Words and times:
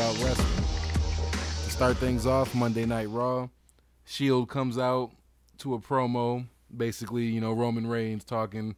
about 0.00 0.18
wrestling. 0.22 0.64
To 1.64 1.70
start 1.70 1.98
things 1.98 2.24
off, 2.24 2.54
Monday 2.54 2.86
Night 2.86 3.10
Raw, 3.10 3.48
Shield 4.06 4.48
comes 4.48 4.78
out 4.78 5.10
to 5.58 5.74
a 5.74 5.78
promo, 5.78 6.46
basically, 6.74 7.24
you 7.24 7.38
know, 7.38 7.52
Roman 7.52 7.86
Reigns 7.86 8.24
talking 8.24 8.76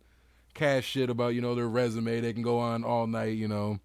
cash 0.53 0.85
shit 0.85 1.11
about, 1.11 1.35
you 1.35 1.41
know, 1.41 1.55
their 1.55 1.69
resume. 1.69 2.21
They 2.21 2.33
can 2.33 2.43
go 2.43 2.59
on 2.59 2.83
all 2.83 3.07
night, 3.07 3.37
you 3.37 3.47
know, 3.47 3.79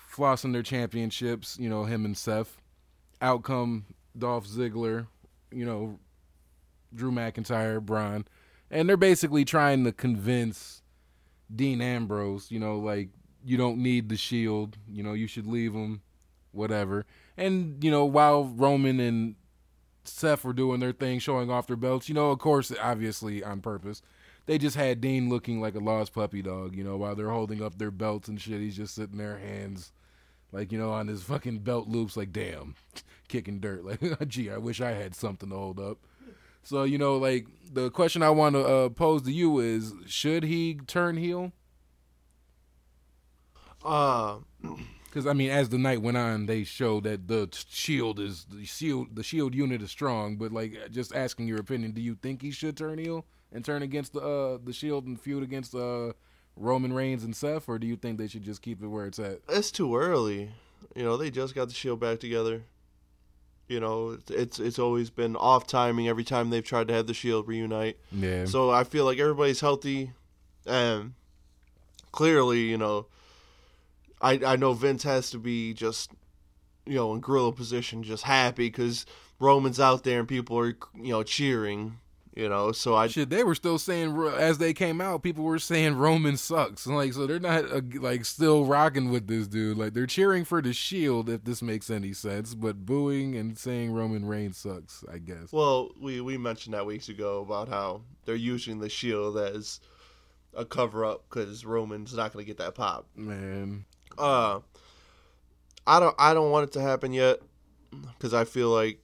flossing 0.00 0.54
their 0.54 0.62
championships, 0.62 1.58
you 1.60 1.68
know, 1.68 1.84
him 1.84 2.06
and 2.06 2.16
Seth. 2.16 2.56
Outcome 3.20 3.84
Dolph 4.16 4.48
Ziggler, 4.48 5.08
you 5.52 5.66
know, 5.66 5.98
Drew 6.94 7.12
McIntyre, 7.12 7.82
Braun. 7.82 8.26
And 8.70 8.88
they're 8.88 8.96
basically 8.96 9.44
trying 9.44 9.84
to 9.84 9.92
convince 9.92 10.80
Dean 11.54 11.82
Ambrose, 11.82 12.50
you 12.50 12.58
know, 12.58 12.78
like, 12.78 13.10
you 13.44 13.58
don't 13.58 13.76
need 13.76 14.08
the 14.08 14.16
shield, 14.16 14.78
you 14.90 15.02
know, 15.02 15.12
you 15.12 15.26
should 15.26 15.46
leave 15.46 15.74
him, 15.74 16.00
whatever. 16.54 17.06
And, 17.36 17.82
you 17.82 17.90
know, 17.90 18.04
while 18.04 18.44
Roman 18.44 19.00
and 19.00 19.34
Seth 20.04 20.44
were 20.44 20.52
doing 20.52 20.80
their 20.80 20.92
thing, 20.92 21.18
showing 21.18 21.50
off 21.50 21.66
their 21.66 21.76
belts, 21.76 22.08
you 22.08 22.14
know, 22.14 22.30
of 22.30 22.38
course, 22.38 22.72
obviously 22.80 23.42
on 23.42 23.60
purpose, 23.60 24.02
they 24.46 24.58
just 24.58 24.76
had 24.76 25.00
Dean 25.00 25.28
looking 25.28 25.60
like 25.60 25.74
a 25.74 25.80
lost 25.80 26.12
puppy 26.12 26.42
dog, 26.42 26.76
you 26.76 26.84
know, 26.84 26.96
while 26.96 27.14
they're 27.14 27.30
holding 27.30 27.62
up 27.62 27.78
their 27.78 27.90
belts 27.90 28.28
and 28.28 28.40
shit. 28.40 28.60
He's 28.60 28.76
just 28.76 28.94
sitting 28.94 29.18
there, 29.18 29.38
hands 29.38 29.92
like, 30.54 30.70
you 30.70 30.78
know, 30.78 30.92
on 30.92 31.08
his 31.08 31.24
fucking 31.24 31.58
belt 31.58 31.88
loops, 31.88 32.16
like, 32.16 32.32
damn, 32.32 32.76
kicking 33.28 33.58
dirt. 33.58 33.84
Like, 33.84 34.00
gee, 34.28 34.50
I 34.50 34.56
wish 34.56 34.80
I 34.80 34.92
had 34.92 35.14
something 35.16 35.50
to 35.50 35.56
hold 35.56 35.80
up. 35.80 35.98
So, 36.62 36.84
you 36.84 36.96
know, 36.96 37.16
like, 37.16 37.48
the 37.70 37.90
question 37.90 38.22
I 38.22 38.30
want 38.30 38.54
to 38.54 38.64
uh, 38.64 38.88
pose 38.88 39.22
to 39.22 39.32
you 39.32 39.58
is 39.58 39.92
should 40.06 40.44
he 40.44 40.78
turn 40.86 41.16
heel? 41.16 41.52
Uh, 43.84 44.36
Because 45.14 45.28
I 45.28 45.32
mean, 45.32 45.50
as 45.50 45.68
the 45.68 45.78
night 45.78 46.02
went 46.02 46.16
on, 46.16 46.46
they 46.46 46.64
showed 46.64 47.04
that 47.04 47.28
the 47.28 47.48
shield 47.68 48.18
is 48.18 48.46
the 48.50 48.64
shield. 48.64 49.14
The 49.14 49.22
shield 49.22 49.54
unit 49.54 49.80
is 49.80 49.92
strong, 49.92 50.34
but 50.34 50.50
like, 50.50 50.76
just 50.90 51.14
asking 51.14 51.46
your 51.46 51.60
opinion, 51.60 51.92
do 51.92 52.00
you 52.00 52.16
think 52.16 52.42
he 52.42 52.50
should 52.50 52.76
turn 52.76 52.98
heel 52.98 53.24
and 53.52 53.64
turn 53.64 53.82
against 53.82 54.12
the 54.12 54.20
uh, 54.20 54.58
the 54.64 54.72
shield 54.72 55.06
and 55.06 55.20
feud 55.20 55.44
against 55.44 55.72
uh, 55.72 56.14
Roman 56.56 56.92
Reigns 56.92 57.22
and 57.22 57.36
Seth, 57.36 57.68
or 57.68 57.78
do 57.78 57.86
you 57.86 57.94
think 57.94 58.18
they 58.18 58.26
should 58.26 58.42
just 58.42 58.60
keep 58.60 58.82
it 58.82 58.88
where 58.88 59.06
it's 59.06 59.20
at? 59.20 59.38
it's 59.48 59.70
too 59.70 59.96
early. 59.96 60.50
You 60.96 61.04
know, 61.04 61.16
they 61.16 61.30
just 61.30 61.54
got 61.54 61.68
the 61.68 61.74
Shield 61.74 62.00
back 62.00 62.18
together. 62.18 62.64
You 63.68 63.78
know, 63.78 64.10
it's 64.18 64.30
it's, 64.32 64.58
it's 64.58 64.78
always 64.80 65.10
been 65.10 65.36
off 65.36 65.68
timing 65.68 66.08
every 66.08 66.24
time 66.24 66.50
they've 66.50 66.64
tried 66.64 66.88
to 66.88 66.94
have 66.94 67.06
the 67.06 67.14
Shield 67.14 67.46
reunite. 67.46 67.98
Yeah. 68.10 68.46
So 68.46 68.70
I 68.70 68.82
feel 68.82 69.04
like 69.04 69.20
everybody's 69.20 69.60
healthy, 69.60 70.10
and 70.66 71.14
clearly, 72.10 72.62
you 72.62 72.78
know, 72.78 73.06
I 74.20 74.40
I 74.44 74.56
know 74.56 74.72
Vince 74.72 75.02
has 75.02 75.30
to 75.30 75.38
be 75.38 75.74
just, 75.74 76.10
you 76.86 76.94
know, 76.94 77.14
in 77.14 77.20
gorilla 77.20 77.52
position, 77.52 78.02
just 78.02 78.24
happy 78.24 78.68
because 78.68 79.06
Roman's 79.38 79.80
out 79.80 80.04
there 80.04 80.20
and 80.20 80.28
people 80.28 80.58
are 80.58 80.76
you 80.94 81.12
know 81.12 81.22
cheering. 81.22 81.98
You 82.36 82.48
know, 82.48 82.72
so 82.72 82.96
I 82.96 83.06
Shit, 83.06 83.30
they 83.30 83.44
were 83.44 83.54
still 83.54 83.78
saying 83.78 84.18
as 84.36 84.58
they 84.58 84.74
came 84.74 85.00
out, 85.00 85.22
people 85.22 85.44
were 85.44 85.60
saying 85.60 85.94
Roman 85.94 86.36
sucks. 86.36 86.84
And 86.84 86.96
Like, 86.96 87.12
so 87.12 87.28
they're 87.28 87.38
not 87.38 87.70
uh, 87.70 87.80
like 88.00 88.24
still 88.24 88.64
rocking 88.64 89.10
with 89.10 89.28
this 89.28 89.46
dude. 89.46 89.78
Like, 89.78 89.94
they're 89.94 90.08
cheering 90.08 90.44
for 90.44 90.60
the 90.60 90.72
Shield, 90.72 91.30
if 91.30 91.44
this 91.44 91.62
makes 91.62 91.90
any 91.90 92.12
sense, 92.12 92.56
but 92.56 92.84
booing 92.84 93.36
and 93.36 93.56
saying 93.56 93.92
Roman 93.92 94.24
Reigns 94.24 94.56
sucks. 94.56 95.04
I 95.08 95.18
guess. 95.18 95.52
Well, 95.52 95.92
we 96.00 96.20
we 96.20 96.36
mentioned 96.36 96.74
that 96.74 96.86
weeks 96.86 97.08
ago 97.08 97.40
about 97.40 97.68
how 97.68 98.00
they're 98.24 98.34
using 98.34 98.80
the 98.80 98.88
shield 98.88 99.38
as 99.38 99.78
a 100.54 100.64
cover 100.64 101.04
up 101.04 101.26
because 101.28 101.64
Roman's 101.64 102.14
not 102.14 102.32
going 102.32 102.44
to 102.44 102.48
get 102.48 102.58
that 102.58 102.74
pop. 102.74 103.06
Man, 103.14 103.84
Uh, 104.18 104.60
I 105.86 106.00
don't 106.00 106.14
I 106.18 106.34
don't 106.34 106.50
want 106.50 106.64
it 106.68 106.72
to 106.72 106.80
happen 106.80 107.12
yet 107.12 107.40
because 108.12 108.32
I 108.34 108.44
feel 108.44 108.70
like 108.70 108.98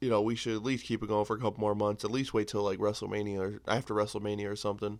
you 0.00 0.10
know 0.10 0.20
we 0.22 0.34
should 0.36 0.54
at 0.54 0.62
least 0.62 0.84
keep 0.84 1.02
it 1.02 1.08
going 1.08 1.24
for 1.24 1.36
a 1.36 1.40
couple 1.40 1.60
more 1.60 1.74
months. 1.74 2.04
At 2.04 2.10
least 2.10 2.34
wait 2.34 2.48
till 2.48 2.62
like 2.62 2.78
WrestleMania 2.78 3.38
or 3.38 3.60
after 3.66 3.94
WrestleMania 3.94 4.50
or 4.50 4.56
something. 4.56 4.98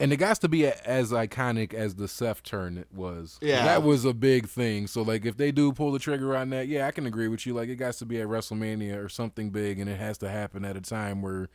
and 0.00 0.12
it 0.12 0.16
got 0.18 0.40
to 0.40 0.48
be 0.48 0.64
a, 0.64 0.74
as 0.84 1.10
iconic 1.10 1.74
as 1.74 1.96
the 1.96 2.06
Seth 2.06 2.42
turn 2.44 2.78
it 2.78 2.86
was. 2.92 3.38
Yeah. 3.42 3.64
that 3.64 3.82
was 3.82 4.04
a 4.04 4.14
big 4.14 4.48
thing. 4.48 4.86
So, 4.86 5.02
like, 5.02 5.26
if 5.26 5.36
they 5.36 5.50
do 5.50 5.72
pull 5.72 5.90
the 5.90 5.98
trigger 5.98 6.36
on 6.36 6.50
that, 6.50 6.68
yeah, 6.68 6.86
I 6.86 6.92
can 6.92 7.04
agree 7.06 7.26
with 7.26 7.44
you. 7.46 7.54
Like, 7.54 7.68
it 7.68 7.76
got 7.76 7.94
to 7.94 8.06
be 8.06 8.20
at 8.20 8.28
WrestleMania 8.28 9.02
or 9.02 9.08
something 9.08 9.50
big, 9.50 9.80
and 9.80 9.90
it 9.90 9.98
has 9.98 10.16
to 10.18 10.28
happen 10.28 10.64
at 10.64 10.76
a 10.76 10.80
time 10.80 11.20
where 11.20 11.48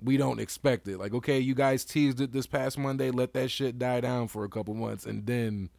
we 0.00 0.16
don't 0.16 0.38
expect 0.38 0.86
it. 0.86 0.98
Like, 0.98 1.12
okay, 1.14 1.40
you 1.40 1.56
guys 1.56 1.84
teased 1.84 2.20
it 2.20 2.30
this 2.30 2.46
past 2.46 2.78
Monday, 2.78 3.10
let 3.10 3.32
that 3.32 3.50
shit 3.50 3.76
die 3.76 4.00
down 4.02 4.28
for 4.28 4.44
a 4.44 4.48
couple 4.48 4.74
months, 4.74 5.04
and 5.04 5.26
then 5.26 5.70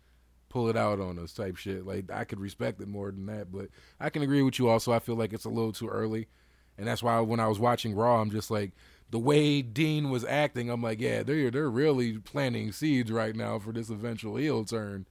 pull 0.50 0.70
it 0.70 0.76
out 0.76 1.00
on 1.00 1.18
us 1.20 1.34
type 1.34 1.56
shit. 1.56 1.86
Like, 1.86 2.12
I 2.12 2.24
could 2.26 2.40
respect 2.40 2.82
it 2.82 2.88
more 2.88 3.12
than 3.12 3.26
that, 3.28 3.52
but 3.52 3.70
I 4.00 4.10
can 4.10 4.22
agree 4.24 4.42
with 4.42 4.60
you. 4.60 4.68
Also, 4.68 4.92
I 4.92 5.00
feel 5.00 5.16
like 5.16 5.32
it's 5.32 5.46
a 5.46 5.50
little 5.50 5.72
too 5.72 5.88
early, 5.88 6.28
and 6.78 6.88
that's 6.88 7.02
why 7.04 7.20
when 7.22 7.40
I 7.40 7.48
was 7.48 7.60
watching 7.60 7.96
Raw, 7.96 8.22
I'm 8.22 8.32
just 8.32 8.52
like. 8.52 8.72
The 9.12 9.18
way 9.18 9.64
Dean 9.64 10.12
was 10.12 10.24
acting, 10.24 10.70
I'm 10.70 10.84
like, 10.84 11.02
yeah, 11.02 11.24
they're 11.24 11.50
they're 11.50 11.68
really 11.68 12.20
planting 12.20 12.72
seeds 12.72 13.12
right 13.12 13.36
now 13.36 13.58
for 13.58 13.72
this 13.72 13.90
eventual 13.90 14.36
heel 14.36 14.64
turn, 14.64 15.08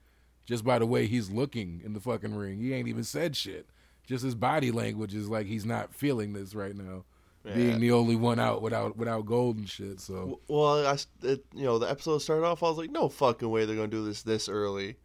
just 0.47 0.65
by 0.65 0.79
the 0.79 0.87
way 0.87 1.09
he's 1.09 1.31
looking 1.33 1.81
in 1.85 1.95
the 1.95 2.01
fucking 2.01 2.33
ring. 2.33 2.61
He 2.61 2.73
ain't 2.73 2.87
even 2.87 3.03
said 3.03 3.37
shit. 3.37 3.67
Just 4.07 4.23
his 4.23 4.37
body 4.37 4.71
language 4.71 5.17
is 5.17 5.29
like 5.29 5.49
he's 5.49 5.67
not 5.67 5.93
feeling 5.93 6.33
this 6.33 6.55
right 6.55 6.77
now, 6.77 7.07
being 7.45 7.81
the 7.81 7.91
only 7.91 8.15
one 8.15 8.39
out 8.39 8.63
without 8.63 8.97
without 8.97 9.27
gold 9.27 9.57
and 9.57 9.69
shit. 9.69 9.99
So 10.01 10.39
Well, 10.47 10.87
I 10.87 10.97
it, 11.27 11.45
you 11.53 11.65
know 11.65 11.81
the 11.81 11.91
episode 11.91 12.19
started 12.19 12.47
off. 12.47 12.63
I 12.63 12.69
was 12.69 12.79
like, 12.79 12.93
no 12.93 13.09
fucking 13.09 13.51
way 13.51 13.65
they're 13.65 13.75
gonna 13.75 13.89
do 13.89 14.05
this 14.05 14.23
this 14.23 14.49
early. 14.49 14.97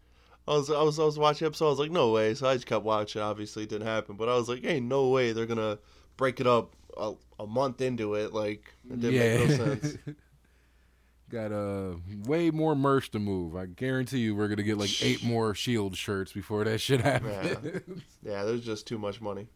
I 0.48 0.54
was 0.56 0.70
I 0.70 0.82
was 0.82 1.00
I 1.00 1.04
was 1.04 1.18
watching 1.18 1.46
episode. 1.46 1.68
I 1.68 1.70
was 1.70 1.80
like, 1.80 1.92
no 1.92 2.12
way. 2.12 2.34
So 2.34 2.48
I 2.48 2.56
just 2.56 2.66
kept 2.66 2.84
watching. 2.84 3.22
Obviously, 3.22 3.64
it 3.64 3.70
didn't 3.70 3.88
happen. 3.88 4.16
But 4.16 4.30
I 4.30 4.36
was 4.36 4.50
like, 4.50 4.62
hey, 4.64 4.80
no 4.80 5.10
way 5.10 5.32
they're 5.32 5.46
gonna 5.46 5.80
break 6.18 6.40
it 6.40 6.48
up 6.48 6.76
a, 6.98 7.14
a 7.40 7.48
month 7.48 7.82
into 7.82 8.16
it. 8.16 8.34
Like 8.34 8.74
it 8.90 9.00
didn't 9.00 9.50
make 9.50 9.60
no 9.60 9.66
sense. 9.66 9.98
Got 11.30 11.52
uh 11.52 11.96
way 12.26 12.52
more 12.52 12.76
merch 12.76 13.10
to 13.12 13.20
move. 13.20 13.56
I 13.56 13.66
guarantee 13.66 14.20
you, 14.20 14.36
we're 14.36 14.50
gonna 14.50 14.64
get 14.64 14.78
like 14.78 15.02
eight 15.02 15.24
more 15.24 15.56
Shield 15.56 15.96
shirts 15.96 16.34
before 16.34 16.64
that 16.66 16.80
shit 16.80 17.02
happens. 17.02 17.82
Yeah, 18.22 18.44
there's 18.44 18.66
just 18.66 18.86
too 18.86 18.98
much 18.98 19.22
money. 19.22 19.48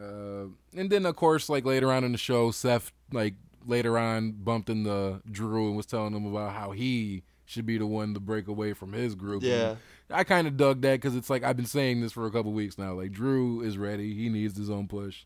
Uh, 0.00 0.44
and 0.76 0.88
then 0.88 1.06
of 1.06 1.16
course, 1.16 1.48
like 1.48 1.64
later 1.64 1.90
on 1.90 2.04
in 2.04 2.12
the 2.12 2.18
show, 2.18 2.50
Seth 2.50 2.92
like 3.12 3.34
later 3.66 3.98
on 3.98 4.32
bumped 4.32 4.68
into 4.70 5.20
Drew 5.30 5.68
and 5.68 5.76
was 5.76 5.86
telling 5.86 6.14
him 6.14 6.26
about 6.26 6.52
how 6.52 6.70
he 6.70 7.24
should 7.44 7.66
be 7.66 7.78
the 7.78 7.86
one 7.86 8.14
to 8.14 8.20
break 8.20 8.46
away 8.46 8.72
from 8.72 8.92
his 8.92 9.14
group. 9.14 9.42
Yeah. 9.42 9.76
I 10.12 10.24
kind 10.24 10.46
of 10.46 10.56
dug 10.56 10.80
that 10.82 11.00
because 11.00 11.16
it's 11.16 11.30
like 11.30 11.44
I've 11.44 11.56
been 11.56 11.66
saying 11.66 12.00
this 12.00 12.12
for 12.12 12.26
a 12.26 12.30
couple 12.30 12.52
weeks 12.52 12.78
now. 12.78 12.94
Like 12.94 13.12
Drew 13.12 13.60
is 13.62 13.78
ready; 13.78 14.14
he 14.14 14.28
needs 14.28 14.56
his 14.56 14.70
own 14.70 14.88
push. 14.88 15.24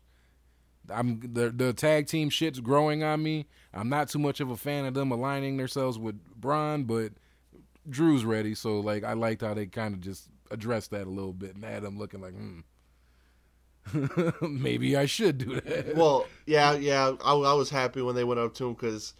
I'm 0.89 1.19
the 1.21 1.49
the 1.49 1.73
tag 1.73 2.07
team 2.07 2.29
shit's 2.29 2.59
growing 2.59 3.03
on 3.03 3.23
me. 3.23 3.47
I'm 3.73 3.89
not 3.89 4.09
too 4.09 4.19
much 4.19 4.39
of 4.39 4.51
a 4.51 4.57
fan 4.57 4.85
of 4.85 4.93
them 4.93 5.11
aligning 5.11 5.57
themselves 5.57 5.97
with 5.97 6.19
Braun, 6.35 6.83
but 6.83 7.13
Drew's 7.89 8.25
ready. 8.25 8.55
So 8.55 8.79
like 8.79 9.03
I 9.03 9.13
liked 9.13 9.41
how 9.41 9.53
they 9.53 9.65
kind 9.65 9.93
of 9.93 10.01
just 10.01 10.29
addressed 10.51 10.91
that 10.91 11.07
a 11.07 11.09
little 11.09 11.33
bit 11.33 11.55
and 11.55 11.63
had 11.63 11.83
him 11.83 11.97
looking 11.97 12.21
like, 12.21 12.33
hmm. 12.33 12.59
Maybe 14.41 14.97
I 14.97 15.05
should 15.05 15.37
do 15.37 15.61
that. 15.61 15.95
Well, 15.95 16.27
yeah, 16.45 16.73
yeah. 16.73 17.13
I, 17.23 17.33
I 17.33 17.53
was 17.53 17.69
happy 17.69 18.01
when 18.01 18.15
they 18.15 18.23
went 18.23 18.39
up 18.39 18.53
to 18.55 18.67
him 18.67 18.73
because, 18.73 19.13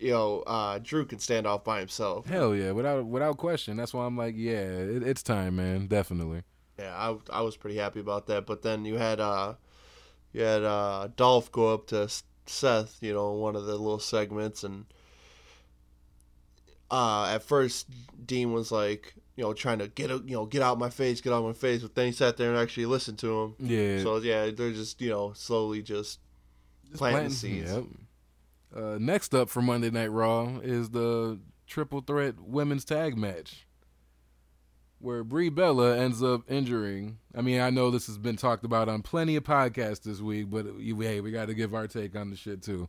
you 0.00 0.10
know, 0.10 0.40
uh, 0.46 0.78
Drew 0.82 1.04
can 1.04 1.18
stand 1.18 1.46
off 1.46 1.62
by 1.64 1.80
himself. 1.80 2.26
Hell 2.26 2.54
yeah, 2.54 2.72
without 2.72 3.06
without 3.06 3.36
question. 3.36 3.76
That's 3.76 3.92
why 3.92 4.06
I'm 4.06 4.16
like, 4.16 4.34
yeah, 4.36 4.52
it, 4.52 5.02
it's 5.02 5.22
time, 5.22 5.56
man. 5.56 5.86
Definitely. 5.86 6.42
Yeah, 6.78 6.94
I, 6.96 7.38
I 7.38 7.42
was 7.42 7.56
pretty 7.56 7.76
happy 7.76 8.00
about 8.00 8.26
that. 8.28 8.46
But 8.46 8.62
then 8.62 8.84
you 8.84 8.96
had 8.96 9.20
uh, 9.20 9.54
you 10.32 10.42
had 10.42 10.62
uh, 10.62 11.08
Dolph 11.16 11.52
go 11.52 11.74
up 11.74 11.86
to 11.88 12.08
Seth, 12.46 12.98
you 13.00 13.12
know, 13.12 13.32
one 13.32 13.56
of 13.56 13.66
the 13.66 13.72
little 13.76 13.98
segments, 13.98 14.64
and 14.64 14.86
uh, 16.90 17.26
at 17.26 17.42
first 17.42 17.86
Dean 18.24 18.52
was 18.52 18.72
like, 18.72 19.14
you 19.36 19.44
know, 19.44 19.52
trying 19.52 19.80
to 19.80 19.88
get 19.88 20.10
a, 20.10 20.22
you 20.24 20.34
know 20.34 20.46
get 20.46 20.62
out 20.62 20.78
my 20.78 20.90
face, 20.90 21.20
get 21.20 21.32
out 21.32 21.44
my 21.44 21.52
face, 21.52 21.82
but 21.82 21.94
then 21.94 22.06
he 22.06 22.12
sat 22.12 22.38
there 22.38 22.48
and 22.50 22.58
actually 22.58 22.86
listened 22.86 23.18
to 23.18 23.42
him. 23.42 23.54
Yeah. 23.58 24.02
So 24.02 24.16
yeah, 24.16 24.50
they're 24.50 24.72
just 24.72 25.00
you 25.02 25.10
know 25.10 25.32
slowly 25.34 25.82
just 25.82 26.20
planting 26.94 27.28
the 27.28 27.34
seeds. 27.34 27.72
Yep. 27.72 27.84
Uh, 28.74 28.98
next 29.00 29.34
up 29.34 29.48
for 29.48 29.62
Monday 29.62 29.90
Night 29.90 30.12
Raw 30.12 30.58
is 30.62 30.90
the 30.90 31.40
triple 31.66 32.00
threat 32.00 32.40
women's 32.40 32.84
tag 32.84 33.16
match, 33.16 33.66
where 35.00 35.24
Brie 35.24 35.48
Bella 35.48 35.96
ends 35.96 36.22
up 36.22 36.42
injuring. 36.50 37.18
I 37.34 37.42
mean, 37.42 37.60
I 37.60 37.70
know 37.70 37.90
this 37.90 38.06
has 38.06 38.18
been 38.18 38.36
talked 38.36 38.64
about 38.64 38.88
on 38.88 39.02
plenty 39.02 39.36
of 39.36 39.44
podcasts 39.44 40.02
this 40.02 40.20
week, 40.20 40.50
but 40.50 40.66
hey, 40.78 41.20
we 41.20 41.30
got 41.30 41.46
to 41.46 41.54
give 41.54 41.74
our 41.74 41.88
take 41.88 42.14
on 42.14 42.30
the 42.30 42.36
shit 42.36 42.62
too. 42.62 42.88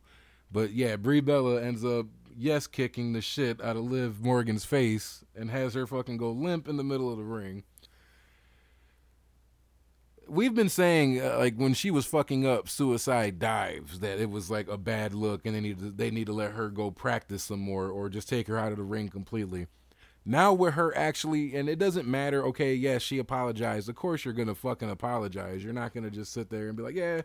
But 0.52 0.72
yeah, 0.72 0.96
Brie 0.96 1.20
Bella 1.20 1.60
ends 1.62 1.84
up 1.84 2.06
yes 2.36 2.66
kicking 2.66 3.12
the 3.12 3.20
shit 3.20 3.60
out 3.60 3.76
of 3.76 3.84
Liv 3.84 4.22
Morgan's 4.22 4.64
face 4.64 5.24
and 5.34 5.50
has 5.50 5.74
her 5.74 5.86
fucking 5.86 6.16
go 6.18 6.30
limp 6.30 6.68
in 6.68 6.76
the 6.76 6.84
middle 6.84 7.10
of 7.10 7.18
the 7.18 7.24
ring. 7.24 7.64
We've 10.28 10.54
been 10.54 10.68
saying 10.68 11.20
uh, 11.20 11.36
like 11.38 11.56
when 11.56 11.74
she 11.74 11.90
was 11.90 12.06
fucking 12.06 12.46
up 12.46 12.68
suicide 12.68 13.38
dives 13.38 14.00
that 14.00 14.18
it 14.18 14.30
was 14.30 14.50
like 14.50 14.68
a 14.68 14.76
bad 14.76 15.12
look 15.14 15.44
and 15.44 15.54
they 15.54 15.60
need 15.60 15.78
to, 15.78 15.90
they 15.90 16.10
need 16.10 16.26
to 16.26 16.32
let 16.32 16.52
her 16.52 16.68
go 16.68 16.90
practice 16.90 17.44
some 17.44 17.60
more 17.60 17.88
or 17.88 18.08
just 18.08 18.28
take 18.28 18.48
her 18.48 18.58
out 18.58 18.72
of 18.72 18.78
the 18.78 18.84
ring 18.84 19.08
completely. 19.08 19.66
Now 20.24 20.52
with 20.52 20.74
her 20.74 20.96
actually 20.96 21.54
and 21.56 21.68
it 21.68 21.78
doesn't 21.78 22.06
matter 22.06 22.44
okay 22.46 22.74
yes 22.74 23.02
she 23.02 23.18
apologized. 23.18 23.88
Of 23.88 23.96
course 23.96 24.24
you're 24.24 24.34
going 24.34 24.48
to 24.48 24.54
fucking 24.54 24.90
apologize. 24.90 25.64
You're 25.64 25.72
not 25.72 25.92
going 25.92 26.04
to 26.04 26.10
just 26.10 26.32
sit 26.32 26.50
there 26.50 26.68
and 26.68 26.76
be 26.76 26.82
like, 26.82 26.94
"Yeah, 26.94 27.22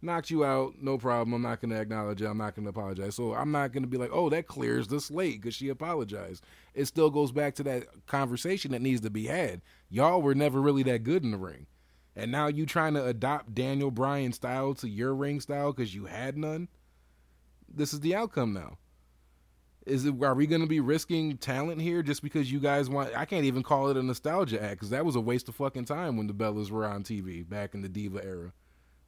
knocked 0.00 0.30
you 0.30 0.44
out, 0.44 0.74
no 0.80 0.96
problem. 0.96 1.32
I'm 1.32 1.42
not 1.42 1.60
going 1.60 1.70
to 1.70 1.80
acknowledge 1.80 2.22
it. 2.22 2.26
I'm 2.26 2.38
not 2.38 2.54
going 2.54 2.64
to 2.64 2.70
apologize." 2.70 3.16
So 3.16 3.34
I'm 3.34 3.50
not 3.50 3.72
going 3.72 3.82
to 3.82 3.88
be 3.88 3.98
like, 3.98 4.10
"Oh, 4.12 4.30
that 4.30 4.46
clears 4.46 4.86
the 4.86 5.00
slate 5.00 5.42
cuz 5.42 5.54
she 5.54 5.68
apologized." 5.68 6.44
It 6.74 6.84
still 6.86 7.10
goes 7.10 7.32
back 7.32 7.56
to 7.56 7.64
that 7.64 8.06
conversation 8.06 8.70
that 8.70 8.82
needs 8.82 9.00
to 9.00 9.10
be 9.10 9.26
had. 9.26 9.60
Y'all 9.90 10.22
were 10.22 10.34
never 10.34 10.62
really 10.62 10.84
that 10.84 11.02
good 11.02 11.24
in 11.24 11.32
the 11.32 11.38
ring 11.38 11.66
and 12.18 12.32
now 12.32 12.48
you 12.48 12.66
trying 12.66 12.94
to 12.94 13.06
adopt 13.06 13.54
Daniel 13.54 13.92
Bryan 13.92 14.32
style 14.32 14.74
to 14.74 14.88
your 14.88 15.14
ring 15.14 15.40
style 15.40 15.72
because 15.72 15.94
you 15.94 16.06
had 16.06 16.36
none. 16.36 16.68
This 17.72 17.94
is 17.94 18.00
the 18.00 18.16
outcome 18.16 18.52
now. 18.52 18.78
Is 19.86 20.04
it? 20.04 20.20
Are 20.22 20.34
we 20.34 20.48
going 20.48 20.60
to 20.60 20.66
be 20.66 20.80
risking 20.80 21.38
talent 21.38 21.80
here 21.80 22.02
just 22.02 22.22
because 22.22 22.50
you 22.50 22.58
guys 22.58 22.90
want? 22.90 23.16
I 23.16 23.24
can't 23.24 23.44
even 23.44 23.62
call 23.62 23.88
it 23.88 23.96
a 23.96 24.02
nostalgia 24.02 24.60
act 24.60 24.72
because 24.72 24.90
that 24.90 25.04
was 25.04 25.14
a 25.14 25.20
waste 25.20 25.48
of 25.48 25.54
fucking 25.54 25.84
time 25.84 26.16
when 26.16 26.26
the 26.26 26.34
Bellas 26.34 26.70
were 26.70 26.84
on 26.84 27.04
TV 27.04 27.48
back 27.48 27.72
in 27.72 27.82
the 27.82 27.88
Diva 27.88 28.22
era. 28.24 28.52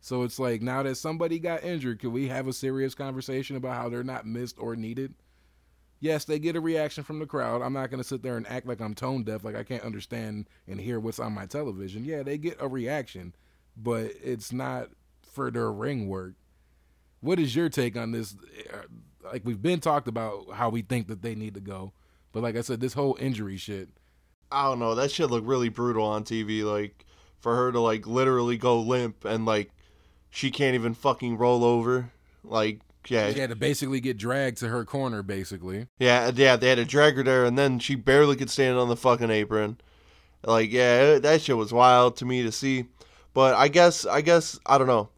So 0.00 0.22
it's 0.22 0.38
like 0.38 0.62
now 0.62 0.84
that 0.84 0.94
somebody 0.94 1.40
got 1.40 1.64
injured, 1.64 1.98
can 1.98 2.12
we 2.12 2.28
have 2.28 2.46
a 2.46 2.52
serious 2.52 2.94
conversation 2.94 3.56
about 3.56 3.76
how 3.76 3.88
they're 3.88 4.04
not 4.04 4.24
missed 4.24 4.56
or 4.58 4.76
needed? 4.76 5.14
Yes, 6.00 6.24
they 6.24 6.38
get 6.38 6.56
a 6.56 6.60
reaction 6.60 7.04
from 7.04 7.18
the 7.18 7.26
crowd. 7.26 7.62
I'm 7.62 7.72
not 7.72 7.90
going 7.90 8.02
to 8.02 8.08
sit 8.08 8.22
there 8.22 8.36
and 8.36 8.48
act 8.48 8.66
like 8.66 8.80
I'm 8.80 8.94
tone 8.94 9.22
deaf, 9.22 9.44
like 9.44 9.56
I 9.56 9.62
can't 9.62 9.84
understand 9.84 10.48
and 10.66 10.80
hear 10.80 10.98
what's 10.98 11.20
on 11.20 11.32
my 11.32 11.46
television. 11.46 12.04
Yeah, 12.04 12.22
they 12.22 12.38
get 12.38 12.56
a 12.58 12.66
reaction, 12.66 13.34
but 13.76 14.12
it's 14.22 14.52
not 14.52 14.88
for 15.22 15.50
their 15.50 15.70
ring 15.70 16.08
work. 16.08 16.34
What 17.20 17.38
is 17.38 17.54
your 17.54 17.68
take 17.68 17.96
on 17.96 18.12
this? 18.12 18.34
Uh, 18.72 18.78
like 19.22 19.42
we've 19.44 19.62
been 19.62 19.80
talked 19.80 20.08
about 20.08 20.52
how 20.54 20.70
we 20.70 20.82
think 20.82 21.06
that 21.08 21.22
they 21.22 21.34
need 21.34 21.54
to 21.54 21.60
go, 21.60 21.92
but 22.32 22.42
like 22.42 22.56
I 22.56 22.62
said, 22.62 22.80
this 22.80 22.94
whole 22.94 23.16
injury 23.20 23.58
shit. 23.58 23.90
I 24.50 24.64
don't 24.64 24.78
know. 24.80 24.94
That 24.94 25.10
shit 25.10 25.30
looked 25.30 25.46
really 25.46 25.68
brutal 25.68 26.04
on 26.04 26.24
TV. 26.24 26.64
Like 26.64 27.04
for 27.38 27.54
her 27.56 27.70
to 27.72 27.80
like 27.80 28.06
literally 28.06 28.56
go 28.56 28.80
limp 28.80 29.24
and 29.24 29.44
like 29.44 29.70
she 30.30 30.50
can't 30.50 30.74
even 30.74 30.94
fucking 30.94 31.36
roll 31.36 31.62
over. 31.62 32.10
Like 32.42 32.80
yeah, 33.10 33.32
she 33.32 33.40
had 33.40 33.50
to 33.50 33.56
basically 33.56 34.00
get 34.00 34.16
dragged 34.16 34.58
to 34.58 34.68
her 34.68 34.84
corner, 34.84 35.22
basically. 35.22 35.88
Yeah, 35.98 36.30
yeah, 36.34 36.56
they 36.56 36.68
had 36.68 36.76
to 36.76 36.84
drag 36.84 37.16
her 37.16 37.22
there, 37.22 37.44
and 37.44 37.58
then 37.58 37.78
she 37.78 37.94
barely 37.94 38.36
could 38.36 38.50
stand 38.50 38.78
on 38.78 38.88
the 38.88 38.96
fucking 38.96 39.30
apron. 39.30 39.78
Like, 40.44 40.72
yeah, 40.72 41.18
that 41.18 41.42
shit 41.42 41.56
was 41.56 41.72
wild 41.72 42.16
to 42.16 42.24
me 42.24 42.42
to 42.42 42.52
see. 42.52 42.86
But 43.34 43.54
I 43.54 43.68
guess, 43.68 44.06
I 44.06 44.20
guess, 44.22 44.58
I 44.64 44.78
don't 44.78 44.86
know. 44.86 45.10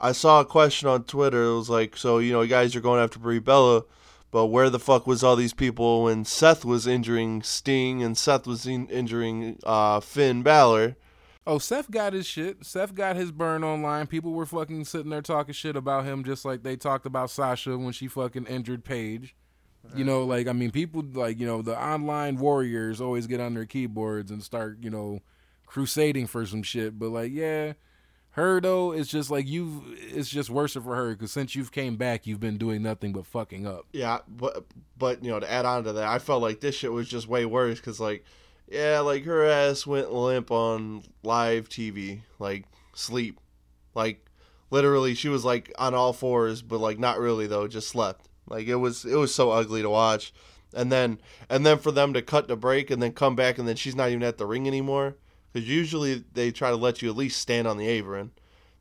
I 0.00 0.12
saw 0.12 0.40
a 0.40 0.44
question 0.44 0.88
on 0.88 1.04
Twitter. 1.04 1.44
It 1.44 1.56
was 1.56 1.68
like, 1.68 1.96
so 1.96 2.18
you 2.18 2.32
know, 2.32 2.42
you 2.42 2.48
guys 2.48 2.74
are 2.74 2.80
going 2.80 3.02
after 3.02 3.18
Brie 3.18 3.38
Bella, 3.38 3.84
but 4.30 4.46
where 4.46 4.70
the 4.70 4.78
fuck 4.78 5.06
was 5.06 5.22
all 5.22 5.36
these 5.36 5.52
people 5.52 6.04
when 6.04 6.24
Seth 6.24 6.64
was 6.64 6.86
injuring 6.86 7.42
Sting 7.42 8.02
and 8.02 8.16
Seth 8.16 8.46
was 8.46 8.66
in- 8.66 8.88
injuring 8.88 9.58
uh, 9.64 10.00
Finn 10.00 10.42
Balor? 10.42 10.96
Oh, 11.50 11.58
Seth 11.58 11.90
got 11.90 12.12
his 12.12 12.26
shit. 12.26 12.64
Seth 12.64 12.94
got 12.94 13.16
his 13.16 13.32
burn 13.32 13.64
online. 13.64 14.06
People 14.06 14.30
were 14.30 14.46
fucking 14.46 14.84
sitting 14.84 15.10
there 15.10 15.20
talking 15.20 15.52
shit 15.52 15.74
about 15.74 16.04
him 16.04 16.22
just 16.22 16.44
like 16.44 16.62
they 16.62 16.76
talked 16.76 17.06
about 17.06 17.28
Sasha 17.28 17.76
when 17.76 17.92
she 17.92 18.06
fucking 18.06 18.46
injured 18.46 18.84
Paige. 18.84 19.34
You 19.96 20.04
know, 20.04 20.22
like 20.22 20.46
I 20.46 20.52
mean, 20.52 20.70
people 20.70 21.02
like 21.12 21.40
you 21.40 21.46
know 21.46 21.60
the 21.60 21.76
online 21.76 22.36
warriors 22.36 23.00
always 23.00 23.26
get 23.26 23.40
on 23.40 23.54
their 23.54 23.66
keyboards 23.66 24.30
and 24.30 24.44
start 24.44 24.78
you 24.80 24.90
know 24.90 25.22
crusading 25.66 26.28
for 26.28 26.46
some 26.46 26.62
shit. 26.62 27.00
But 27.00 27.08
like, 27.08 27.32
yeah, 27.32 27.72
her 28.32 28.60
though, 28.60 28.92
it's 28.92 29.08
just 29.08 29.28
like 29.28 29.48
you've 29.48 29.82
It's 29.88 30.28
just 30.28 30.50
worse 30.50 30.74
for 30.74 30.94
her 30.94 31.16
because 31.16 31.32
since 31.32 31.56
you've 31.56 31.72
came 31.72 31.96
back, 31.96 32.28
you've 32.28 32.38
been 32.38 32.58
doing 32.58 32.80
nothing 32.80 33.12
but 33.12 33.26
fucking 33.26 33.66
up. 33.66 33.86
Yeah, 33.92 34.18
but 34.28 34.66
but 34.96 35.24
you 35.24 35.32
know 35.32 35.40
to 35.40 35.50
add 35.50 35.64
on 35.64 35.82
to 35.82 35.94
that, 35.94 36.04
I 36.04 36.20
felt 36.20 36.42
like 36.42 36.60
this 36.60 36.76
shit 36.76 36.92
was 36.92 37.08
just 37.08 37.26
way 37.26 37.44
worse 37.44 37.80
because 37.80 37.98
like 37.98 38.24
yeah, 38.70 39.00
like 39.00 39.24
her 39.24 39.44
ass 39.44 39.86
went 39.86 40.12
limp 40.12 40.50
on 40.50 41.02
live 41.22 41.68
TV, 41.68 42.20
like 42.38 42.64
sleep, 42.94 43.40
like 43.94 44.24
literally 44.70 45.14
she 45.14 45.28
was 45.28 45.44
like 45.44 45.72
on 45.78 45.92
all 45.92 46.12
fours, 46.12 46.62
but 46.62 46.78
like 46.78 46.98
not 46.98 47.18
really 47.18 47.46
though, 47.46 47.66
just 47.66 47.88
slept. 47.88 48.28
Like 48.48 48.68
it 48.68 48.76
was 48.76 49.04
it 49.04 49.16
was 49.16 49.34
so 49.34 49.50
ugly 49.50 49.82
to 49.82 49.90
watch, 49.90 50.32
and 50.72 50.90
then 50.90 51.18
and 51.48 51.66
then 51.66 51.78
for 51.78 51.90
them 51.90 52.12
to 52.14 52.22
cut 52.22 52.46
the 52.46 52.56
break 52.56 52.90
and 52.90 53.02
then 53.02 53.12
come 53.12 53.34
back 53.34 53.58
and 53.58 53.66
then 53.66 53.76
she's 53.76 53.96
not 53.96 54.10
even 54.10 54.22
at 54.22 54.38
the 54.38 54.46
ring 54.46 54.68
anymore 54.68 55.16
because 55.52 55.68
usually 55.68 56.24
they 56.32 56.50
try 56.50 56.70
to 56.70 56.76
let 56.76 57.02
you 57.02 57.10
at 57.10 57.16
least 57.16 57.40
stand 57.40 57.66
on 57.66 57.76
the 57.76 57.88
apron. 57.88 58.30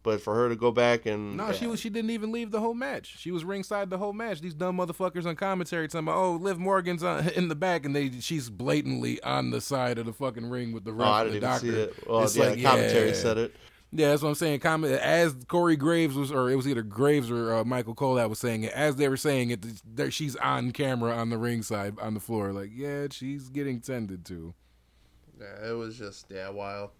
But 0.02 0.22
for 0.22 0.34
her 0.34 0.48
to 0.48 0.56
go 0.56 0.72
back 0.72 1.06
and 1.06 1.36
no, 1.36 1.52
she 1.52 1.68
was 1.68 1.82
she 1.82 1.90
didn't 1.90 2.12
even 2.12 2.32
leave 2.32 2.52
the 2.52 2.62
whole 2.62 2.74
match. 2.74 3.18
She 3.20 3.32
was 3.32 3.44
ringside 3.44 3.90
the 3.90 3.98
whole 3.98 4.14
match. 4.14 4.40
These 4.40 4.54
dumb 4.54 4.78
motherfuckers 4.78 5.26
on 5.26 5.36
commentary 5.36 5.90
talking 5.90 6.08
about, 6.08 6.18
oh, 6.18 6.36
Liv 6.36 6.58
Morgan's 6.58 7.04
on, 7.04 7.28
in 7.36 7.50
the 7.50 7.56
back, 7.56 7.86
and 7.86 7.94
they 7.94 8.12
she's 8.22 8.50
blatantly 8.50 9.22
on 9.24 9.52
the 9.52 9.60
side 9.60 9.98
of 9.98 10.06
the 10.06 10.14
fucking 10.14 10.50
ring 10.50 10.72
with 10.72 10.86
the 10.86 10.94
ref 10.94 11.08
oh, 11.08 11.12
I 11.12 11.24
didn't 11.26 11.34
the 11.34 11.40
doctor. 11.42 11.72
See 11.72 11.80
it. 11.80 12.08
Well, 12.08 12.24
it's 12.24 12.38
yeah, 12.38 12.44
like, 12.46 12.62
commentary 12.62 13.08
yeah. 13.10 13.14
said 13.14 13.38
it. 13.38 13.56
Yeah, 13.92 14.10
that's 14.10 14.22
what 14.22 14.30
I'm 14.30 14.36
saying. 14.36 14.60
Comment 14.60 14.94
as 14.94 15.36
Corey 15.48 15.76
Graves 15.76 16.16
was, 16.16 16.32
or 16.32 16.50
it 16.52 16.56
was 16.56 16.68
either 16.68 16.84
Graves 16.84 17.32
or 17.32 17.56
uh, 17.56 17.64
Michael 17.64 17.96
Cole 17.96 18.16
that 18.16 18.30
was 18.30 18.38
saying 18.38 18.64
it. 18.64 18.74
As 18.74 18.98
they 18.98 19.10
were 19.10 19.18
saying 19.18 19.50
it, 19.50 19.66
there 19.84 20.12
she's 20.12 20.36
on 20.36 20.72
camera 20.72 21.16
on 21.16 21.30
the 21.30 21.38
ringside 21.38 22.00
on 22.00 22.14
the 22.14 22.20
floor. 22.20 22.54
Like, 22.54 22.70
yeah, 22.74 23.08
she's 23.10 23.50
getting 23.50 23.82
tended 23.82 24.26
to. 24.26 24.54
Yeah, 25.40 25.70
it 25.70 25.74
was 25.74 25.98
just 25.98 26.28
yeah, 26.30 26.50
wild. 26.50 26.92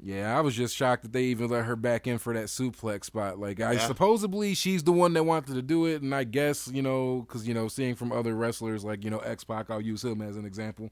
Yeah, 0.00 0.36
I 0.36 0.40
was 0.40 0.54
just 0.54 0.76
shocked 0.76 1.02
that 1.02 1.12
they 1.12 1.24
even 1.24 1.48
let 1.48 1.64
her 1.64 1.74
back 1.74 2.06
in 2.06 2.18
for 2.18 2.32
that 2.32 2.46
suplex 2.46 3.04
spot. 3.04 3.38
Like, 3.38 3.60
I 3.60 3.72
yeah. 3.72 3.86
supposedly 3.86 4.54
she's 4.54 4.84
the 4.84 4.92
one 4.92 5.12
that 5.14 5.24
wanted 5.24 5.54
to 5.54 5.62
do 5.62 5.86
it, 5.86 6.02
and 6.02 6.14
I 6.14 6.24
guess 6.24 6.68
you 6.68 6.82
know, 6.82 7.24
because 7.26 7.48
you 7.48 7.54
know, 7.54 7.66
seeing 7.68 7.96
from 7.96 8.12
other 8.12 8.34
wrestlers 8.34 8.84
like 8.84 9.02
you 9.02 9.10
know 9.10 9.18
X 9.18 9.42
Pac, 9.44 9.70
I'll 9.70 9.80
use 9.80 10.04
him 10.04 10.22
as 10.22 10.36
an 10.36 10.44
example. 10.44 10.90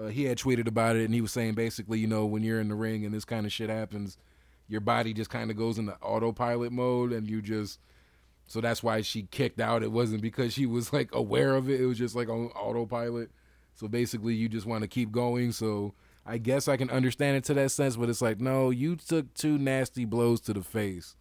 Uh, 0.00 0.06
he 0.06 0.24
had 0.24 0.38
tweeted 0.38 0.66
about 0.66 0.96
it, 0.96 1.04
and 1.04 1.14
he 1.14 1.20
was 1.20 1.32
saying 1.32 1.54
basically, 1.54 1.98
you 1.98 2.06
know, 2.06 2.26
when 2.26 2.42
you're 2.42 2.60
in 2.60 2.68
the 2.68 2.74
ring 2.74 3.04
and 3.04 3.14
this 3.14 3.24
kind 3.24 3.46
of 3.46 3.52
shit 3.52 3.70
happens, 3.70 4.16
your 4.68 4.80
body 4.80 5.12
just 5.12 5.30
kind 5.30 5.50
of 5.50 5.56
goes 5.56 5.78
into 5.78 5.94
autopilot 6.02 6.72
mode, 6.72 7.12
and 7.12 7.28
you 7.28 7.40
just. 7.40 7.78
So 8.50 8.62
that's 8.62 8.82
why 8.82 9.02
she 9.02 9.24
kicked 9.24 9.60
out. 9.60 9.82
It 9.82 9.92
wasn't 9.92 10.22
because 10.22 10.54
she 10.54 10.64
was 10.64 10.90
like 10.90 11.14
aware 11.14 11.54
of 11.54 11.68
it. 11.68 11.82
It 11.82 11.86
was 11.86 11.98
just 11.98 12.16
like 12.16 12.30
on 12.30 12.46
autopilot. 12.56 13.30
So 13.74 13.88
basically, 13.88 14.34
you 14.34 14.48
just 14.48 14.66
want 14.66 14.82
to 14.82 14.88
keep 14.88 15.12
going. 15.12 15.52
So 15.52 15.92
I 16.28 16.36
guess 16.36 16.68
I 16.68 16.76
can 16.76 16.90
understand 16.90 17.38
it 17.38 17.44
to 17.44 17.54
that 17.54 17.70
sense, 17.70 17.96
but 17.96 18.10
it's 18.10 18.20
like, 18.20 18.38
no, 18.38 18.68
you 18.68 18.96
took 18.96 19.32
two 19.32 19.56
nasty 19.56 20.04
blows 20.04 20.42
to 20.42 20.52
the 20.52 20.62
face. 20.62 21.16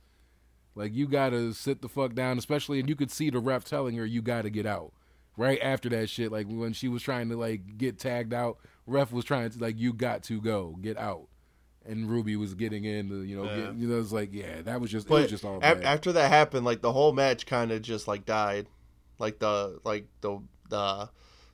Like 0.76 0.94
you 0.94 1.08
gotta 1.08 1.54
sit 1.54 1.82
the 1.82 1.88
fuck 1.88 2.14
down, 2.14 2.38
especially 2.38 2.82
and 2.82 2.90
you 2.90 2.96
could 2.96 3.10
see 3.10 3.30
the 3.30 3.40
ref 3.40 3.64
telling 3.64 3.96
her 3.96 4.06
you 4.06 4.22
gotta 4.22 4.50
get 4.50 4.66
out. 4.66 4.92
Right 5.38 5.60
after 5.62 5.88
that 5.90 6.10
shit, 6.10 6.30
like 6.32 6.48
when 6.50 6.74
she 6.74 6.90
was 6.90 7.02
trying 7.02 7.30
to 7.30 7.38
like 7.38 7.78
get 7.78 7.98
tagged 7.98 8.34
out, 8.34 8.58
ref 8.86 9.14
was 9.14 9.24
trying 9.24 9.50
to 9.50 9.60
like 9.60 9.80
you 9.80 9.94
got 9.94 10.24
to 10.24 10.42
go, 10.42 10.76
get 10.82 10.98
out. 10.98 11.28
And 11.86 12.10
Ruby 12.10 12.36
was 12.36 12.54
getting 12.54 12.84
in, 12.84 13.08
to, 13.08 13.24
you 13.24 13.38
know, 13.38 13.46
yeah. 13.46 13.56
get, 13.56 13.76
you 13.76 13.88
know, 13.88 13.98
it's 13.98 14.12
like, 14.12 14.34
yeah, 14.34 14.62
that 14.64 14.82
was 14.82 14.92
just, 14.92 15.08
but 15.08 15.16
it 15.16 15.22
was 15.22 15.32
just 15.32 15.46
all. 15.46 15.60
A- 15.62 15.86
after 15.86 16.12
that 16.12 16.28
happened, 16.30 16.66
like 16.66 16.82
the 16.82 16.92
whole 16.92 17.14
match 17.14 17.46
kind 17.46 17.72
of 17.72 17.82
just 17.82 18.10
like 18.10 18.26
died, 18.26 18.68
like 19.20 19.40
the 19.40 19.80
like 19.86 20.06
the 20.20 20.42
the 20.68 21.10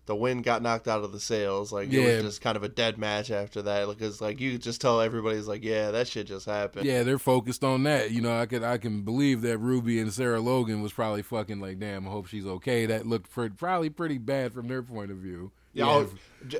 the 0.05 0.15
wind 0.15 0.43
got 0.43 0.61
knocked 0.61 0.87
out 0.87 1.03
of 1.03 1.11
the 1.11 1.19
sails. 1.19 1.71
Like 1.71 1.91
yeah. 1.91 2.01
it 2.01 2.15
was 2.15 2.33
just 2.33 2.41
kind 2.41 2.57
of 2.57 2.63
a 2.63 2.69
dead 2.69 2.97
match 2.97 3.31
after 3.31 3.61
that 3.63 3.87
because 3.87 4.19
like 4.19 4.39
you 4.39 4.57
just 4.57 4.81
tell 4.81 4.99
everybody's 4.99 5.47
like, 5.47 5.63
yeah, 5.63 5.91
that 5.91 6.07
shit 6.07 6.27
just 6.27 6.45
happened. 6.45 6.85
Yeah, 6.85 7.03
they're 7.03 7.19
focused 7.19 7.63
on 7.63 7.83
that. 7.83 8.11
You 8.11 8.21
know, 8.21 8.37
I 8.37 8.45
could 8.45 8.63
I 8.63 8.77
can 8.77 9.03
believe 9.03 9.41
that 9.41 9.57
Ruby 9.59 9.99
and 9.99 10.11
Sarah 10.11 10.41
Logan 10.41 10.81
was 10.81 10.91
probably 10.91 11.21
fucking 11.21 11.59
like, 11.59 11.79
damn, 11.79 12.07
I 12.07 12.11
hope 12.11 12.27
she's 12.27 12.45
okay. 12.45 12.85
That 12.85 13.07
looked 13.07 13.31
pretty, 13.31 13.55
probably 13.55 13.89
pretty 13.89 14.17
bad 14.17 14.53
from 14.53 14.67
their 14.67 14.83
point 14.83 15.11
of 15.11 15.17
view. 15.17 15.51
Yeah, 15.71 15.85
yeah. 15.85 15.91
Oh, 15.91 16.09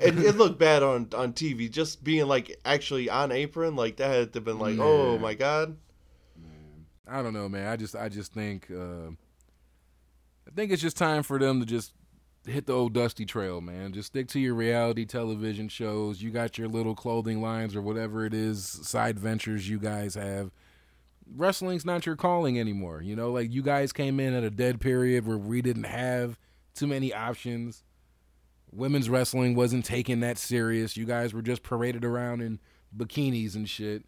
it, 0.02 0.18
it, 0.18 0.36
looked 0.38 0.58
bad 0.58 0.82
on 0.82 1.10
on 1.16 1.34
TV. 1.34 1.70
Just 1.70 2.04
being 2.04 2.28
like 2.28 2.58
actually 2.64 3.10
on 3.10 3.32
apron, 3.32 3.76
like 3.76 3.98
that 3.98 4.10
had 4.10 4.34
to 4.34 4.38
have 4.38 4.46
been 4.46 4.60
like, 4.60 4.78
yeah. 4.78 4.84
oh 4.84 5.20
my 5.20 5.34
god. 5.34 5.76
Man. 6.42 6.86
I 7.08 7.22
don't 7.22 7.34
know, 7.34 7.50
man. 7.50 7.68
I 7.68 7.76
just 7.76 7.96
I 7.96 8.08
just 8.08 8.34
think 8.34 8.72
uh, 8.72 9.10
I 10.48 10.52
think 10.56 10.72
it's 10.72 10.82
just 10.82 10.98
time 10.98 11.24
for 11.24 11.38
them 11.38 11.60
to 11.60 11.66
just 11.66 11.94
hit 12.46 12.66
the 12.66 12.74
old 12.74 12.94
dusty 12.94 13.26
trail, 13.26 13.62
man. 13.62 13.94
Just 13.94 14.08
stick 14.08 14.28
to 14.30 14.40
your 14.40 14.54
reality 14.54 15.06
television 15.06 15.70
shows. 15.70 16.22
You 16.22 16.30
got 16.32 16.58
your 16.58 16.68
little 16.68 16.96
clothing 16.96 17.42
lines 17.42 17.76
or 17.76 17.82
whatever 17.82 18.26
it 18.26 18.34
is, 18.34 18.64
side 18.64 19.20
ventures 19.20 19.70
you 19.70 19.80
guys 19.80 20.16
have. 20.16 20.52
Wrestling's 21.36 21.86
not 21.86 22.06
your 22.06 22.16
calling 22.16 22.60
anymore. 22.60 23.02
You 23.02 23.16
know, 23.16 23.32
like 23.32 23.52
you 23.52 23.62
guys 23.62 23.94
came 23.94 24.20
in 24.20 24.34
at 24.34 24.44
a 24.44 24.50
dead 24.50 24.82
period 24.82 25.26
where 25.26 25.38
we 25.38 25.62
didn't 25.62 25.86
have 25.86 26.38
too 26.76 26.88
many 26.88 27.14
options. 27.14 27.84
Women's 28.72 29.10
wrestling 29.10 29.56
wasn't 29.56 29.86
taken 29.86 30.20
that 30.20 30.38
serious. 30.38 30.98
You 30.98 31.06
guys 31.06 31.34
were 31.34 31.42
just 31.42 31.64
paraded 31.64 32.04
around 32.04 32.42
in 32.42 32.60
bikinis 32.96 33.56
and 33.56 33.70
shit. 33.70 34.04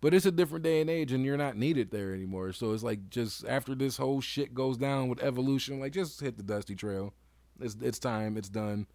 But 0.00 0.14
it's 0.14 0.26
a 0.26 0.32
different 0.32 0.64
day 0.64 0.80
and 0.80 0.88
age, 0.88 1.12
and 1.12 1.24
you're 1.24 1.36
not 1.36 1.56
needed 1.56 1.90
there 1.90 2.14
anymore. 2.14 2.52
So 2.52 2.72
it's 2.72 2.82
like 2.82 3.10
just 3.10 3.44
after 3.46 3.74
this 3.74 3.98
whole 3.98 4.20
shit 4.20 4.54
goes 4.54 4.78
down 4.78 5.08
with 5.08 5.22
evolution, 5.22 5.78
like 5.78 5.92
just 5.92 6.20
hit 6.20 6.36
the 6.36 6.42
dusty 6.42 6.74
trail. 6.74 7.12
It's 7.60 7.76
it's 7.80 7.98
time. 7.98 8.36
It's 8.36 8.48
done. 8.48 8.86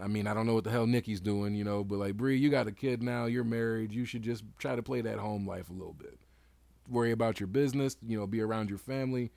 I 0.00 0.06
mean, 0.06 0.26
I 0.26 0.34
don't 0.34 0.46
know 0.46 0.54
what 0.54 0.64
the 0.64 0.70
hell 0.70 0.86
Nikki's 0.86 1.20
doing, 1.20 1.54
you 1.54 1.64
know, 1.64 1.82
but 1.82 1.98
like 1.98 2.16
Brie, 2.16 2.38
you 2.38 2.50
got 2.50 2.68
a 2.68 2.72
kid 2.72 3.02
now, 3.02 3.26
you're 3.26 3.44
married, 3.44 3.92
you 3.92 4.04
should 4.04 4.22
just 4.22 4.44
try 4.58 4.76
to 4.76 4.82
play 4.82 5.00
that 5.00 5.18
home 5.18 5.46
life 5.46 5.70
a 5.70 5.72
little 5.72 5.94
bit. 5.94 6.18
Worry 6.88 7.10
about 7.10 7.40
your 7.40 7.46
business, 7.48 7.96
you 8.06 8.18
know, 8.18 8.26
be 8.26 8.40
around 8.40 8.68
your 8.68 8.78
family. 8.78 9.32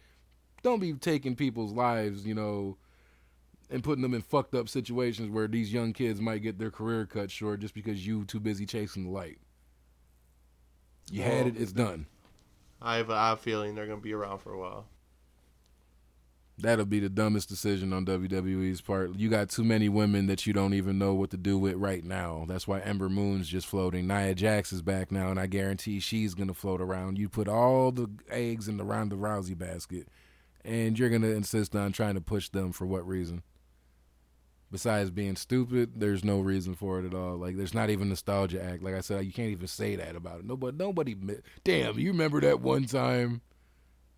Don't 0.62 0.80
be 0.80 0.94
taking 0.94 1.36
people's 1.36 1.74
lives, 1.74 2.26
you 2.26 2.36
know, 2.36 2.78
and 3.70 3.84
putting 3.84 4.02
them 4.02 4.14
in 4.14 4.22
fucked 4.22 4.54
up 4.54 4.70
situations 4.70 5.30
where 5.30 5.48
these 5.48 5.74
young 5.74 5.94
kids 5.94 6.22
might 6.22 6.44
get 6.44 6.60
their 6.60 6.70
career 6.70 7.06
cut 7.06 7.32
short 7.32 7.62
just 7.62 7.74
because 7.74 8.06
you 8.06 8.26
too 8.26 8.40
busy 8.40 8.66
chasing 8.66 9.06
the 9.06 9.10
light. 9.10 9.40
You 11.10 11.24
had 11.24 11.48
it, 11.48 11.58
it's 11.58 11.72
done. 11.72 12.06
I 12.82 12.98
have, 12.98 13.10
I 13.10 13.30
have 13.30 13.40
a 13.40 13.42
feeling 13.42 13.76
they're 13.76 13.88
gonna 13.88 14.02
be 14.02 14.14
around 14.14 14.40
for 14.40 14.54
a 14.54 14.60
while. 14.60 14.86
That'll 16.62 16.86
be 16.86 17.00
the 17.00 17.10
dumbest 17.10 17.50
decision 17.50 17.92
on 17.92 18.06
WWE's 18.06 18.82
part. 18.82 19.16
You 19.16 19.30
got 19.30 19.50
too 19.50 19.64
many 19.64 19.90
women 19.90 20.28
that 20.28 20.46
you 20.46 20.54
don't 20.54 20.74
even 20.74 21.00
know 21.00 21.14
what 21.14 21.32
to 21.32 21.38
do 21.38 21.58
with 21.58 21.76
right 21.76 22.04
now. 22.04 22.46
That's 22.48 22.68
why 22.68 22.80
Ember 22.82 23.10
Moon's 23.10 23.48
just 23.48 23.66
floating. 23.68 24.08
Nia 24.08 24.36
Jax 24.36 24.72
is 24.72 24.82
back 24.82 25.12
now, 25.12 25.30
and 25.30 25.40
I 25.40 25.48
guarantee 25.48 26.00
she's 26.00 26.36
gonna 26.36 26.54
float 26.54 26.80
around. 26.80 27.18
You 27.18 27.30
put 27.30 27.48
all 27.48 27.92
the 27.92 28.10
eggs 28.30 28.68
in 28.68 28.78
the 28.78 28.84
Ronda 28.84 29.16
Rousey 29.16 29.58
basket, 29.58 30.08
and 30.64 30.98
you're 30.98 31.10
gonna 31.10 31.30
insist 31.30 31.76
on 31.76 31.92
trying 31.92 32.16
to 32.16 32.22
push 32.22 32.50
them 32.50 32.72
for 32.72 32.86
what 32.86 33.08
reason? 33.08 33.42
Besides 34.72 35.10
being 35.10 35.36
stupid, 35.36 36.00
there's 36.00 36.24
no 36.24 36.40
reason 36.40 36.76
for 36.76 37.00
it 37.00 37.06
at 37.06 37.14
all. 37.14 37.36
Like 37.38 37.58
there's 37.58 37.74
not 37.74 37.90
even 37.90 38.08
nostalgia 38.08 38.64
act. 38.64 38.84
Like 38.84 38.96
I 38.96 39.02
said, 39.02 39.26
you 39.26 39.34
can't 39.34 39.50
even 39.52 39.68
say 39.68 39.96
that 39.98 40.16
about 40.16 40.40
it. 40.40 40.46
Nobody, 40.46 40.78
nobody. 40.78 41.16
Damn, 41.64 42.00
you 42.00 42.12
remember 42.12 42.40
that 42.42 42.62
one 42.62 42.86
time? 42.86 43.42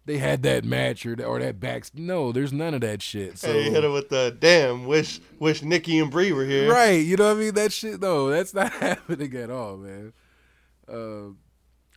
They 0.05 0.17
had 0.17 0.43
that 0.43 0.65
match 0.65 1.05
or, 1.05 1.21
or 1.23 1.39
that 1.39 1.59
back. 1.59 1.85
No, 1.93 2.31
there's 2.31 2.51
none 2.51 2.73
of 2.73 2.81
that 2.81 3.01
shit. 3.01 3.37
So 3.37 3.51
hey, 3.51 3.69
hit 3.69 3.83
it 3.83 3.89
with 3.89 4.09
the 4.09 4.35
damn. 4.37 4.85
Wish 4.85 5.21
wish 5.39 5.61
Nikki 5.61 5.99
and 5.99 6.11
Brie 6.11 6.31
were 6.31 6.45
here. 6.45 6.71
Right. 6.71 7.05
You 7.05 7.15
know 7.15 7.29
what 7.29 7.37
I 7.37 7.39
mean? 7.39 7.53
That 7.53 7.71
shit. 7.71 8.01
No, 8.01 8.29
that's 8.29 8.53
not 8.53 8.71
happening 8.73 9.33
at 9.35 9.49
all, 9.49 9.77
man. 9.77 10.13
Uh, 10.87 11.33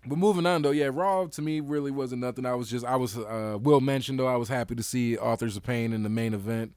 but 0.07 0.19
moving 0.19 0.47
on 0.47 0.63
though, 0.63 0.71
yeah, 0.71 0.91
Raw 0.93 1.27
to 1.27 1.43
me 1.43 1.61
really 1.61 1.91
wasn't 1.91 2.21
nothing. 2.21 2.47
I 2.47 2.55
was 2.55 2.71
just 2.71 2.85
I 2.85 2.97
was 2.97 3.19
uh, 3.19 3.59
Will 3.61 3.81
mentioned 3.81 4.21
though 4.21 4.29
I 4.29 4.37
was 4.37 4.49
happy 4.49 4.77
to 4.77 4.83
see 4.83 5.19
Authors 5.19 5.57
of 5.57 5.65
Pain 5.65 5.93
in 5.93 6.05
the 6.05 6.09
main 6.09 6.33
event 6.33 6.75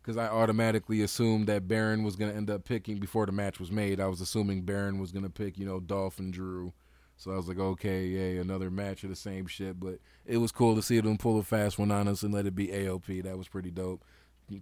because 0.00 0.16
I 0.16 0.26
automatically 0.28 1.02
assumed 1.02 1.46
that 1.48 1.68
Baron 1.68 2.04
was 2.04 2.16
gonna 2.16 2.32
end 2.32 2.50
up 2.50 2.64
picking 2.64 2.98
before 2.98 3.26
the 3.26 3.32
match 3.32 3.60
was 3.60 3.70
made. 3.70 4.00
I 4.00 4.06
was 4.06 4.22
assuming 4.22 4.62
Baron 4.62 4.98
was 4.98 5.12
gonna 5.12 5.28
pick 5.28 5.58
you 5.58 5.66
know 5.66 5.78
Dolph 5.78 6.18
and 6.18 6.32
Drew 6.32 6.72
so 7.16 7.30
I 7.30 7.36
was 7.36 7.48
like, 7.48 7.58
okay, 7.58 8.06
yeah, 8.06 8.40
another 8.40 8.70
match 8.70 9.04
of 9.04 9.10
the 9.10 9.16
same 9.16 9.46
shit. 9.46 9.78
But 9.78 9.98
it 10.26 10.38
was 10.38 10.52
cool 10.52 10.74
to 10.74 10.82
see 10.82 11.00
them 11.00 11.16
pull 11.16 11.38
a 11.38 11.42
fast 11.42 11.78
one 11.78 11.90
on 11.90 12.08
us 12.08 12.22
and 12.22 12.34
let 12.34 12.46
it 12.46 12.54
be 12.54 12.68
AOP. 12.68 13.22
That 13.22 13.38
was 13.38 13.48
pretty 13.48 13.70
dope, 13.70 14.04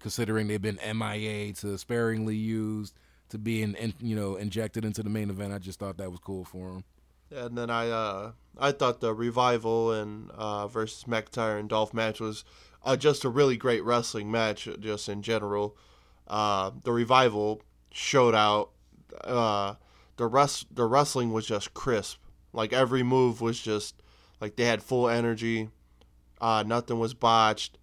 considering 0.00 0.49
they've 0.49 0.61
been 0.61 0.78
MIA 0.97 1.52
to 1.54 1.78
sparingly 1.78 2.37
used 2.37 2.94
to 3.30 3.38
being 3.38 3.75
in, 3.75 3.94
you 4.00 4.14
know 4.14 4.37
injected 4.37 4.85
into 4.85 5.02
the 5.02 5.11
main 5.11 5.30
event. 5.30 5.52
I 5.52 5.59
just 5.59 5.78
thought 5.78 5.97
that 5.99 6.11
was 6.11 6.21
cool 6.21 6.44
for 6.44 6.71
them. 6.71 6.85
And 7.35 7.56
then 7.56 7.71
I 7.71 7.88
uh, 7.88 8.32
I 8.59 8.73
thought 8.73 9.00
the 9.00 9.14
revival 9.14 9.92
and 9.92 10.30
uh, 10.32 10.68
versus 10.68 11.04
McIntyre 11.04 11.59
and 11.59 11.68
Dolph 11.68 11.94
match 11.94 12.21
was 12.21 12.44
uh, 12.85 12.97
just 12.97 13.25
a 13.25 13.28
really 13.30 13.56
great 13.56 13.82
wrestling 13.85 14.30
match, 14.30 14.68
just 14.78 15.09
in 15.09 15.23
general. 15.23 15.76
Uh, 16.28 16.71
the 16.85 16.92
revival 16.92 17.62
showed 17.90 18.35
out. 18.35 18.71
Uh, 19.25 19.75
the 20.16 20.26
rest 20.26 20.66
the 20.75 20.85
wrestling 20.85 21.32
was 21.32 21.47
just 21.47 21.73
crisp 21.75 22.18
like 22.52 22.73
every 22.73 23.02
move 23.02 23.40
was 23.40 23.61
just 23.61 23.94
like 24.40 24.56
they 24.56 24.64
had 24.64 24.82
full 24.82 25.09
energy. 25.09 25.68
Uh, 26.40 26.64
nothing 26.66 26.99
was 26.99 27.14
botched. 27.14 27.78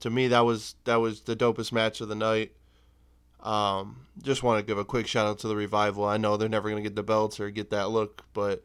To 0.00 0.10
me, 0.10 0.28
that 0.28 0.40
was 0.40 0.74
that 0.84 0.96
was 0.96 1.22
the 1.22 1.36
dopest 1.36 1.72
match 1.72 2.00
of 2.00 2.08
the 2.08 2.14
night. 2.14 2.52
Um, 3.40 4.06
just 4.22 4.42
want 4.42 4.58
to 4.58 4.66
give 4.66 4.78
a 4.78 4.84
quick 4.84 5.06
shout 5.06 5.26
out 5.26 5.38
to 5.40 5.48
the 5.48 5.56
revival. 5.56 6.04
I 6.04 6.16
know 6.16 6.36
they're 6.36 6.48
never 6.48 6.68
gonna 6.68 6.82
get 6.82 6.96
the 6.96 7.02
belts 7.02 7.40
or 7.40 7.50
get 7.50 7.70
that 7.70 7.90
look, 7.90 8.24
but 8.32 8.64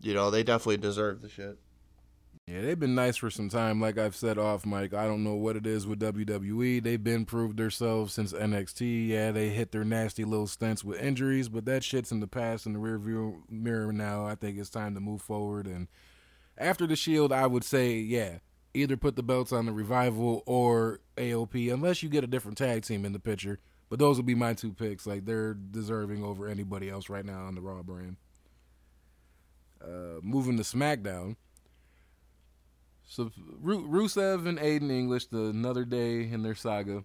you 0.00 0.14
know 0.14 0.30
they 0.30 0.42
definitely 0.42 0.78
deserve 0.78 1.22
the 1.22 1.28
shit. 1.28 1.58
Yeah, 2.48 2.60
they've 2.60 2.78
been 2.78 2.96
nice 2.96 3.16
for 3.16 3.30
some 3.30 3.48
time. 3.48 3.80
Like 3.80 3.98
I've 3.98 4.16
said 4.16 4.36
off 4.36 4.66
Mike, 4.66 4.92
I 4.92 5.06
don't 5.06 5.22
know 5.22 5.34
what 5.34 5.56
it 5.56 5.64
is 5.64 5.86
with 5.86 6.00
WWE. 6.00 6.82
They've 6.82 7.02
been 7.02 7.24
proved 7.24 7.56
themselves 7.56 8.12
since 8.14 8.32
NXT. 8.32 9.08
Yeah, 9.08 9.30
they 9.30 9.50
hit 9.50 9.70
their 9.70 9.84
nasty 9.84 10.24
little 10.24 10.48
stunts 10.48 10.82
with 10.82 11.00
injuries, 11.00 11.48
but 11.48 11.66
that 11.66 11.84
shit's 11.84 12.10
in 12.10 12.18
the 12.18 12.26
past 12.26 12.66
in 12.66 12.72
the 12.72 12.80
rearview 12.80 13.42
mirror 13.48 13.92
now. 13.92 14.26
I 14.26 14.34
think 14.34 14.58
it's 14.58 14.70
time 14.70 14.94
to 14.94 15.00
move 15.00 15.22
forward. 15.22 15.68
And 15.68 15.86
after 16.58 16.84
the 16.84 16.96
Shield, 16.96 17.32
I 17.32 17.46
would 17.46 17.62
say, 17.62 17.94
yeah, 17.94 18.38
either 18.74 18.96
put 18.96 19.14
the 19.14 19.22
belts 19.22 19.52
on 19.52 19.66
the 19.66 19.72
Revival 19.72 20.42
or 20.44 20.98
AOP, 21.16 21.72
unless 21.72 22.02
you 22.02 22.08
get 22.08 22.24
a 22.24 22.28
different 22.28 22.58
tag 22.58 22.82
team 22.82 23.04
in 23.04 23.12
the 23.12 23.20
picture. 23.20 23.60
But 23.88 24.00
those 24.00 24.16
would 24.16 24.26
be 24.26 24.34
my 24.34 24.54
two 24.54 24.72
picks. 24.72 25.06
Like 25.06 25.26
they're 25.26 25.54
deserving 25.54 26.24
over 26.24 26.48
anybody 26.48 26.90
else 26.90 27.08
right 27.08 27.24
now 27.24 27.44
on 27.44 27.54
the 27.54 27.60
Raw 27.60 27.82
brand. 27.82 28.16
Uh, 29.80 30.18
moving 30.22 30.56
to 30.56 30.64
SmackDown. 30.64 31.36
So 33.12 33.30
Rusev 33.62 34.48
and 34.48 34.58
Aiden 34.58 34.90
English, 34.90 35.26
the 35.26 35.44
another 35.48 35.84
day 35.84 36.22
in 36.22 36.42
their 36.42 36.54
saga. 36.54 37.04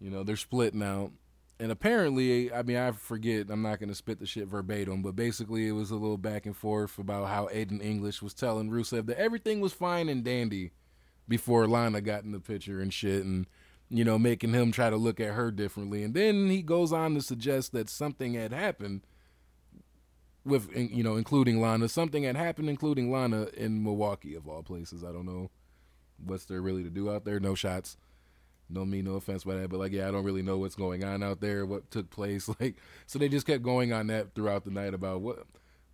You 0.00 0.08
know, 0.08 0.22
they're 0.22 0.36
split 0.36 0.74
now. 0.74 1.10
And 1.58 1.70
apparently, 1.70 2.50
I 2.50 2.62
mean, 2.62 2.78
I 2.78 2.92
forget, 2.92 3.50
I'm 3.50 3.60
not 3.60 3.78
going 3.78 3.90
to 3.90 3.94
spit 3.94 4.20
the 4.20 4.26
shit 4.26 4.48
verbatim, 4.48 5.02
but 5.02 5.14
basically 5.14 5.68
it 5.68 5.72
was 5.72 5.90
a 5.90 5.96
little 5.96 6.16
back 6.16 6.46
and 6.46 6.56
forth 6.56 6.98
about 6.98 7.28
how 7.28 7.48
Aiden 7.48 7.84
English 7.84 8.22
was 8.22 8.32
telling 8.32 8.70
Rusev 8.70 9.04
that 9.04 9.18
everything 9.18 9.60
was 9.60 9.74
fine 9.74 10.08
and 10.08 10.24
dandy 10.24 10.70
before 11.28 11.68
Lana 11.68 12.00
got 12.00 12.24
in 12.24 12.32
the 12.32 12.40
picture 12.40 12.80
and 12.80 12.90
shit, 12.90 13.22
and, 13.22 13.46
you 13.90 14.02
know, 14.02 14.18
making 14.18 14.54
him 14.54 14.72
try 14.72 14.88
to 14.88 14.96
look 14.96 15.20
at 15.20 15.34
her 15.34 15.50
differently. 15.50 16.02
And 16.02 16.14
then 16.14 16.48
he 16.48 16.62
goes 16.62 16.90
on 16.90 17.12
to 17.16 17.20
suggest 17.20 17.72
that 17.72 17.90
something 17.90 18.32
had 18.32 18.54
happened 18.54 19.02
with 20.44 20.70
you 20.74 21.02
know 21.02 21.16
including 21.16 21.60
Lana. 21.60 21.88
Something 21.88 22.24
had 22.24 22.36
happened, 22.36 22.68
including 22.68 23.10
Lana 23.10 23.48
in 23.56 23.82
Milwaukee 23.82 24.34
of 24.34 24.48
all 24.48 24.62
places. 24.62 25.04
I 25.04 25.12
don't 25.12 25.26
know 25.26 25.50
what's 26.24 26.44
there 26.44 26.60
really 26.60 26.82
to 26.82 26.90
do 26.90 27.10
out 27.10 27.24
there. 27.24 27.40
No 27.40 27.54
shots. 27.54 27.96
No 28.72 28.84
me, 28.84 29.02
no 29.02 29.14
offense 29.14 29.42
by 29.42 29.56
that, 29.56 29.68
but 29.68 29.80
like 29.80 29.92
yeah, 29.92 30.06
I 30.06 30.12
don't 30.12 30.24
really 30.24 30.42
know 30.42 30.58
what's 30.58 30.76
going 30.76 31.02
on 31.02 31.24
out 31.24 31.40
there, 31.40 31.66
what 31.66 31.90
took 31.90 32.10
place. 32.10 32.48
Like 32.60 32.76
so 33.06 33.18
they 33.18 33.28
just 33.28 33.46
kept 33.46 33.62
going 33.62 33.92
on 33.92 34.06
that 34.08 34.34
throughout 34.34 34.64
the 34.64 34.70
night 34.70 34.94
about 34.94 35.20
what 35.22 35.44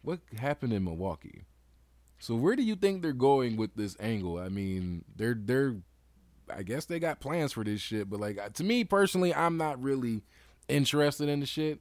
what 0.03 0.21
happened 0.39 0.73
in 0.73 0.85
Milwaukee. 0.85 1.45
So 2.19 2.35
where 2.35 2.57
do 2.57 2.63
you 2.63 2.77
think 2.77 3.03
they're 3.03 3.13
going 3.13 3.57
with 3.57 3.75
this 3.77 3.97
angle? 3.99 4.39
I 4.39 4.49
mean, 4.49 5.05
they're 5.17 5.37
they're 5.39 5.77
I 6.55 6.63
guess 6.63 6.85
they 6.85 6.99
got 6.99 7.21
plans 7.21 7.53
for 7.53 7.65
this 7.65 7.81
shit, 7.81 8.11
but 8.11 8.21
like 8.21 8.53
to 8.55 8.65
me 8.65 8.85
personally, 8.85 9.35
I'm 9.35 9.57
not 9.57 9.83
really 9.83 10.23
interested 10.69 11.29
in 11.29 11.41
the 11.41 11.47
shit. 11.47 11.81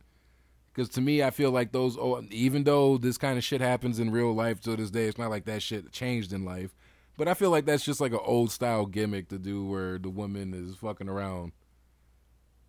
Because 0.76 0.90
to 0.90 1.02
me, 1.02 1.24
I 1.24 1.30
feel 1.30 1.52
like 1.52 1.72
those, 1.72 1.96
oh, 1.98 2.22
even 2.32 2.66
though 2.66 2.98
this 2.98 3.18
kind 3.18 3.38
of 3.38 3.46
shit 3.46 3.62
happens 3.62 3.98
in 3.98 4.12
real 4.12 4.34
life 4.34 4.60
to 4.62 4.76
this 4.76 4.92
day, 4.92 5.06
it's 5.06 5.18
not 5.18 5.30
like 5.30 5.46
that 5.46 5.62
shit 5.62 5.94
changed 5.94 6.34
in 6.34 6.44
life. 6.44 6.76
But 7.18 7.30
I 7.30 7.34
feel 7.34 7.50
like 7.50 7.66
that's 7.66 7.86
just 7.86 8.02
like 8.02 8.12
an 8.12 8.20
old 8.22 8.52
style 8.52 8.86
gimmick 8.86 9.30
to 9.30 9.40
do 9.40 9.66
where 9.66 9.98
the 9.98 10.10
woman 10.10 10.54
is 10.54 10.76
fucking 10.76 11.08
around. 11.08 11.54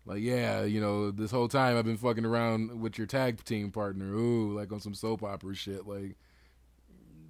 Like, 0.05 0.21
yeah, 0.21 0.63
you 0.63 0.79
know, 0.79 1.11
this 1.11 1.31
whole 1.31 1.49
time 1.49 1.77
I've 1.77 1.83
been 1.83 1.97
fucking 1.97 2.23
around 2.23 2.79
with 2.79 2.97
your 2.97 3.07
tag 3.07 3.43
team 3.43 3.71
partner. 3.71 4.13
Ooh, 4.13 4.53
like 4.53 4.71
on 4.71 4.79
some 4.79 4.93
soap 4.93 5.21
opera 5.21 5.53
shit. 5.53 5.85
Like, 5.85 6.15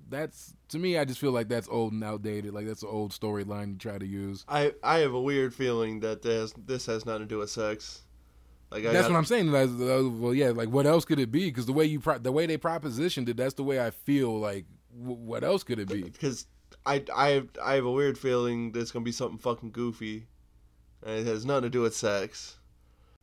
that's 0.10 0.54
to 0.70 0.78
me. 0.78 1.00
I 1.00 1.06
just 1.06 1.20
feel 1.20 1.32
like 1.32 1.50
that's 1.50 1.68
old 1.70 1.92
and 1.92 2.04
outdated. 2.04 2.54
Like 2.54 2.68
that's 2.68 2.84
an 2.84 2.90
old 2.90 3.14
storyline 3.14 3.74
to 3.74 3.80
try 3.80 3.98
to 3.98 4.06
use. 4.06 4.46
I 4.48 4.74
I 4.84 5.00
have 5.00 5.16
a 5.16 5.20
weird 5.20 5.56
feeling 5.56 6.02
that 6.02 6.22
this 6.22 6.54
this 6.66 6.86
has 6.86 7.04
nothing 7.04 7.24
to 7.24 7.26
do 7.26 7.40
with 7.40 7.50
sex. 7.50 8.04
Like 8.70 8.84
that's 8.84 9.02
got, 9.02 9.12
what 9.12 9.18
I'm 9.18 9.26
saying. 9.26 9.52
Like, 9.52 9.70
uh, 9.70 10.10
well, 10.10 10.34
yeah. 10.34 10.50
Like, 10.50 10.70
what 10.70 10.86
else 10.86 11.06
could 11.06 11.20
it 11.20 11.32
be? 11.32 11.46
Because 11.46 11.66
the 11.66 11.74
way 11.74 11.86
you 11.86 12.00
pro- 12.00 12.18
the 12.18 12.32
way 12.32 12.46
they 12.46 12.58
propositioned 12.58 13.30
it, 13.30 13.38
that's 13.38 13.54
the 13.54 13.64
way 13.64 13.84
I 13.84 13.92
feel. 13.92 14.38
Like, 14.38 14.66
w- 14.98 15.18
what 15.18 15.44
else 15.44 15.64
could 15.64 15.80
it 15.80 15.88
be? 15.88 16.04
Because 16.04 16.48
I 16.86 17.04
I 17.16 17.30
have, 17.30 17.48
I 17.64 17.76
have 17.76 17.86
a 17.86 17.92
weird 17.92 18.18
feeling 18.18 18.74
there's 18.74 18.92
gonna 18.92 19.06
be 19.06 19.14
something 19.14 19.38
fucking 19.38 19.72
goofy, 19.72 20.28
and 21.06 21.20
it 21.20 21.28
has 21.28 21.46
nothing 21.46 21.64
to 21.64 21.70
do 21.70 21.82
with 21.82 21.96
sex. 21.96 22.58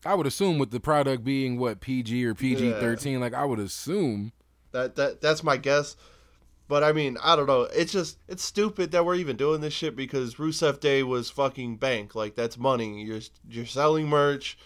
I 0.07 0.15
would 0.15 0.27
assume 0.27 0.59
with 0.59 0.71
the 0.71 0.81
product 0.81 1.25
being 1.25 1.59
what 1.59 1.81
PG 1.81 2.25
or 2.25 2.35
PG 2.35 2.73
thirteen, 2.73 3.15
yeah. 3.15 3.19
like 3.19 3.35
I 3.35 3.45
would 3.45 3.59
assume 3.59 4.33
that 4.73 4.97
that 4.97 5.21
that's 5.21 5.43
my 5.43 5.59
guess. 5.59 5.97
But 6.69 6.83
I 6.83 6.93
mean, 6.93 7.19
I 7.23 7.37
don't 7.37 7.47
know. 7.47 7.63
It's 7.63 7.93
just 7.93 8.19
it's 8.29 8.43
stupid 8.43 8.93
that 8.93 9.05
we're 9.05 9.17
even 9.17 9.37
doing 9.37 9.61
this 9.61 9.75
shit 9.75 9.95
because 9.95 10.37
Rusev 10.37 10.81
Day 10.81 11.03
was 11.03 11.29
fucking 11.29 11.77
bank. 11.77 12.15
Like 12.15 12.35
that's 12.35 12.57
money. 12.57 13.05
You're 13.05 13.21
you're 13.47 13.67
selling 13.67 14.09
merch 14.09 14.57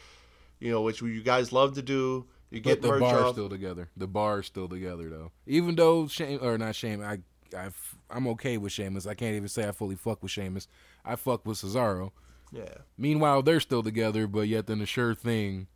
you 0.60 0.70
know, 0.70 0.82
which 0.82 1.02
you 1.02 1.22
guys 1.22 1.52
love 1.52 1.74
to 1.74 1.82
do. 1.82 2.26
You 2.50 2.60
get 2.60 2.80
but 2.80 2.94
the 2.94 3.00
bar 3.00 3.24
off. 3.24 3.32
still 3.34 3.48
together. 3.48 3.88
The 3.96 4.06
bar 4.06 4.40
is 4.40 4.46
still 4.46 4.68
together 4.68 5.10
though. 5.10 5.32
Even 5.46 5.74
though 5.74 6.06
shame 6.08 6.38
or 6.42 6.56
not 6.56 6.74
shame, 6.74 7.02
I 7.02 7.18
I 7.56 7.70
I'm 8.10 8.26
okay 8.28 8.56
with 8.56 8.72
Sheamus. 8.72 9.06
I 9.06 9.14
can't 9.14 9.34
even 9.34 9.48
say 9.48 9.68
I 9.68 9.72
fully 9.72 9.96
fuck 9.96 10.22
with 10.22 10.32
Sheamus. 10.32 10.66
I 11.04 11.16
fuck 11.16 11.46
with 11.46 11.58
Cesaro. 11.58 12.12
Yeah. 12.50 12.74
Meanwhile, 12.96 13.42
they're 13.42 13.60
still 13.60 13.82
together, 13.82 14.26
but 14.26 14.48
yet 14.48 14.66
then 14.66 14.80
a 14.80 14.86
sure 14.86 15.14
thing, 15.14 15.66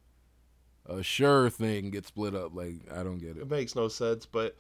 a 0.87 1.03
sure 1.03 1.51
thing 1.51 1.91
gets 1.91 2.09
split 2.09 2.35
up. 2.35 2.55
Like 2.55 2.91
I 2.91 3.03
don't 3.03 3.19
get 3.19 3.37
it. 3.37 3.43
It 3.43 3.51
makes 3.51 3.77
no 3.77 3.89
sense, 3.89 4.25
but 4.25 4.57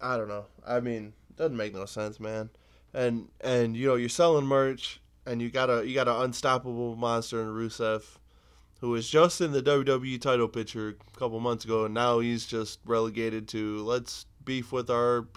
I 0.00 0.16
don't 0.16 0.28
know. 0.28 0.46
I 0.66 0.80
mean, 0.80 1.12
it 1.28 1.36
doesn't 1.36 1.56
make 1.56 1.74
no 1.74 1.84
sense, 1.84 2.18
man. 2.18 2.48
And 2.94 3.28
and 3.42 3.76
you 3.76 3.86
know 3.86 3.96
you're 3.96 4.08
selling 4.08 4.46
merch, 4.46 5.02
and 5.26 5.42
you 5.42 5.50
got 5.50 5.68
a 5.68 5.86
you 5.86 5.94
got 5.94 6.08
an 6.08 6.22
unstoppable 6.22 6.96
monster 6.96 7.42
in 7.42 7.48
Rusev 7.48 8.02
who 8.82 8.90
was 8.90 9.08
just 9.08 9.40
in 9.40 9.52
the 9.52 9.62
WWE 9.62 10.20
title 10.20 10.48
picture 10.48 10.88
a 10.88 11.18
couple 11.18 11.38
months 11.38 11.64
ago, 11.64 11.84
and 11.84 11.94
now 11.94 12.18
he's 12.18 12.44
just 12.44 12.80
relegated 12.84 13.46
to 13.48 13.80
let's 13.84 14.26
beef 14.44 14.72
with 14.72 14.90
our 14.90 15.28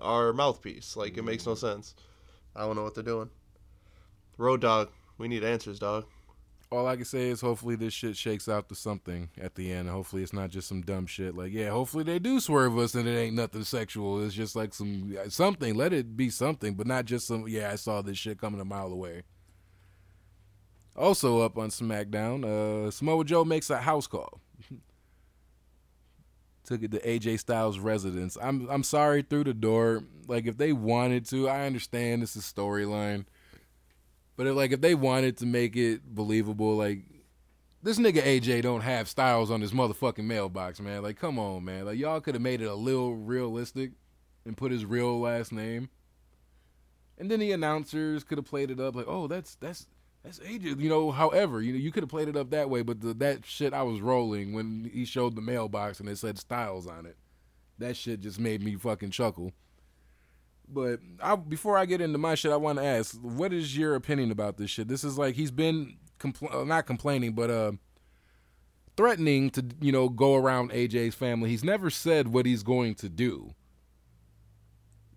our 0.00 0.32
mouthpiece. 0.32 0.96
Like 0.96 1.16
it 1.16 1.22
makes 1.22 1.46
no 1.46 1.52
mm-hmm. 1.52 1.66
sense. 1.66 1.94
I 2.54 2.62
don't 2.62 2.74
know 2.74 2.82
what 2.82 2.96
they're 2.96 3.04
doing. 3.04 3.30
Road 4.36 4.60
Dog, 4.60 4.90
we 5.16 5.28
need 5.28 5.44
answers, 5.44 5.78
dog. 5.78 6.06
All 6.70 6.86
I 6.86 6.96
can 6.96 7.04
say 7.04 7.28
is 7.28 7.40
hopefully 7.40 7.76
this 7.76 7.94
shit 7.94 8.16
shakes 8.16 8.48
out 8.48 8.68
to 8.68 8.74
something 8.74 9.30
at 9.40 9.54
the 9.54 9.72
end. 9.72 9.88
Hopefully 9.88 10.22
it's 10.22 10.34
not 10.34 10.50
just 10.50 10.68
some 10.68 10.82
dumb 10.82 11.06
shit. 11.06 11.34
Like, 11.34 11.52
yeah, 11.52 11.70
hopefully 11.70 12.04
they 12.04 12.18
do 12.18 12.40
swerve 12.40 12.76
us 12.76 12.94
and 12.94 13.08
it 13.08 13.16
ain't 13.16 13.34
nothing 13.34 13.64
sexual. 13.64 14.22
It's 14.22 14.34
just 14.34 14.54
like 14.54 14.74
some 14.74 15.16
something. 15.28 15.76
Let 15.76 15.92
it 15.92 16.16
be 16.16 16.30
something, 16.30 16.74
but 16.74 16.88
not 16.88 17.04
just 17.04 17.28
some. 17.28 17.46
Yeah, 17.46 17.70
I 17.70 17.76
saw 17.76 18.02
this 18.02 18.18
shit 18.18 18.40
coming 18.40 18.60
a 18.60 18.64
mile 18.64 18.92
away. 18.92 19.22
Also 20.98 21.40
up 21.40 21.56
on 21.56 21.68
SmackDown, 21.68 22.44
uh, 22.44 22.90
Samoa 22.90 23.24
Joe 23.24 23.44
makes 23.44 23.70
a 23.70 23.78
house 23.78 24.08
call. 24.08 24.40
Took 26.64 26.82
it 26.82 26.90
to 26.90 26.98
AJ 27.00 27.38
Styles' 27.38 27.78
residence. 27.78 28.36
I'm 28.42 28.68
I'm 28.68 28.82
sorry 28.82 29.22
through 29.22 29.44
the 29.44 29.54
door. 29.54 30.02
Like 30.26 30.46
if 30.46 30.58
they 30.58 30.72
wanted 30.72 31.24
to, 31.26 31.48
I 31.48 31.66
understand 31.66 32.20
this 32.22 32.34
is 32.34 32.42
storyline. 32.42 33.26
But 34.36 34.48
if, 34.48 34.56
like 34.56 34.72
if 34.72 34.80
they 34.80 34.96
wanted 34.96 35.36
to 35.38 35.46
make 35.46 35.76
it 35.76 36.02
believable, 36.04 36.76
like 36.76 37.04
this 37.80 37.98
nigga 38.00 38.20
AJ 38.20 38.62
don't 38.62 38.80
have 38.80 39.08
Styles 39.08 39.52
on 39.52 39.60
his 39.60 39.72
motherfucking 39.72 40.24
mailbox, 40.24 40.80
man. 40.80 41.04
Like 41.04 41.16
come 41.16 41.38
on, 41.38 41.64
man. 41.64 41.84
Like 41.84 41.98
y'all 41.98 42.20
could 42.20 42.34
have 42.34 42.42
made 42.42 42.60
it 42.60 42.66
a 42.66 42.74
little 42.74 43.14
realistic 43.14 43.92
and 44.44 44.56
put 44.56 44.72
his 44.72 44.84
real 44.84 45.20
last 45.20 45.52
name. 45.52 45.90
And 47.18 47.30
then 47.30 47.38
the 47.38 47.52
announcers 47.52 48.24
could 48.24 48.38
have 48.38 48.46
played 48.46 48.72
it 48.72 48.80
up 48.80 48.96
like, 48.96 49.06
"Oh, 49.08 49.28
that's 49.28 49.54
that's 49.56 49.86
that's 50.22 50.38
AJ." 50.40 50.80
You 50.80 50.88
know, 50.88 51.10
however, 51.10 51.62
you 51.62 51.72
know, 51.72 51.78
you 51.78 51.92
could 51.92 52.02
have 52.02 52.10
played 52.10 52.28
it 52.28 52.36
up 52.36 52.50
that 52.50 52.70
way, 52.70 52.82
but 52.82 53.00
the, 53.00 53.14
that 53.14 53.46
shit 53.46 53.72
I 53.72 53.82
was 53.82 54.00
rolling 54.00 54.52
when 54.52 54.90
he 54.92 55.04
showed 55.04 55.36
the 55.36 55.42
mailbox 55.42 56.00
and 56.00 56.08
it 56.08 56.18
said 56.18 56.38
Styles 56.38 56.86
on 56.86 57.06
it. 57.06 57.16
That 57.78 57.96
shit 57.96 58.20
just 58.20 58.40
made 58.40 58.62
me 58.62 58.76
fucking 58.76 59.10
chuckle. 59.10 59.52
But 60.68 61.00
I, 61.22 61.36
before 61.36 61.78
I 61.78 61.86
get 61.86 62.00
into 62.00 62.18
my 62.18 62.34
shit, 62.34 62.52
I 62.52 62.56
want 62.56 62.78
to 62.78 62.84
ask, 62.84 63.14
what 63.22 63.52
is 63.52 63.76
your 63.76 63.94
opinion 63.94 64.30
about 64.30 64.58
this 64.58 64.70
shit? 64.70 64.88
This 64.88 65.04
is 65.04 65.16
like 65.16 65.34
he's 65.34 65.50
been 65.50 65.96
compl- 66.18 66.54
uh, 66.54 66.64
not 66.64 66.86
complaining, 66.86 67.32
but 67.32 67.50
uh, 67.50 67.72
threatening 68.96 69.48
to 69.50 69.64
you 69.80 69.92
know 69.92 70.08
go 70.08 70.34
around 70.34 70.72
AJ's 70.72 71.14
family. 71.14 71.50
He's 71.50 71.64
never 71.64 71.88
said 71.88 72.28
what 72.28 72.46
he's 72.46 72.62
going 72.62 72.96
to 72.96 73.08
do, 73.08 73.54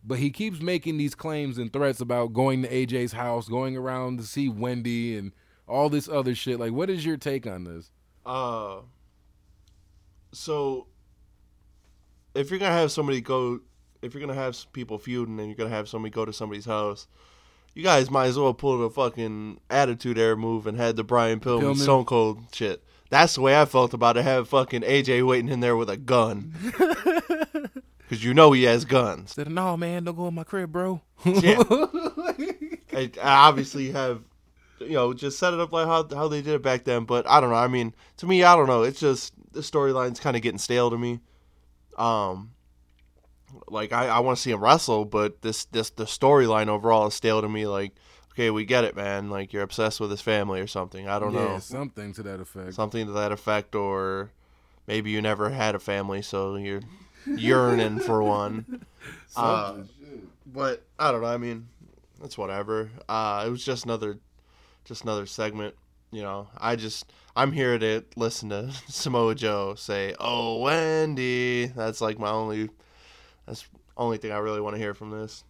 but 0.04 0.20
he 0.20 0.30
keeps 0.30 0.62
making 0.62 0.98
these 0.98 1.16
claims 1.16 1.58
and 1.58 1.72
threats 1.72 2.02
about 2.02 2.34
going 2.34 2.62
to 2.64 2.70
AJ's 2.70 3.14
house, 3.14 3.48
going 3.48 3.78
around 3.78 4.18
to 4.20 4.24
see 4.24 4.50
Wendy, 4.50 5.18
and 5.18 5.32
all 5.68 5.90
this 5.90 6.10
other 6.10 6.36
shit. 6.36 6.60
Like, 6.60 6.74
what 6.74 6.90
is 6.90 7.06
your 7.06 7.18
take 7.18 7.48
on 7.48 7.64
this? 7.64 7.92
Uh, 8.26 8.82
so 10.32 10.88
if 12.36 12.50
you're 12.50 12.60
gonna 12.60 12.72
have 12.72 12.92
somebody 12.92 13.22
go, 13.22 13.60
if 14.02 14.14
you're 14.14 14.22
gonna 14.22 14.34
have 14.40 14.58
people 14.74 14.98
feuding 14.98 15.40
and 15.40 15.48
you're 15.48 15.56
gonna 15.58 15.70
have 15.70 15.90
somebody 15.90 16.12
go 16.12 16.26
to 16.26 16.34
somebody's 16.34 16.66
house, 16.66 17.08
you 17.74 17.84
guys 17.84 18.10
might 18.10 18.28
as 18.28 18.38
well 18.38 18.54
pull 18.54 18.78
the 18.80 18.90
fucking 18.90 19.60
attitude 19.70 20.18
era 20.18 20.38
move 20.38 20.68
and 20.68 20.78
had 20.78 20.96
the 20.96 21.04
Brian 21.04 21.40
Pillman, 21.40 21.62
Pillman. 21.62 21.78
Stone 21.78 22.06
Cold 22.06 22.40
shit. 22.54 22.84
That's 23.10 23.36
the 23.36 23.42
way 23.42 23.60
I 23.60 23.66
felt 23.66 23.94
about 23.94 24.18
it. 24.18 24.24
Have 24.24 24.48
fucking 24.48 24.82
AJ 24.82 25.26
waiting 25.28 25.50
in 25.50 25.60
there 25.60 25.76
with 25.76 25.90
a 25.90 25.98
gun, 25.98 26.54
because 28.12 28.26
you 28.26 28.34
know 28.34 28.52
he 28.52 28.64
has 28.64 28.84
guns. 28.84 29.36
Said, 29.36 29.50
no, 29.50 29.78
man, 29.78 30.04
don't 30.04 30.18
go 30.18 30.28
in 30.28 30.34
my 30.34 30.44
crib, 30.44 30.74
bro. 30.74 31.00
Yeah. 31.24 31.64
I, 32.94 33.10
I 33.24 33.48
obviously 33.48 33.92
have, 33.92 34.22
you 34.82 34.90
know, 34.90 35.14
just 35.14 35.40
set 35.40 35.54
it 35.54 35.62
up 35.62 35.72
like 35.72 35.88
how 35.88 36.06
how 36.14 36.28
they 36.28 36.42
did 36.42 36.56
it 36.56 36.62
back 36.62 36.84
then. 36.84 37.06
But 37.06 37.26
I 37.26 37.40
don't 37.40 37.52
know. 37.52 37.56
I 37.56 37.70
mean, 37.70 37.96
to 38.18 38.26
me, 38.26 38.44
I 38.44 38.58
don't 38.58 38.68
know. 38.68 38.84
It's 38.84 39.00
just 39.00 39.34
the 39.54 39.62
storyline's 39.62 40.20
kind 40.20 40.36
of 40.36 40.42
getting 40.42 40.58
stale 40.58 40.90
to 40.90 40.98
me. 40.98 41.22
Um, 41.98 42.52
like 43.70 43.94
I, 43.94 44.08
I 44.08 44.20
want 44.20 44.36
to 44.36 44.42
see 44.42 44.52
him 44.52 44.62
wrestle, 44.62 45.06
but 45.06 45.42
this 45.42 45.64
this 45.64 45.92
the 45.92 46.04
storyline 46.04 46.68
overall 46.68 47.08
is 47.08 47.14
stale 47.14 47.40
to 47.42 47.48
me. 47.48 47.66
Like, 47.66 47.94
okay, 48.34 48.50
we 48.50 48.66
get 48.66 48.84
it, 48.84 48.94
man. 48.94 49.30
Like 49.30 49.54
you're 49.54 49.64
obsessed 49.64 50.02
with 50.02 50.12
his 50.12 50.20
family 50.20 50.60
or 50.60 50.68
something. 50.68 51.08
I 51.08 51.18
don't 51.18 51.34
yeah, 51.34 51.46
know, 51.46 51.60
something 51.60 52.12
to 52.16 52.24
that 52.24 52.42
effect. 52.42 52.74
something 52.74 53.06
to 53.06 53.14
that 53.14 53.32
effect, 53.32 53.74
or 53.74 54.32
maybe 54.86 55.12
you 55.12 55.22
never 55.22 55.50
had 55.52 55.76
a 55.76 55.80
family, 55.80 56.22
so 56.22 56.58
you're 56.58 56.82
yearning 57.26 58.00
for 58.00 58.24
one. 58.24 58.86
Uh, 59.34 59.84
but 60.46 60.84
I 61.00 61.12
don't 61.12 61.22
know. 61.22 61.28
I 61.28 61.38
mean, 61.38 61.70
it's 62.22 62.38
whatever. 62.38 62.92
Uh, 63.08 63.46
it 63.48 63.50
was 63.50 63.64
just 63.64 63.86
another, 63.86 64.20
just 64.84 65.04
another 65.04 65.26
segment. 65.26 65.74
You 66.12 66.22
know, 66.22 66.50
I 66.58 66.76
just 66.76 67.06
I'm 67.36 67.54
here 67.54 67.80
to 67.80 68.04
listen 68.18 68.50
to 68.50 68.72
Samoa 68.90 69.36
Joe 69.36 69.76
say, 69.76 70.14
"Oh, 70.20 70.60
Wendy." 70.60 71.68
That's 71.68 72.02
like 72.02 72.20
my 72.20 72.30
only. 72.30 72.70
That's 73.46 73.66
only 73.96 74.18
thing 74.18 74.32
I 74.32 74.38
really 74.40 74.62
want 74.62 74.76
to 74.76 74.82
hear 74.82 74.94
from 74.94 75.12
this. 75.12 75.44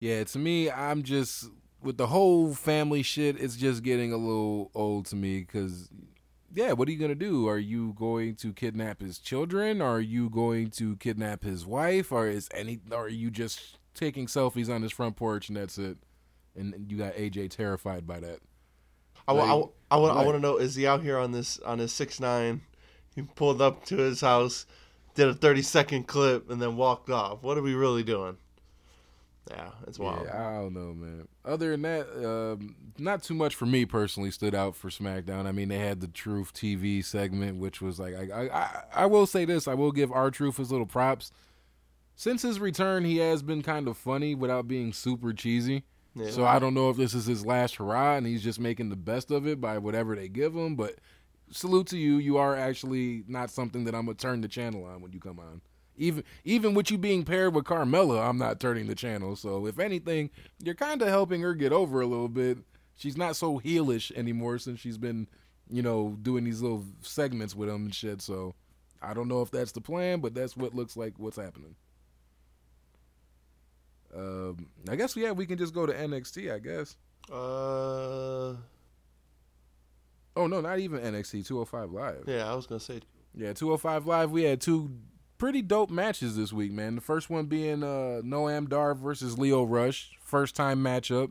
Yeah, 0.00 0.22
to 0.22 0.38
me, 0.38 0.70
I'm 0.70 1.02
just 1.02 1.50
with 1.82 1.96
the 1.96 2.06
whole 2.06 2.54
family 2.54 3.02
shit. 3.02 3.40
It's 3.40 3.56
just 3.56 3.82
getting 3.82 4.12
a 4.12 4.16
little 4.16 4.70
old 4.74 5.06
to 5.06 5.16
me 5.16 5.40
because, 5.40 5.88
yeah, 6.54 6.72
what 6.72 6.88
are 6.88 6.92
you 6.92 6.98
gonna 6.98 7.14
do? 7.14 7.46
Are 7.48 7.58
you 7.58 7.94
going 7.98 8.36
to 8.36 8.52
kidnap 8.52 9.00
his 9.00 9.18
children? 9.18 9.80
Are 9.82 10.00
you 10.00 10.30
going 10.30 10.70
to 10.72 10.96
kidnap 10.96 11.42
his 11.44 11.66
wife? 11.66 12.10
Or 12.12 12.26
is 12.26 12.48
any? 12.54 12.80
Or 12.90 13.04
are 13.04 13.08
you 13.08 13.30
just 13.30 13.78
taking 13.94 14.26
selfies 14.26 14.72
on 14.72 14.82
his 14.82 14.92
front 14.92 15.16
porch 15.16 15.48
and 15.48 15.56
that's 15.56 15.78
it? 15.78 15.98
And 16.56 16.86
you 16.90 16.98
got 16.98 17.14
AJ 17.14 17.50
terrified 17.50 18.06
by 18.06 18.20
that. 18.20 18.40
I, 19.26 19.32
wa- 19.32 19.42
I, 19.42 19.44
Like, 19.44 19.60
wa- 19.60 19.70
I 19.90 19.96
want 19.98 20.18
I 20.18 20.24
want 20.24 20.36
to 20.36 20.40
know 20.40 20.56
is 20.56 20.74
he 20.74 20.86
out 20.86 21.02
here 21.02 21.18
on 21.18 21.32
this 21.32 21.58
on 21.60 21.78
his 21.78 21.92
six 21.92 22.18
nine? 22.20 22.62
He 23.14 23.22
pulled 23.22 23.60
up 23.60 23.84
to 23.86 23.96
his 23.96 24.20
house, 24.20 24.64
did 25.14 25.28
a 25.28 25.34
thirty 25.34 25.62
second 25.62 26.06
clip, 26.06 26.50
and 26.50 26.60
then 26.62 26.76
walked 26.76 27.10
off. 27.10 27.42
What 27.42 27.58
are 27.58 27.62
we 27.62 27.74
really 27.74 28.02
doing? 28.02 28.38
Yeah, 29.50 29.70
it's 29.86 29.98
wild. 29.98 30.26
Yeah, 30.26 30.48
I 30.48 30.54
don't 30.54 30.74
know, 30.74 30.92
man. 30.92 31.28
Other 31.44 31.70
than 31.70 31.82
that, 31.82 32.06
um, 32.24 32.76
not 32.98 33.22
too 33.22 33.34
much 33.34 33.54
for 33.54 33.66
me 33.66 33.84
personally 33.84 34.30
stood 34.30 34.54
out 34.54 34.76
for 34.76 34.90
SmackDown. 34.90 35.46
I 35.46 35.52
mean, 35.52 35.68
they 35.68 35.78
had 35.78 36.00
the 36.00 36.08
Truth 36.08 36.52
TV 36.54 37.04
segment, 37.04 37.58
which 37.58 37.80
was 37.80 37.98
like, 37.98 38.14
I, 38.14 38.48
I, 38.48 38.82
I, 38.94 39.06
will 39.06 39.26
say 39.26 39.44
this: 39.44 39.66
I 39.66 39.74
will 39.74 39.92
give 39.92 40.12
R-Truth 40.12 40.58
his 40.58 40.70
little 40.70 40.86
props. 40.86 41.30
Since 42.14 42.42
his 42.42 42.58
return, 42.58 43.04
he 43.04 43.18
has 43.18 43.42
been 43.42 43.62
kind 43.62 43.88
of 43.88 43.96
funny 43.96 44.34
without 44.34 44.66
being 44.66 44.92
super 44.92 45.32
cheesy. 45.32 45.84
Yeah. 46.14 46.30
So 46.30 46.44
I 46.44 46.58
don't 46.58 46.74
know 46.74 46.90
if 46.90 46.96
this 46.96 47.14
is 47.14 47.26
his 47.26 47.46
last 47.46 47.76
hurrah 47.76 48.16
and 48.16 48.26
he's 48.26 48.42
just 48.42 48.58
making 48.58 48.88
the 48.88 48.96
best 48.96 49.30
of 49.30 49.46
it 49.46 49.60
by 49.60 49.78
whatever 49.78 50.16
they 50.16 50.28
give 50.28 50.54
him. 50.54 50.74
But 50.74 50.96
salute 51.50 51.86
to 51.88 51.98
you. 51.98 52.16
You 52.16 52.38
are 52.38 52.56
actually 52.56 53.22
not 53.28 53.50
something 53.50 53.84
that 53.84 53.94
I'm 53.94 54.06
gonna 54.06 54.16
turn 54.16 54.40
the 54.40 54.48
channel 54.48 54.84
on 54.84 55.00
when 55.00 55.12
you 55.12 55.20
come 55.20 55.38
on. 55.38 55.60
Even 55.98 56.24
even 56.44 56.74
with 56.74 56.90
you 56.90 56.96
being 56.98 57.24
paired 57.24 57.54
with 57.54 57.64
Carmella, 57.64 58.26
I'm 58.28 58.38
not 58.38 58.60
turning 58.60 58.86
the 58.86 58.94
channel. 58.94 59.36
So 59.36 59.66
if 59.66 59.78
anything, 59.78 60.30
you're 60.62 60.74
kind 60.74 61.02
of 61.02 61.08
helping 61.08 61.40
her 61.42 61.54
get 61.54 61.72
over 61.72 62.00
a 62.00 62.06
little 62.06 62.28
bit. 62.28 62.58
She's 62.96 63.16
not 63.16 63.36
so 63.36 63.58
heelish 63.60 64.10
anymore 64.16 64.58
since 64.58 64.80
she's 64.80 64.98
been, 64.98 65.28
you 65.70 65.82
know, 65.82 66.16
doing 66.22 66.44
these 66.44 66.62
little 66.62 66.84
segments 67.02 67.54
with 67.54 67.68
him 67.68 67.84
and 67.86 67.94
shit. 67.94 68.22
So 68.22 68.54
I 69.02 69.12
don't 69.14 69.28
know 69.28 69.42
if 69.42 69.50
that's 69.50 69.72
the 69.72 69.80
plan, 69.80 70.20
but 70.20 70.34
that's 70.34 70.56
what 70.56 70.74
looks 70.74 70.96
like 70.96 71.14
what's 71.18 71.36
happening. 71.36 71.74
Um, 74.14 74.68
I 74.88 74.96
guess 74.96 75.16
yeah, 75.16 75.32
we 75.32 75.46
can 75.46 75.58
just 75.58 75.74
go 75.74 75.84
to 75.86 75.92
NXT. 75.92 76.52
I 76.52 76.58
guess. 76.58 76.96
Uh, 77.30 78.56
Oh 80.36 80.46
no, 80.46 80.60
not 80.60 80.78
even 80.78 81.00
NXT 81.00 81.44
205 81.46 81.90
Live. 81.90 82.24
yeah, 82.28 82.48
I 82.50 82.54
was 82.54 82.66
gonna 82.66 82.78
say. 82.78 83.00
Yeah, 83.34 83.52
205 83.52 84.06
Live. 84.06 84.30
We 84.30 84.44
had 84.44 84.60
two 84.60 84.90
pretty 85.38 85.62
dope 85.62 85.90
matches 85.90 86.36
this 86.36 86.52
week, 86.52 86.72
man. 86.72 86.96
The 86.96 87.00
first 87.00 87.30
one 87.30 87.46
being 87.46 87.82
uh, 87.82 88.20
Noam 88.24 88.68
Dar 88.68 88.94
versus 88.94 89.38
Lio 89.38 89.64
Rush, 89.64 90.10
first 90.20 90.54
time 90.54 90.82
matchup. 90.82 91.30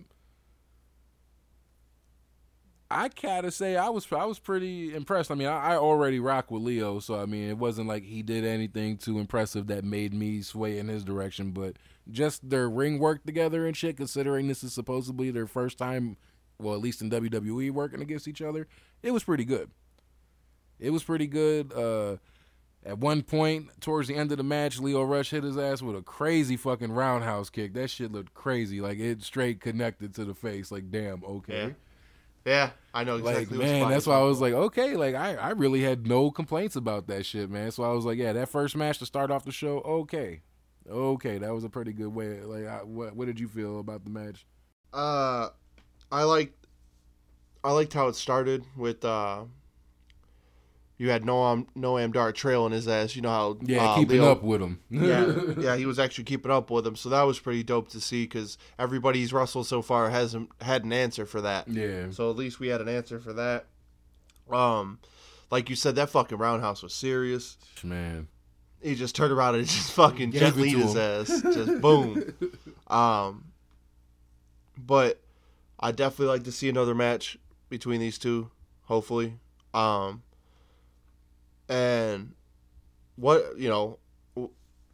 I 2.90 3.10
gotta 3.10 3.52
say, 3.52 3.76
I 3.76 3.90
was 3.90 4.08
I 4.14 4.24
was 4.24 4.40
pretty 4.40 4.96
impressed. 4.96 5.30
I 5.30 5.36
mean, 5.36 5.50
I, 5.50 5.74
I 5.74 5.76
already 5.76 6.20
rock 6.20 6.50
with 6.50 6.64
Lio, 6.64 7.00
so 7.00 7.20
I 7.20 7.26
mean, 7.26 7.50
it 7.50 7.58
wasn't 7.58 7.90
like 7.90 8.04
he 8.04 8.24
did 8.24 8.46
anything 8.46 8.98
too 8.98 9.20
impressive 9.20 9.68
that 9.68 9.84
made 9.84 10.14
me 10.14 10.42
sway 10.42 10.78
in 10.80 10.88
his 10.88 11.04
direction. 11.04 11.52
But 11.52 11.76
just 12.10 12.50
their 12.50 12.70
ring 12.70 12.98
work 13.00 13.26
together 13.26 13.68
and 13.68 13.76
shit, 13.76 13.98
considering 13.98 14.48
this 14.48 14.64
is 14.64 14.74
supposedly 14.74 15.32
their 15.32 15.48
first 15.48 15.78
time, 15.78 16.16
well, 16.60 16.76
at 16.76 16.80
least 16.80 17.02
in 17.02 17.10
WWE, 17.10 17.72
working 17.72 18.02
against 18.02 18.26
each 18.26 18.42
other, 18.42 18.68
it 19.04 19.12
was 19.12 19.26
pretty 19.26 19.44
good. 19.44 19.70
It 20.80 20.92
was 20.92 21.04
pretty 21.04 21.28
good. 21.28 21.74
Uh, 21.74 22.18
at 22.88 23.00
one 23.00 23.22
point, 23.22 23.70
towards 23.82 24.08
the 24.08 24.16
end 24.16 24.32
of 24.32 24.38
the 24.38 24.44
match, 24.44 24.80
Lio 24.80 25.04
Rush 25.04 25.32
hit 25.32 25.44
his 25.44 25.58
ass 25.58 25.82
with 25.82 25.98
a 25.98 26.02
crazy 26.02 26.56
fucking 26.56 26.92
roundhouse 26.92 27.50
kick. 27.50 27.74
That 27.74 27.90
shit 27.90 28.14
looked 28.14 28.34
crazy. 28.34 28.80
Like 28.80 28.98
it 28.98 29.22
straight 29.24 29.60
connected 29.60 30.16
to 30.16 30.24
the 30.24 30.34
face. 30.34 30.72
Like 30.72 30.90
damn, 30.90 31.24
okay. 31.24 31.68
Yeah. 31.68 31.70
Yeah, 32.46 32.70
I 32.94 33.04
know 33.04 33.18
exactly. 33.18 33.58
Like 33.58 33.68
man, 33.68 33.90
that's 33.90 34.08
why 34.08 34.16
I 34.16 34.22
was 34.22 34.40
like, 34.40 34.54
okay, 34.54 34.96
like 34.96 35.16
I, 35.16 35.36
I 35.36 35.50
really 35.50 35.82
had 35.82 36.08
no 36.08 36.32
complaints 36.32 36.78
about 36.78 37.08
that 37.08 37.26
shit, 37.26 37.50
man. 37.50 37.72
So 37.72 37.84
I 37.84 37.92
was 37.92 38.06
like, 38.06 38.18
yeah, 38.18 38.32
that 38.32 38.48
first 38.48 38.78
match 38.78 39.00
to 39.00 39.06
start 39.06 39.32
off 39.32 39.44
the 39.44 39.52
show, 39.52 39.80
okay, 39.80 40.40
okay, 40.90 41.40
that 41.40 41.54
was 41.54 41.66
a 41.66 41.70
pretty 41.70 41.92
good 41.92 42.16
way. 42.16 42.40
Like, 42.44 42.66
I, 42.66 42.84
what 42.84 43.18
what 43.18 43.26
did 43.26 43.38
you 43.38 43.50
feel 43.50 43.82
about 43.82 44.06
the 44.06 44.12
match? 44.12 44.46
Uh, 44.94 45.50
I 46.10 46.24
like. 46.24 46.54
I 47.66 47.72
liked 47.72 47.92
how 47.92 48.08
it 48.08 48.16
started 48.16 48.64
with 48.78 49.04
uh, 49.04 49.44
you 50.98 51.10
had 51.10 51.24
Noam 51.24 51.68
Noam 51.78 52.12
Dar 52.12 52.32
trailing 52.32 52.72
his 52.72 52.88
ass. 52.88 53.16
You 53.16 53.22
know 53.22 53.30
how 53.30 53.58
Yeah, 53.62 53.84
uh, 53.84 53.96
keeping 53.96 54.22
Lio- 54.22 54.32
up 54.32 54.44
with 54.44 54.62
him. 54.62 54.80
yeah, 54.90 55.34
yeah, 55.58 55.76
he 55.76 55.86
was 55.86 56.00
actually 56.00 56.24
keeping 56.24 56.52
up 56.52 56.70
with 56.72 56.86
him, 56.88 56.96
so 56.96 57.10
that 57.10 57.24
was 57.24 57.40
pretty 57.40 57.64
dope 57.64 57.90
to 57.90 58.02
see 58.02 58.24
because 58.24 58.58
everybody 58.80 59.20
he's 59.20 59.32
wrestled 59.34 59.68
so 59.68 59.82
far 59.82 60.10
hasn't 60.10 60.50
had 60.62 60.84
an 60.84 60.94
answer 60.94 61.26
for 61.26 61.42
that. 61.42 61.68
yeah. 61.68 62.10
So 62.12 62.30
at 62.30 62.36
least 62.36 62.60
we 62.60 62.68
had 62.70 62.82
an 62.82 62.88
answer 62.90 63.20
for 63.20 63.34
that. 63.34 63.66
Um, 64.52 65.00
like 65.52 65.70
you 65.70 65.76
said, 65.76 65.96
that 65.96 66.10
fucking 66.10 66.38
roundhouse 66.38 66.82
was 66.84 66.94
serious. 66.94 67.58
Man. 67.84 68.28
He 68.82 68.96
just 68.96 69.16
turned 69.16 69.32
around 69.34 69.56
and 69.56 69.66
just 69.68 69.92
fucking 69.92 70.32
Gave 70.32 70.40
jet 70.42 70.54
it 70.54 70.58
lead 70.58 70.78
his 70.78 70.96
ass, 70.96 71.42
just 71.42 71.82
boom. 71.82 72.34
Um, 72.88 73.46
but 74.78 75.20
I 75.80 75.92
definitely 75.92 76.28
like 76.28 76.44
to 76.44 76.52
see 76.52 76.70
another 76.70 76.96
match 76.96 77.38
between 77.70 78.00
these 78.00 78.18
two, 78.18 78.52
hopefully. 78.84 79.34
Um, 79.74 80.24
and 81.70 82.34
what 83.16 83.58
you 83.58 83.70
know, 83.70 84.00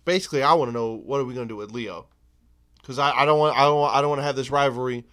basically, 0.06 0.44
I 0.44 0.54
want 0.54 0.70
to 0.70 0.74
know 0.74 0.94
what 0.94 1.20
are 1.20 1.26
we 1.26 1.34
gonna 1.34 1.48
do 1.48 1.56
with 1.56 1.72
Lio, 1.72 2.08
because 2.82 3.00
I, 3.00 3.12
I 3.12 3.26
don't 3.26 3.40
want 3.40 3.58
I 3.58 3.64
don't 3.64 3.80
want, 3.80 3.96
I 3.96 4.02
don't 4.02 4.10
want 4.10 4.20
to 4.20 4.26
have 4.26 4.36
this 4.36 4.50
rivalry, 4.50 5.06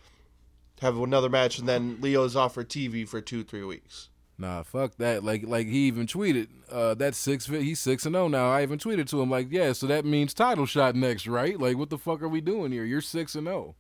have 0.80 0.96
another 0.98 1.28
match, 1.28 1.58
and 1.58 1.68
then 1.68 1.98
Lio's 2.00 2.36
off 2.36 2.54
for 2.54 2.64
TV 2.64 3.06
for 3.06 3.20
two 3.20 3.44
three 3.44 3.64
weeks. 3.64 4.08
Nah, 4.40 4.62
fuck 4.62 4.96
that. 4.96 5.22
Like, 5.22 5.46
like 5.46 5.66
he 5.66 5.80
even 5.80 6.06
tweeted, 6.06 6.48
uh, 6.72 6.94
that's 6.94 7.18
six. 7.18 7.44
He's 7.44 7.78
six 7.78 8.06
and 8.06 8.14
zero 8.14 8.26
now. 8.26 8.50
I 8.50 8.62
even 8.62 8.78
tweeted 8.78 9.06
to 9.10 9.20
him 9.20 9.30
like, 9.30 9.48
yeah, 9.50 9.74
so 9.74 9.86
that 9.88 10.06
means 10.06 10.32
title 10.32 10.64
shot 10.64 10.96
next, 10.96 11.26
right? 11.26 11.60
Like, 11.60 11.76
what 11.76 11.90
the 11.90 11.98
fuck 11.98 12.22
are 12.22 12.28
we 12.28 12.40
doing 12.40 12.72
here? 12.72 12.84
You're 12.84 13.02
six 13.02 13.34
and 13.34 13.46
zero. 13.46 13.76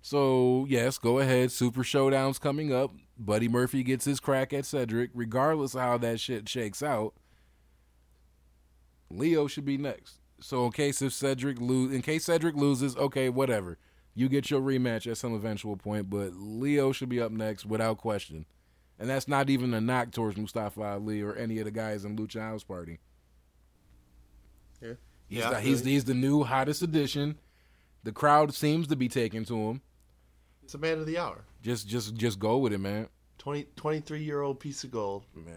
So 0.00 0.64
yes, 0.70 0.96
go 0.96 1.18
ahead. 1.18 1.52
Super 1.52 1.84
Showdown's 1.84 2.38
coming 2.38 2.72
up. 2.72 2.92
Buddy 3.18 3.48
Murphy 3.48 3.82
gets 3.82 4.04
his 4.04 4.20
crack 4.20 4.52
at 4.52 4.64
Cedric, 4.64 5.10
regardless 5.12 5.74
of 5.74 5.80
how 5.80 5.98
that 5.98 6.20
shit 6.20 6.48
shakes 6.48 6.82
out. 6.82 7.14
Lio 9.10 9.46
should 9.46 9.64
be 9.64 9.76
next. 9.76 10.20
So 10.40 10.66
in 10.66 10.72
case 10.72 11.02
if 11.02 11.12
Cedric 11.12 11.60
lose, 11.60 11.92
in 11.92 12.02
case 12.02 12.24
Cedric 12.24 12.54
loses, 12.54 12.96
okay, 12.96 13.28
whatever. 13.28 13.78
You 14.14 14.28
get 14.28 14.50
your 14.50 14.60
rematch 14.60 15.08
at 15.08 15.16
some 15.16 15.32
eventual 15.34 15.76
point, 15.76 16.10
but 16.10 16.34
Lio 16.34 16.92
should 16.92 17.08
be 17.08 17.20
up 17.20 17.30
next 17.30 17.64
without 17.66 17.98
question. 17.98 18.46
And 18.98 19.08
that's 19.08 19.28
not 19.28 19.48
even 19.48 19.72
a 19.74 19.80
knock 19.80 20.10
towards 20.10 20.36
Mustafa 20.36 20.82
Ali 20.82 21.22
or 21.22 21.36
any 21.36 21.58
of 21.58 21.64
the 21.64 21.70
guys 21.70 22.04
in 22.04 22.16
Lucha 22.16 22.40
House 22.40 22.64
Party. 22.64 22.98
Yeah. 24.82 24.94
He's, 25.28 25.38
Yeah, 25.38 25.50
the, 25.50 25.60
he's, 25.60 25.84
he's 25.84 26.04
the 26.04 26.14
new 26.14 26.42
hottest 26.42 26.82
addition. 26.82 27.38
The 28.02 28.12
crowd 28.12 28.54
seems 28.54 28.88
to 28.88 28.96
be 28.96 29.08
taking 29.08 29.44
to 29.44 29.56
him. 29.56 29.82
It's 30.64 30.74
a 30.74 30.78
man 30.78 30.98
of 30.98 31.06
the 31.06 31.18
hour. 31.18 31.44
Just 31.62 31.88
just 31.88 32.14
just 32.14 32.38
go 32.38 32.58
with 32.58 32.72
it, 32.72 32.78
man. 32.78 33.08
20, 33.38 33.66
23 33.76 34.22
year 34.22 34.42
old 34.42 34.60
piece 34.60 34.84
of 34.84 34.90
gold. 34.90 35.24
Man. 35.34 35.54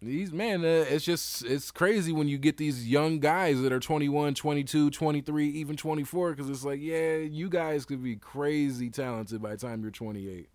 These 0.00 0.32
man, 0.32 0.64
uh, 0.64 0.84
it's 0.88 1.04
just 1.04 1.44
it's 1.44 1.70
crazy 1.70 2.10
when 2.10 2.26
you 2.26 2.36
get 2.36 2.56
these 2.56 2.88
young 2.88 3.20
guys 3.20 3.60
that 3.62 3.72
are 3.72 3.78
21, 3.78 4.34
22, 4.34 4.90
23, 4.90 5.48
even 5.48 5.76
24 5.76 6.34
cuz 6.34 6.50
it's 6.50 6.64
like, 6.64 6.80
yeah, 6.80 7.18
you 7.18 7.48
guys 7.48 7.84
could 7.84 8.02
be 8.02 8.16
crazy 8.16 8.90
talented 8.90 9.40
by 9.40 9.52
the 9.52 9.56
time 9.58 9.82
you're 9.82 9.92
28. 9.92 10.48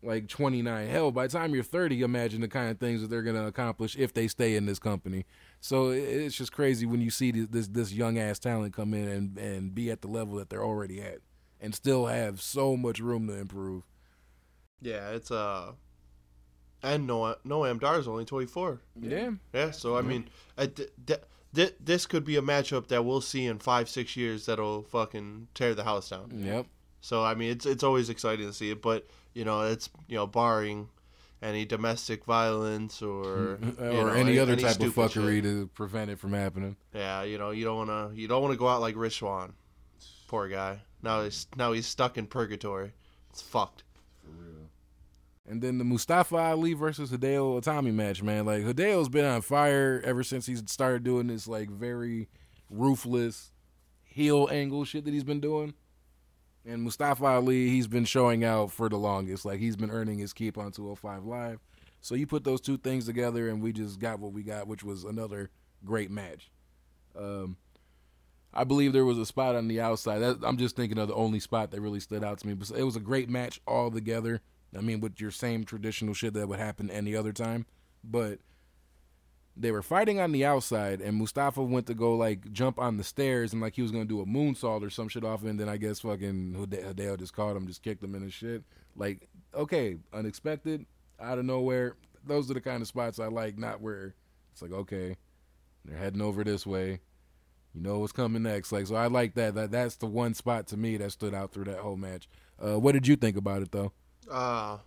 Like 0.00 0.28
29. 0.28 0.88
Hell, 0.88 1.10
by 1.10 1.26
the 1.26 1.32
time 1.32 1.52
you're 1.52 1.64
30, 1.64 2.02
imagine 2.02 2.40
the 2.40 2.46
kind 2.46 2.70
of 2.70 2.78
things 2.78 3.00
that 3.00 3.08
they're 3.08 3.24
going 3.24 3.34
to 3.34 3.46
accomplish 3.46 3.96
if 3.96 4.14
they 4.14 4.28
stay 4.28 4.54
in 4.54 4.66
this 4.66 4.78
company. 4.78 5.26
So 5.60 5.88
it's 5.90 6.36
just 6.36 6.52
crazy 6.52 6.86
when 6.86 7.00
you 7.00 7.10
see 7.10 7.32
this 7.32 7.48
this, 7.48 7.66
this 7.66 7.92
young 7.92 8.16
ass 8.16 8.38
talent 8.38 8.72
come 8.72 8.94
in 8.94 9.08
and 9.08 9.36
and 9.36 9.74
be 9.74 9.90
at 9.90 10.00
the 10.02 10.08
level 10.08 10.36
that 10.36 10.48
they're 10.48 10.64
already 10.64 11.02
at 11.02 11.18
and 11.60 11.74
still 11.74 12.06
have 12.06 12.40
so 12.40 12.76
much 12.76 13.00
room 13.00 13.26
to 13.28 13.34
improve. 13.34 13.82
Yeah, 14.80 15.10
it's 15.10 15.30
uh, 15.30 15.72
and 16.82 17.06
Noah 17.06 17.36
Noam 17.46 17.80
Dar 17.80 17.98
is 17.98 18.08
only 18.08 18.24
twenty 18.24 18.46
four. 18.46 18.80
Yeah. 19.00 19.30
Yeah, 19.52 19.70
so 19.72 19.96
I 19.96 20.02
mean, 20.02 20.28
uh, 20.56 20.66
th- 20.66 20.90
th- 21.06 21.20
th- 21.54 21.74
this 21.80 22.06
could 22.06 22.24
be 22.24 22.36
a 22.36 22.42
matchup 22.42 22.88
that 22.88 23.04
we'll 23.04 23.20
see 23.20 23.46
in 23.46 23.58
five 23.58 23.88
six 23.88 24.16
years 24.16 24.46
that'll 24.46 24.82
fucking 24.84 25.48
tear 25.54 25.74
the 25.74 25.84
house 25.84 26.10
down. 26.10 26.30
Yep. 26.34 26.66
So 27.00 27.24
I 27.24 27.34
mean, 27.34 27.50
it's 27.50 27.66
it's 27.66 27.82
always 27.82 28.08
exciting 28.10 28.46
to 28.46 28.52
see 28.52 28.70
it, 28.70 28.82
but 28.82 29.08
you 29.34 29.44
know, 29.44 29.62
it's 29.62 29.90
you 30.06 30.16
know, 30.16 30.26
barring 30.26 30.88
any 31.42 31.64
domestic 31.64 32.24
violence 32.24 33.02
or 33.02 33.58
or 33.78 33.84
know, 33.90 34.08
any 34.08 34.38
other 34.38 34.56
type 34.56 34.80
of 34.80 34.94
fuckery 34.94 35.36
shit. 35.36 35.44
to 35.44 35.70
prevent 35.74 36.10
it 36.10 36.18
from 36.18 36.32
happening. 36.32 36.76
Yeah, 36.94 37.22
you 37.24 37.38
know, 37.38 37.50
you 37.50 37.64
don't 37.64 37.88
want 37.88 38.12
to 38.14 38.20
you 38.20 38.28
don't 38.28 38.42
want 38.42 38.52
to 38.52 38.58
go 38.58 38.68
out 38.68 38.80
like 38.80 38.96
Rich 38.96 39.18
Swann. 39.18 39.54
Poor 40.28 40.48
guy. 40.48 40.80
Now 41.02 41.22
he's 41.22 41.46
now 41.56 41.72
he's 41.72 41.86
stuck 41.86 42.18
in 42.18 42.26
purgatory. 42.26 42.92
It's 43.30 43.42
fucked. 43.42 43.84
For 44.22 44.30
real. 44.30 44.70
And 45.46 45.62
then 45.62 45.78
the 45.78 45.84
Mustafa 45.84 46.36
Ali 46.36 46.74
versus 46.74 47.10
Hideo 47.10 47.62
Itami 47.62 47.92
match, 47.92 48.22
man. 48.22 48.44
Like 48.44 48.64
Hideo's 48.64 49.08
been 49.08 49.24
on 49.24 49.42
fire 49.42 50.02
ever 50.04 50.22
since 50.22 50.46
he's 50.46 50.62
started 50.66 51.04
doing 51.04 51.28
this 51.28 51.46
like 51.48 51.70
very 51.70 52.28
ruthless 52.70 53.52
heel 54.04 54.48
angle 54.50 54.84
shit 54.84 55.04
that 55.04 55.14
he's 55.14 55.24
been 55.24 55.40
doing. 55.40 55.74
And 56.66 56.82
Mustafa 56.82 57.24
Ali, 57.24 57.68
he's 57.68 57.86
been 57.86 58.04
showing 58.04 58.44
out 58.44 58.70
for 58.70 58.88
the 58.88 58.98
longest. 58.98 59.44
Like 59.44 59.60
he's 59.60 59.76
been 59.76 59.90
earning 59.90 60.18
his 60.18 60.32
keep 60.32 60.58
on 60.58 60.72
205 60.72 61.24
Live. 61.24 61.60
So 62.00 62.14
you 62.14 62.26
put 62.26 62.44
those 62.44 62.60
two 62.60 62.76
things 62.76 63.06
together, 63.06 63.48
and 63.48 63.62
we 63.62 63.72
just 63.72 63.98
got 63.98 64.20
what 64.20 64.32
we 64.32 64.42
got, 64.42 64.68
which 64.68 64.84
was 64.84 65.04
another 65.04 65.50
great 65.84 66.10
match. 66.10 66.50
Um, 67.18 67.56
I 68.52 68.64
believe 68.64 68.92
there 68.92 69.04
was 69.04 69.18
a 69.18 69.26
spot 69.26 69.56
on 69.56 69.68
the 69.68 69.80
outside. 69.80 70.18
That, 70.18 70.38
I'm 70.42 70.56
just 70.56 70.76
thinking 70.76 70.98
of 70.98 71.08
the 71.08 71.14
only 71.14 71.40
spot 71.40 71.70
that 71.70 71.80
really 71.80 72.00
stood 72.00 72.24
out 72.24 72.38
to 72.38 72.46
me. 72.46 72.54
But 72.54 72.70
it 72.70 72.82
was 72.82 72.96
a 72.96 73.00
great 73.00 73.28
match 73.28 73.60
all 73.66 73.90
together. 73.90 74.40
I 74.76 74.80
mean, 74.80 75.00
with 75.00 75.20
your 75.20 75.30
same 75.30 75.64
traditional 75.64 76.14
shit 76.14 76.34
that 76.34 76.48
would 76.48 76.58
happen 76.58 76.90
any 76.90 77.14
other 77.14 77.32
time. 77.32 77.66
But 78.02 78.38
they 79.56 79.72
were 79.72 79.82
fighting 79.82 80.20
on 80.20 80.32
the 80.32 80.44
outside, 80.44 81.00
and 81.00 81.16
Mustafa 81.16 81.62
went 81.62 81.86
to 81.88 81.94
go 81.94 82.14
like 82.16 82.52
jump 82.52 82.78
on 82.78 82.96
the 82.96 83.04
stairs, 83.04 83.52
and 83.52 83.60
like 83.60 83.74
he 83.74 83.82
was 83.82 83.90
gonna 83.90 84.04
do 84.04 84.20
a 84.20 84.26
moonsault 84.26 84.82
or 84.82 84.90
some 84.90 85.08
shit 85.08 85.24
off, 85.24 85.42
and 85.42 85.58
then 85.58 85.68
I 85.68 85.76
guess 85.76 86.00
fucking 86.00 86.54
Hide- 86.54 86.96
Hideo 86.96 87.18
just 87.18 87.34
caught 87.34 87.56
him, 87.56 87.66
just 87.66 87.82
kicked 87.82 88.02
him 88.02 88.14
in 88.14 88.22
his 88.22 88.32
shit. 88.32 88.62
Like, 88.94 89.28
okay, 89.54 89.96
unexpected, 90.12 90.86
out 91.20 91.38
of 91.38 91.44
nowhere. 91.44 91.96
Those 92.24 92.50
are 92.50 92.54
the 92.54 92.60
kind 92.60 92.82
of 92.82 92.88
spots 92.88 93.18
I 93.18 93.26
like, 93.26 93.58
not 93.58 93.80
where 93.80 94.14
it's 94.52 94.62
like, 94.62 94.72
okay, 94.72 95.16
they're 95.84 95.98
heading 95.98 96.22
over 96.22 96.44
this 96.44 96.66
way. 96.66 97.00
You 97.78 97.84
know 97.84 98.00
what's 98.00 98.10
coming 98.12 98.42
next. 98.42 98.72
Like, 98.72 98.88
so 98.88 98.96
I 98.96 99.06
like 99.06 99.34
that. 99.34 99.54
That 99.54 99.70
that's 99.70 99.94
the 99.96 100.06
one 100.06 100.34
spot 100.34 100.66
to 100.68 100.76
me 100.76 100.96
that 100.96 101.12
stood 101.12 101.32
out 101.32 101.52
through 101.52 101.64
that 101.66 101.78
whole 101.78 101.96
match. 101.96 102.28
Uh, 102.60 102.76
what 102.78 102.90
did 102.92 103.06
you 103.06 103.14
think 103.14 103.36
about 103.36 103.62
it 103.62 103.70
though? 103.70 103.92
Uh, 104.28 104.78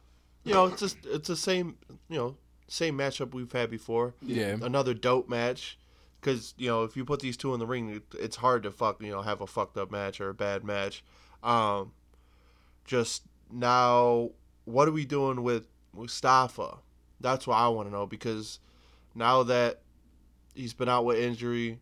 you 0.44 0.54
know, 0.54 0.66
it's 0.66 0.82
just 0.82 0.98
it's 1.06 1.30
the 1.30 1.38
same 1.38 1.78
you 2.10 2.18
know 2.18 2.36
same 2.68 2.98
matchup 2.98 3.34
we've 3.34 3.52
had 3.52 3.70
before. 3.72 4.14
Yeah. 4.22 4.58
Another 4.62 4.94
dope 4.94 5.30
match. 5.30 5.78
Because 6.20 6.54
you 6.58 6.68
know, 6.68 6.84
if 6.84 6.98
you 6.98 7.06
put 7.06 7.22
these 7.22 7.38
two 7.38 7.54
in 7.54 7.62
the 7.62 7.66
ring, 7.66 7.90
it- 7.92 8.16
it's 8.20 8.36
hard 8.36 8.64
to 8.64 8.72
fuck 8.72 9.02
you 9.02 9.10
know 9.12 9.22
have 9.22 9.40
a 9.40 9.48
fucked 9.48 9.78
up 9.78 9.90
match 9.90 10.20
or 10.20 10.28
a 10.30 10.34
bad 10.34 10.66
match. 10.66 11.02
Um, 11.44 11.94
just 12.84 13.24
now, 13.50 14.32
what 14.66 14.86
are 14.88 14.92
we 14.92 15.06
doing 15.06 15.44
with 15.44 15.66
Mustafa? 15.96 16.80
That's 17.22 17.48
what 17.48 17.56
I 17.56 17.70
want 17.70 17.88
to 17.88 17.92
know 17.94 18.06
because 18.06 18.60
now 19.16 19.44
that 19.44 19.82
he's 20.54 20.74
been 20.74 20.90
out 20.90 21.06
with 21.06 21.18
injury, 21.20 21.80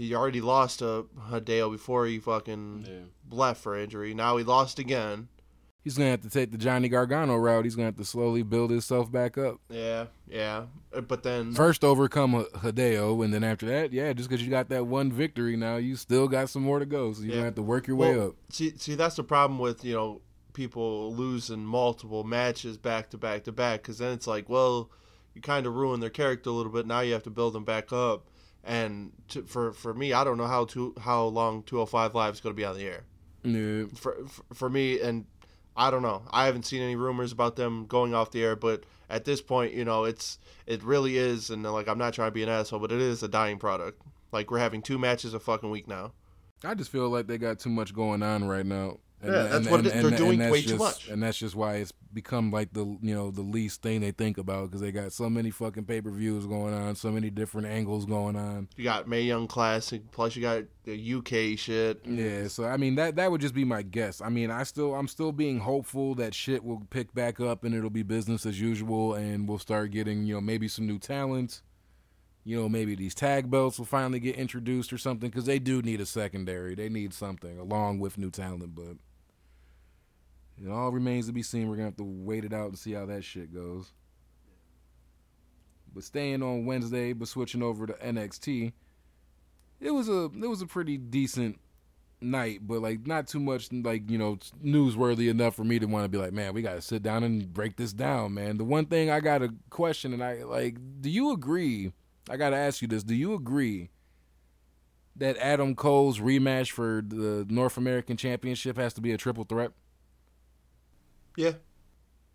he 0.00 0.14
already 0.14 0.40
lost 0.40 0.78
to 0.78 1.06
Hideo 1.28 1.70
before 1.70 2.06
he 2.06 2.18
fucking 2.18 3.10
left 3.30 3.62
for 3.62 3.76
injury. 3.78 4.14
Now 4.14 4.36
he 4.38 4.44
lost 4.44 4.78
again. 4.78 5.28
He's 5.82 5.96
gonna 5.96 6.10
have 6.10 6.20
to 6.22 6.30
take 6.30 6.52
the 6.52 6.58
Johnny 6.58 6.88
Gargano 6.88 7.36
route. 7.36 7.64
He's 7.64 7.74
gonna 7.74 7.86
have 7.86 7.96
to 7.96 8.04
slowly 8.04 8.42
build 8.42 8.70
himself 8.70 9.10
back 9.10 9.38
up. 9.38 9.60
Yeah, 9.70 10.06
yeah. 10.28 10.64
Uh, 10.94 11.00
But 11.00 11.22
then 11.22 11.54
First, 11.54 11.84
overcome 11.84 12.44
Hideo, 12.56 13.24
and 13.24 13.32
then 13.32 13.42
after 13.44 13.64
that, 13.66 13.92
yeah, 13.92 14.12
just 14.12 14.28
because 14.28 14.44
you 14.44 14.50
got 14.50 14.68
that 14.70 14.86
one 14.86 15.10
victory, 15.10 15.56
now 15.56 15.76
you 15.76 15.96
still 15.96 16.28
got 16.28 16.50
some 16.50 16.62
more 16.62 16.78
to 16.80 16.86
go. 16.86 17.12
So 17.12 17.20
you're 17.22 17.28
Yeah. 17.30 17.34
gonna 17.36 17.44
have 17.46 17.54
to 17.56 17.62
work 17.62 17.86
your 17.86 17.96
way 17.96 18.18
up. 18.18 18.34
See, 18.50 18.72
see, 18.76 18.94
that's 18.94 19.16
the 19.16 19.24
problem 19.24 19.58
with 19.58 19.84
you 19.84 19.94
know 19.94 20.20
people 20.52 21.14
losing 21.14 21.64
multiple 21.64 22.24
matches 22.24 22.76
back 22.76 23.08
to 23.10 23.16
back 23.18 23.44
to 23.44 23.52
back 23.52 23.80
because 23.82 23.98
then 23.98 24.12
it's 24.12 24.26
like, 24.26 24.48
well, 24.48 24.90
you 25.34 25.40
kind 25.40 25.64
of 25.66 25.74
ruin 25.74 26.00
their 26.00 26.10
character 26.10 26.50
a 26.50 26.52
little 26.52 26.72
bit. 26.72 26.86
Now 26.86 27.00
you 27.00 27.12
have 27.12 27.22
to 27.22 27.30
build 27.30 27.52
them 27.54 27.64
back 27.64 27.92
up. 27.92 28.26
And 28.64 29.12
to, 29.28 29.42
for 29.42 29.72
for 29.72 29.94
me, 29.94 30.12
I 30.12 30.24
don't 30.24 30.36
know 30.36 30.46
how 30.46 30.66
to 30.66 30.94
how 31.00 31.24
long 31.24 31.62
205 31.62 32.14
Live 32.14 32.34
is 32.34 32.40
going 32.40 32.54
to 32.54 32.56
be 32.56 32.64
on 32.64 32.76
the 32.76 32.86
air. 32.86 33.04
For, 33.86 34.16
for 34.28 34.42
for 34.54 34.70
me, 34.70 35.00
and 35.00 35.24
I 35.76 35.90
don't 35.90 36.02
know. 36.02 36.22
I 36.30 36.46
haven't 36.46 36.66
seen 36.66 36.82
any 36.82 36.96
rumors 36.96 37.32
about 37.32 37.56
them 37.56 37.86
going 37.86 38.14
off 38.14 38.32
the 38.32 38.42
air, 38.42 38.56
but 38.56 38.84
at 39.08 39.24
this 39.24 39.40
point, 39.40 39.72
you 39.72 39.84
know, 39.84 40.04
it's 40.04 40.38
it 40.66 40.82
really 40.82 41.16
is, 41.16 41.50
and 41.50 41.62
like 41.62 41.88
I'm 41.88 41.98
not 41.98 42.12
trying 42.14 42.28
to 42.28 42.34
be 42.34 42.42
an 42.42 42.48
asshole, 42.48 42.80
but 42.80 42.92
it 42.92 43.00
is 43.00 43.22
a 43.22 43.28
dying 43.28 43.58
product. 43.58 44.02
Like 44.32 44.50
we're 44.50 44.58
having 44.58 44.82
two 44.82 44.98
matches 44.98 45.34
a 45.34 45.40
fucking 45.40 45.70
week 45.70 45.88
now. 45.88 46.12
I 46.62 46.74
just 46.74 46.90
feel 46.90 47.08
like 47.08 47.26
they 47.26 47.38
got 47.38 47.58
too 47.58 47.70
much 47.70 47.94
going 47.94 48.22
on 48.22 48.44
right 48.46 48.66
now. 48.66 48.98
And, 49.22 49.32
Yeah, 49.32 49.42
that's 49.44 49.68
what 49.68 49.84
they're 49.84 50.10
doing 50.10 50.38
way 50.38 50.62
too 50.62 50.76
much. 50.76 51.08
And 51.08 51.22
that's 51.22 51.38
just 51.38 51.54
why 51.54 51.76
it's 51.76 51.92
become 52.12 52.50
like 52.50 52.72
the 52.72 52.84
you 53.02 53.14
know 53.14 53.30
the 53.30 53.42
least 53.42 53.82
thing 53.82 54.00
they 54.00 54.10
think 54.10 54.36
about 54.38 54.66
because 54.66 54.80
they 54.80 54.90
got 54.90 55.12
so 55.12 55.30
many 55.30 55.50
fucking 55.50 55.84
pay 55.84 56.00
per 56.00 56.10
views 56.10 56.46
going 56.46 56.74
on, 56.74 56.96
so 56.96 57.10
many 57.10 57.30
different 57.30 57.66
angles 57.68 58.06
going 58.06 58.36
on. 58.36 58.68
You 58.76 58.84
got 58.84 59.06
Mae 59.08 59.22
Young 59.22 59.46
Classic, 59.46 60.02
plus 60.10 60.34
you 60.36 60.42
got 60.42 60.64
the 60.84 61.14
UK 61.14 61.58
shit. 61.58 62.00
Yeah, 62.06 62.48
so 62.48 62.64
I 62.64 62.76
mean 62.76 62.94
that 62.96 63.16
that 63.16 63.30
would 63.30 63.40
just 63.40 63.54
be 63.54 63.64
my 63.64 63.82
guess. 63.82 64.20
I 64.20 64.28
mean, 64.28 64.50
I 64.50 64.62
still 64.64 64.94
I'm 64.94 65.08
still 65.08 65.32
being 65.32 65.60
hopeful 65.60 66.14
that 66.16 66.34
shit 66.34 66.64
will 66.64 66.82
pick 66.90 67.14
back 67.14 67.40
up 67.40 67.62
and 67.64 67.74
it'll 67.74 67.90
be 67.90 68.02
business 68.02 68.46
as 68.46 68.60
usual 68.60 69.14
and 69.14 69.48
we'll 69.48 69.58
start 69.58 69.90
getting, 69.90 70.24
you 70.24 70.34
know, 70.34 70.40
maybe 70.40 70.66
some 70.68 70.86
new 70.86 70.98
talent. 70.98 71.62
You 72.42 72.56
know, 72.56 72.68
maybe 72.70 72.94
these 72.94 73.14
tag 73.14 73.50
belts 73.50 73.78
will 73.78 73.84
finally 73.84 74.18
get 74.18 74.34
introduced 74.36 74.92
or 74.94 74.98
something 74.98 75.30
cuz 75.30 75.44
they 75.44 75.58
do 75.58 75.82
need 75.82 76.00
a 76.00 76.06
secondary. 76.06 76.74
They 76.74 76.88
need 76.88 77.12
something 77.12 77.58
along 77.58 78.00
with 78.00 78.16
new 78.16 78.30
talent, 78.30 78.74
but 78.74 78.96
it 80.62 80.70
all 80.70 80.90
remains 80.90 81.26
to 81.26 81.32
be 81.32 81.42
seen. 81.42 81.68
We're 81.68 81.76
to 81.76 81.84
have 81.84 81.96
to 81.96 82.04
wait 82.04 82.44
it 82.44 82.52
out 82.52 82.68
and 82.68 82.78
see 82.78 82.92
how 82.92 83.06
that 83.06 83.24
shit 83.24 83.54
goes. 83.54 83.92
But 85.94 86.04
staying 86.04 86.42
on 86.42 86.66
Wednesday, 86.66 87.12
but 87.12 87.28
switching 87.28 87.62
over 87.62 87.86
to 87.86 87.94
NXT, 87.94 88.72
it 89.80 89.90
was 89.90 90.08
a 90.08 90.24
it 90.24 90.48
was 90.48 90.62
a 90.62 90.66
pretty 90.66 90.98
decent 90.98 91.58
night, 92.20 92.60
but 92.62 92.80
like 92.80 93.06
not 93.06 93.26
too 93.26 93.40
much 93.40 93.72
like 93.72 94.10
you 94.10 94.18
know 94.18 94.38
newsworthy 94.62 95.30
enough 95.30 95.56
for 95.56 95.64
me 95.64 95.78
to 95.78 95.86
want 95.86 96.04
to 96.04 96.08
be 96.08 96.18
like, 96.18 96.32
man, 96.32 96.52
we 96.52 96.62
got 96.62 96.74
to 96.74 96.82
sit 96.82 97.02
down 97.02 97.24
and 97.24 97.52
break 97.52 97.76
this 97.76 97.92
down, 97.92 98.34
man. 98.34 98.58
The 98.58 98.64
one 98.64 98.86
thing 98.86 99.10
I 99.10 99.20
got 99.20 99.42
a 99.42 99.54
question, 99.70 100.12
and 100.12 100.22
I 100.22 100.44
like, 100.44 100.76
do 101.00 101.10
you 101.10 101.32
agree? 101.32 101.92
I 102.28 102.36
got 102.36 102.50
to 102.50 102.56
ask 102.56 102.82
you 102.82 102.88
this: 102.88 103.02
Do 103.02 103.14
you 103.14 103.34
agree 103.34 103.90
that 105.16 105.36
Adam 105.38 105.74
Cole's 105.74 106.20
rematch 106.20 106.70
for 106.70 107.02
the 107.06 107.46
North 107.48 107.76
American 107.76 108.16
Championship 108.16 108.76
has 108.76 108.92
to 108.94 109.00
be 109.00 109.12
a 109.12 109.16
triple 109.16 109.44
threat? 109.44 109.72
Yeah, 111.40 111.52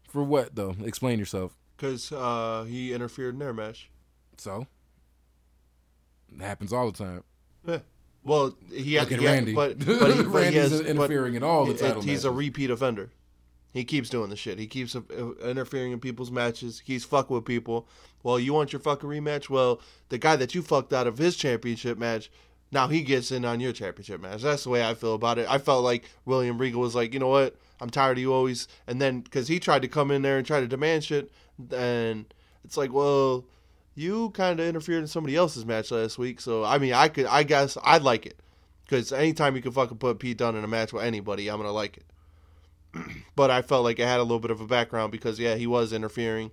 For 0.09 0.23
what 0.23 0.55
though? 0.55 0.75
Explain 0.83 1.19
yourself. 1.19 1.55
because 1.77 2.11
uh, 2.11 2.65
he 2.67 2.93
interfered 2.93 3.33
in 3.35 3.39
their 3.39 3.53
match. 3.53 3.89
So 4.37 4.67
it 6.33 6.41
happens 6.41 6.73
all 6.73 6.91
the 6.91 6.97
time. 6.97 7.23
Yeah. 7.67 7.79
Well, 8.23 8.55
he 8.73 8.95
has, 8.95 9.03
Look 9.05 9.13
at 9.13 9.19
he 9.19 9.25
has- 9.25 9.35
Randy. 9.35 9.53
but, 9.53 9.79
but, 9.85 10.15
he, 10.15 10.23
but 10.23 10.47
he 10.51 10.55
has, 10.57 10.79
interfering 10.81 11.33
but 11.33 11.37
in 11.37 11.43
all 11.43 11.65
the 11.65 11.73
it- 11.73 11.79
title 11.79 12.01
He's 12.01 12.25
a 12.25 12.31
repeat 12.31 12.69
offender. 12.71 13.11
He 13.73 13.83
keeps 13.83 14.07
doing 14.09 14.29
the 14.29 14.37
shit. 14.37 14.57
He 14.57 14.67
keeps 14.67 14.95
uh, 14.95 15.01
interfering 15.43 15.91
in 15.91 15.99
people's 15.99 16.31
matches. 16.31 16.81
He's 16.85 17.03
fucking 17.03 17.35
with 17.35 17.43
people. 17.43 17.87
Well, 18.23 18.39
you 18.39 18.53
want 18.53 18.71
your 18.71 18.79
fucking 18.79 19.09
rematch? 19.09 19.49
Well, 19.49 19.81
the 20.07 20.17
guy 20.17 20.37
that 20.37 20.55
you 20.55 20.61
fucked 20.61 20.93
out 20.93 21.07
of 21.07 21.17
his 21.17 21.35
championship 21.35 21.97
match, 21.97 22.31
now 22.71 22.87
he 22.87 23.01
gets 23.01 23.31
in 23.31 23.45
on 23.45 23.59
your 23.59 23.73
championship 23.73 24.21
match. 24.21 24.41
That's 24.41 24.63
the 24.63 24.69
way 24.69 24.87
I 24.87 24.93
feel 24.93 25.13
about 25.13 25.37
it. 25.37 25.47
I 25.49 25.57
felt 25.57 25.83
like 25.83 26.09
William 26.25 26.57
Regal 26.57 26.81
was 26.81 26.95
like, 26.95 27.13
you 27.13 27.19
know 27.19 27.29
what? 27.29 27.55
I'm 27.79 27.89
tired 27.89 28.17
of 28.17 28.21
you 28.21 28.33
always. 28.33 28.67
And 28.87 29.01
then 29.01 29.21
because 29.21 29.47
he 29.47 29.59
tried 29.59 29.81
to 29.83 29.87
come 29.87 30.11
in 30.11 30.21
there 30.21 30.37
and 30.37 30.45
try 30.45 30.59
to 30.59 30.67
demand 30.67 31.03
shit, 31.03 31.31
and 31.71 32.33
it's 32.63 32.77
like, 32.77 32.91
well, 32.91 33.45
you 33.95 34.31
kind 34.31 34.59
of 34.59 34.65
interfered 34.65 35.01
in 35.01 35.07
somebody 35.07 35.35
else's 35.35 35.65
match 35.65 35.91
last 35.91 36.17
week. 36.17 36.41
So 36.41 36.63
I 36.63 36.77
mean, 36.77 36.93
I 36.93 37.07
could, 37.07 37.25
I 37.27 37.43
guess, 37.43 37.77
I'd 37.83 38.01
like 38.01 38.25
it 38.25 38.39
because 38.85 39.11
anytime 39.11 39.55
you 39.55 39.61
can 39.61 39.71
fucking 39.71 39.97
put 39.97 40.19
Pete 40.19 40.37
Dunne 40.37 40.55
in 40.55 40.63
a 40.63 40.67
match 40.67 40.93
with 40.93 41.03
anybody, 41.03 41.49
I'm 41.49 41.57
gonna 41.57 41.71
like 41.71 41.97
it. 41.97 42.05
but 43.35 43.51
I 43.51 43.61
felt 43.61 43.83
like 43.83 43.99
it 43.99 44.07
had 44.07 44.19
a 44.19 44.23
little 44.23 44.39
bit 44.39 44.51
of 44.51 44.61
a 44.61 44.67
background 44.67 45.11
because 45.11 45.39
yeah, 45.39 45.55
he 45.55 45.67
was 45.67 45.93
interfering, 45.93 46.51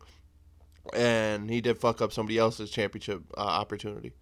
and 0.94 1.50
he 1.50 1.60
did 1.60 1.78
fuck 1.78 2.00
up 2.00 2.12
somebody 2.12 2.38
else's 2.38 2.70
championship 2.70 3.22
uh, 3.36 3.40
opportunity. 3.40 4.12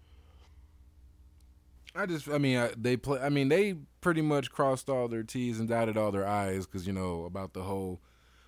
I 1.95 2.05
just, 2.05 2.29
I 2.29 2.37
mean, 2.37 2.57
I, 2.57 2.71
they 2.77 2.95
play. 2.97 3.19
I 3.19 3.29
mean, 3.29 3.49
they 3.49 3.75
pretty 3.99 4.21
much 4.21 4.51
crossed 4.51 4.89
all 4.89 5.07
their 5.07 5.23
T's 5.23 5.59
and 5.59 5.67
dotted 5.67 5.97
all 5.97 6.11
their 6.11 6.27
I's 6.27 6.65
because 6.65 6.87
you 6.87 6.93
know 6.93 7.25
about 7.25 7.53
the 7.53 7.63
whole, 7.63 8.01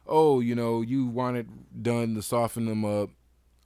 oh, 0.08 0.40
you 0.40 0.56
know, 0.56 0.82
you 0.82 1.06
wanted 1.08 1.50
Dunne 1.82 2.16
to 2.16 2.22
soften 2.22 2.66
them 2.66 2.86
up. 2.86 3.10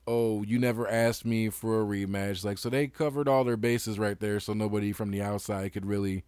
Oh, 0.08 0.42
you 0.44 0.58
never 0.58 0.88
asked 0.88 1.26
me 1.26 1.50
for 1.50 1.82
a 1.82 1.86
rematch. 1.86 2.44
Like, 2.44 2.58
so 2.58 2.70
they 2.70 2.88
covered 2.88 3.28
all 3.28 3.44
their 3.44 3.58
bases 3.58 4.00
right 4.00 4.20
there, 4.20 4.40
so 4.40 4.54
nobody 4.54 4.94
from 4.94 5.12
the 5.12 5.22
outside 5.22 5.74
could 5.74 5.86
really 5.86 6.24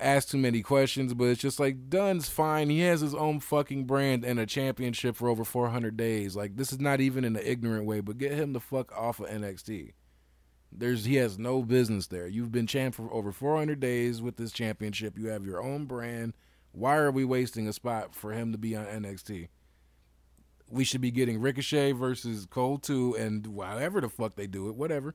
ask 0.00 0.28
too 0.28 0.38
many 0.38 0.62
questions. 0.62 1.14
But 1.14 1.26
it's 1.26 1.40
just 1.40 1.60
like 1.60 1.88
Dunne's 1.88 2.28
fine. 2.28 2.70
He 2.70 2.80
has 2.80 3.00
his 3.00 3.14
own 3.14 3.40
fucking 3.40 3.84
brand 3.84 4.24
and 4.24 4.38
a 4.38 4.46
championship 4.46 5.16
for 5.16 5.28
over 5.28 5.44
400 5.44 5.96
days. 5.96 6.36
Like, 6.36 6.56
this 6.56 6.72
is 6.72 6.80
not 6.80 7.00
even 7.00 7.24
in 7.24 7.36
an 7.36 7.42
ignorant 7.42 7.86
way, 7.86 8.00
but 8.00 8.18
get 8.18 8.32
him 8.32 8.52
the 8.52 8.60
fuck 8.60 8.92
off 8.96 9.20
of 9.20 9.28
NXT. 9.28 9.92
There's 10.70 11.04
he 11.06 11.16
has 11.16 11.38
no 11.38 11.62
business 11.62 12.06
there. 12.06 12.26
You've 12.26 12.52
been 12.52 12.66
champ 12.66 12.94
for 12.94 13.12
over 13.12 13.32
400 13.32 13.80
days 13.80 14.20
with 14.20 14.36
this 14.36 14.52
championship. 14.52 15.18
You 15.18 15.28
have 15.28 15.46
your 15.46 15.62
own 15.62 15.86
brand. 15.86 16.34
Why 16.72 16.96
are 16.96 17.10
we 17.10 17.24
wasting 17.24 17.66
a 17.66 17.72
spot 17.72 18.14
for 18.14 18.32
him 18.32 18.52
to 18.52 18.58
be 18.58 18.76
on 18.76 18.84
NXT? 18.84 19.48
We 20.70 20.84
should 20.84 21.00
be 21.00 21.10
getting 21.10 21.40
Ricochet 21.40 21.92
versus 21.92 22.46
Cole 22.46 22.78
too, 22.78 23.16
and 23.18 23.46
however 23.58 24.02
the 24.02 24.10
fuck 24.10 24.36
they 24.36 24.46
do 24.46 24.68
it, 24.68 24.76
whatever. 24.76 25.14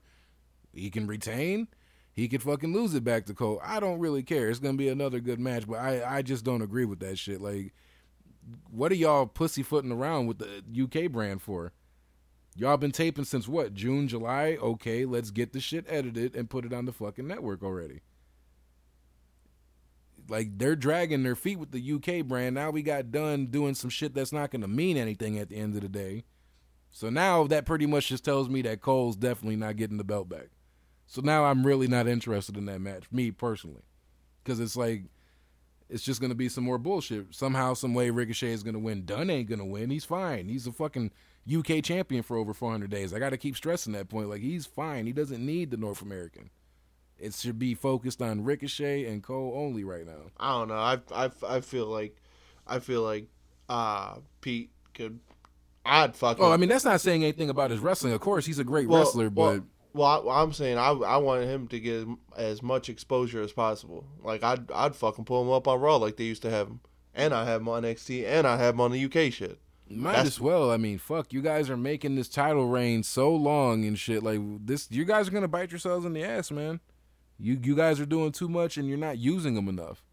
He 0.74 0.90
can 0.90 1.06
retain. 1.06 1.68
He 2.12 2.28
could 2.28 2.42
fucking 2.42 2.74
lose 2.74 2.96
it 2.96 3.04
back 3.04 3.28
to 3.28 3.34
Cole. 3.34 3.62
I 3.64 3.80
don't 3.80 4.00
really 4.00 4.24
care. 4.24 4.50
It's 4.50 4.60
gonna 4.60 4.78
be 4.78 4.90
another 4.90 5.20
good 5.20 5.40
match, 5.40 5.68
but 5.68 5.80
I 5.80 6.18
I 6.18 6.22
just 6.24 6.44
don't 6.44 6.64
agree 6.64 6.86
with 6.86 7.00
that 7.00 7.20
shit. 7.20 7.40
Like, 7.40 7.74
what 8.70 8.92
are 8.92 8.96
y'all 8.96 9.28
pussyfooting 9.28 9.92
around 9.92 10.26
with 10.26 10.40
the 10.40 10.84
UK 10.84 11.12
brand 11.12 11.44
for? 11.44 11.72
Y'all 12.56 12.78
been 12.78 12.92
taping 12.92 13.26
since 13.26 13.48
what? 13.48 13.74
June, 13.74 14.08
July? 14.08 14.58
Okay, 14.62 15.06
let's 15.06 15.32
get 15.32 15.54
the 15.54 15.60
shit 15.60 15.86
edited 15.88 16.36
and 16.36 16.50
put 16.50 16.66
it 16.66 16.74
on 16.74 16.86
the 16.86 16.92
fucking 16.92 17.28
network 17.28 17.64
already. 17.64 18.02
Like 20.30 20.58
they're 20.58 20.76
dragging 20.76 21.24
their 21.24 21.36
feet 21.36 21.60
with 21.60 21.72
the 21.72 21.94
UK 21.94 22.26
brand. 22.26 22.56
Now 22.56 22.70
we 22.70 22.82
got 22.82 23.12
Dunne 23.12 23.48
doing 23.48 23.76
some 23.76 23.90
shit 23.90 24.14
that's 24.14 24.32
not 24.32 24.52
going 24.52 24.62
to 24.62 24.68
mean 24.68 24.98
anything 24.98 25.38
at 25.38 25.50
the 25.50 25.58
end 25.58 25.76
of 25.76 25.82
the 25.82 25.90
day. 25.90 26.24
So 26.92 27.10
now 27.10 27.48
that 27.48 27.66
pretty 27.66 27.88
much 27.88 28.10
just 28.10 28.24
tells 28.24 28.50
me 28.50 28.62
that 28.62 28.82
Cole's 28.82 29.16
definitely 29.16 29.56
not 29.56 29.76
getting 29.76 29.98
the 29.98 30.04
belt 30.04 30.30
back. 30.30 30.50
So 31.08 31.22
now 31.22 31.46
I'm 31.46 31.66
really 31.66 31.88
not 31.88 32.08
interested 32.08 32.56
in 32.56 32.66
that 32.68 32.80
match, 32.80 33.12
me 33.12 33.32
personally, 33.32 33.84
because 34.44 34.60
it's 34.60 34.78
like 34.78 35.06
it's 35.90 36.04
just 36.04 36.22
going 36.22 36.30
to 36.30 36.36
be 36.36 36.50
some 36.50 36.64
more 36.64 36.78
bullshit. 36.78 37.34
Somehow, 37.36 37.74
some 37.74 37.94
way, 37.94 38.10
Ricochet 38.10 38.52
is 38.52 38.64
going 38.64 38.74
to 38.74 38.80
win. 38.80 39.06
Dunne 39.06 39.30
ain't 39.30 39.50
going 39.50 39.60
to 39.60 39.66
win. 39.66 39.90
He's 39.90 40.06
fine. 40.06 40.48
He's 40.48 40.66
a 40.66 40.72
fucking 40.72 41.12
UK 41.52 41.84
champion 41.84 42.24
for 42.24 42.38
over 42.38 42.54
400 42.54 42.90
days. 42.90 43.14
I 43.14 43.20
got 43.20 43.32
to 43.32 43.38
keep 43.38 43.56
stressing 43.58 43.94
that 43.94 44.10
point. 44.10 44.30
Like 44.30 44.42
he's 44.42 44.66
fine. 44.66 45.06
He 45.06 45.14
doesn't 45.14 45.46
need 45.46 45.72
the 45.72 45.78
North 45.78 46.02
American. 46.02 46.50
It 47.20 47.34
should 47.34 47.60
be 47.60 47.74
focused 47.74 48.22
on 48.22 48.44
Ricochet 48.44 49.06
and 49.06 49.22
Cole 49.24 49.54
only 49.56 49.84
right 49.84 50.06
now. 50.06 50.32
I 50.40 50.52
don't 50.60 50.68
know. 50.70 50.76
I 50.76 50.98
I, 51.14 51.32
I 51.48 51.60
feel 51.62 51.86
like 51.86 52.16
I 52.68 52.80
feel 52.80 53.02
like 53.02 53.28
uh 53.70 54.16
Pete 54.42 54.72
could. 54.94 55.20
I'd 55.86 56.16
fucking. 56.16 56.44
Oh, 56.44 56.52
I 56.52 56.58
mean 56.58 56.70
that's 56.70 56.86
not 56.86 57.02
saying 57.02 57.24
anything 57.24 57.50
about 57.50 57.72
his 57.72 57.80
wrestling. 57.82 58.14
Of 58.14 58.22
course, 58.22 58.46
he's 58.46 58.60
a 58.60 58.64
great 58.64 58.88
Well- 58.88 59.00
wrestler, 59.02 59.30
but 59.30 59.64
well, 59.94 60.30
I, 60.30 60.42
I'm 60.42 60.54
saying 60.54 60.78
I 60.78 60.90
I 60.92 61.18
want 61.18 61.44
him 61.44 61.68
to 61.68 61.80
get 61.80 62.08
as 62.38 62.64
much 62.64 62.90
exposure 62.90 63.42
as 63.42 63.52
possible. 63.52 64.06
Like 64.24 64.44
I'd 64.44 64.72
I'd 64.72 64.96
fucking 64.96 65.26
pull 65.26 65.44
him 65.44 65.52
up 65.52 65.68
on 65.68 65.80
Raw 65.80 65.98
like 65.98 66.18
they 66.18 66.24
used 66.24 66.42
to 66.44 66.50
have 66.50 66.68
him, 66.68 66.80
and 67.14 67.34
I 67.34 67.46
have 67.46 67.62
him 67.62 67.70
on 67.70 67.84
NXT, 67.84 68.26
and 68.26 68.48
I 68.48 68.58
have 68.58 68.76
him 68.76 68.82
on 68.82 68.92
the 68.92 69.06
UK 69.06 69.32
shit. 69.32 69.60
Might 69.90 70.12
That's- 70.14 70.28
as 70.28 70.40
well. 70.40 70.72
I 70.72 70.78
mean, 70.78 70.98
fuck, 70.98 71.34
you 71.34 71.42
guys 71.42 71.70
are 71.70 71.78
making 71.78 72.16
this 72.16 72.30
title 72.30 72.68
reign 72.68 73.04
so 73.04 73.34
long 73.36 73.86
and 73.86 73.98
shit. 74.00 74.24
Like 74.24 74.40
this, 74.66 74.88
you 74.90 75.06
guys 75.06 75.28
are 75.28 75.32
gonna 75.32 75.48
bite 75.48 75.72
yourselves 75.72 76.06
in 76.06 76.14
the 76.14 76.24
ass, 76.24 76.52
man. 76.52 76.80
You 77.38 77.60
you 77.62 77.76
guys 77.76 78.00
are 78.00 78.06
doing 78.06 78.32
too 78.32 78.48
much 78.48 78.78
and 78.78 78.88
you're 78.88 78.98
not 78.98 79.18
using 79.18 79.56
them 79.56 79.68
enough. 79.68 80.04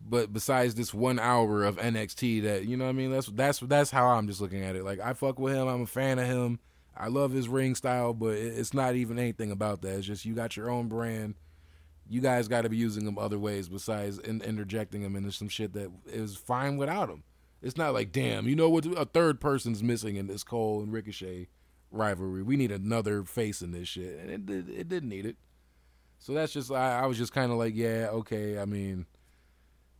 But 0.00 0.32
besides 0.32 0.74
this 0.74 0.92
one 0.92 1.18
hour 1.18 1.64
of 1.64 1.76
NXT, 1.78 2.42
that 2.42 2.64
you 2.66 2.76
know, 2.76 2.84
what 2.84 2.90
I 2.90 2.94
mean, 2.94 3.10
that's 3.10 3.26
that's 3.28 3.58
that's 3.60 3.90
how 3.90 4.06
I'm 4.08 4.26
just 4.26 4.40
looking 4.40 4.62
at 4.62 4.76
it. 4.76 4.84
Like 4.84 5.00
I 5.00 5.12
fuck 5.12 5.38
with 5.38 5.54
him. 5.54 5.66
I'm 5.68 5.82
a 5.82 5.86
fan 5.86 6.18
of 6.18 6.26
him. 6.26 6.58
I 6.96 7.08
love 7.08 7.32
his 7.32 7.48
ring 7.48 7.74
style, 7.74 8.14
but 8.14 8.34
it's 8.38 8.72
not 8.72 8.94
even 8.94 9.18
anything 9.18 9.50
about 9.50 9.82
that. 9.82 9.98
It's 9.98 10.06
just 10.06 10.24
you 10.24 10.34
got 10.34 10.56
your 10.56 10.70
own 10.70 10.88
brand. 10.88 11.34
You 12.08 12.20
guys 12.20 12.48
got 12.48 12.62
to 12.62 12.68
be 12.68 12.76
using 12.76 13.04
them 13.04 13.18
other 13.18 13.38
ways 13.38 13.68
besides 13.68 14.18
in, 14.18 14.40
interjecting 14.40 15.02
them 15.02 15.16
into 15.16 15.32
some 15.32 15.48
shit 15.48 15.72
that 15.74 15.90
is 16.06 16.36
fine 16.36 16.76
without 16.76 17.08
them. 17.08 17.24
It's 17.62 17.76
not 17.76 17.94
like, 17.94 18.12
damn, 18.12 18.46
you 18.46 18.54
know 18.54 18.68
what? 18.68 18.86
A 18.86 19.04
third 19.04 19.40
person's 19.40 19.82
missing 19.82 20.16
in 20.16 20.26
this 20.26 20.44
Cole 20.44 20.82
and 20.82 20.92
Ricochet 20.92 21.48
rivalry. 21.90 22.42
We 22.42 22.56
need 22.56 22.70
another 22.70 23.24
face 23.24 23.62
in 23.62 23.72
this 23.72 23.88
shit, 23.88 24.18
and 24.18 24.30
it 24.30 24.46
did, 24.46 24.68
it 24.68 24.88
didn't 24.88 25.08
need 25.08 25.26
it. 25.26 25.36
So 26.18 26.32
that's 26.32 26.52
just 26.52 26.70
I, 26.70 27.00
I 27.00 27.06
was 27.06 27.18
just 27.18 27.32
kind 27.32 27.52
of 27.52 27.58
like, 27.58 27.74
yeah, 27.74 28.08
okay. 28.10 28.58
I 28.58 28.64
mean, 28.64 29.06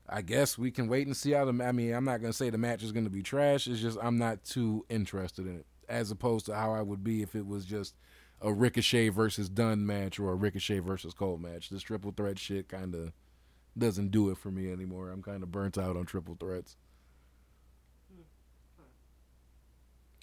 I 0.08 0.22
guess 0.22 0.56
we 0.56 0.70
can 0.70 0.88
wait 0.88 1.06
and 1.06 1.16
see 1.16 1.32
how 1.32 1.44
the. 1.44 1.64
I 1.64 1.72
mean, 1.72 1.92
I'm 1.92 2.04
not 2.04 2.20
gonna 2.20 2.32
say 2.32 2.50
the 2.50 2.58
match 2.58 2.82
is 2.82 2.92
gonna 2.92 3.10
be 3.10 3.22
trash. 3.22 3.66
It's 3.66 3.80
just 3.80 3.98
I'm 4.02 4.18
not 4.18 4.44
too 4.44 4.84
interested 4.88 5.46
in 5.46 5.56
it, 5.56 5.66
as 5.88 6.10
opposed 6.10 6.46
to 6.46 6.54
how 6.54 6.72
I 6.72 6.82
would 6.82 7.02
be 7.02 7.22
if 7.22 7.34
it 7.34 7.46
was 7.46 7.64
just 7.64 7.94
a 8.40 8.52
Ricochet 8.52 9.08
versus 9.08 9.48
Dunne 9.48 9.86
match 9.86 10.18
or 10.18 10.30
a 10.30 10.34
Ricochet 10.34 10.80
versus 10.80 11.14
Cole 11.14 11.38
match. 11.38 11.70
This 11.70 11.82
triple 11.82 12.12
threat 12.12 12.38
shit 12.38 12.68
kind 12.68 12.94
of 12.94 13.12
doesn't 13.76 14.10
do 14.10 14.30
it 14.30 14.38
for 14.38 14.50
me 14.50 14.70
anymore. 14.70 15.10
I'm 15.10 15.22
kind 15.22 15.42
of 15.42 15.50
burnt 15.50 15.78
out 15.78 15.96
on 15.96 16.04
triple 16.06 16.36
threats. 16.38 16.76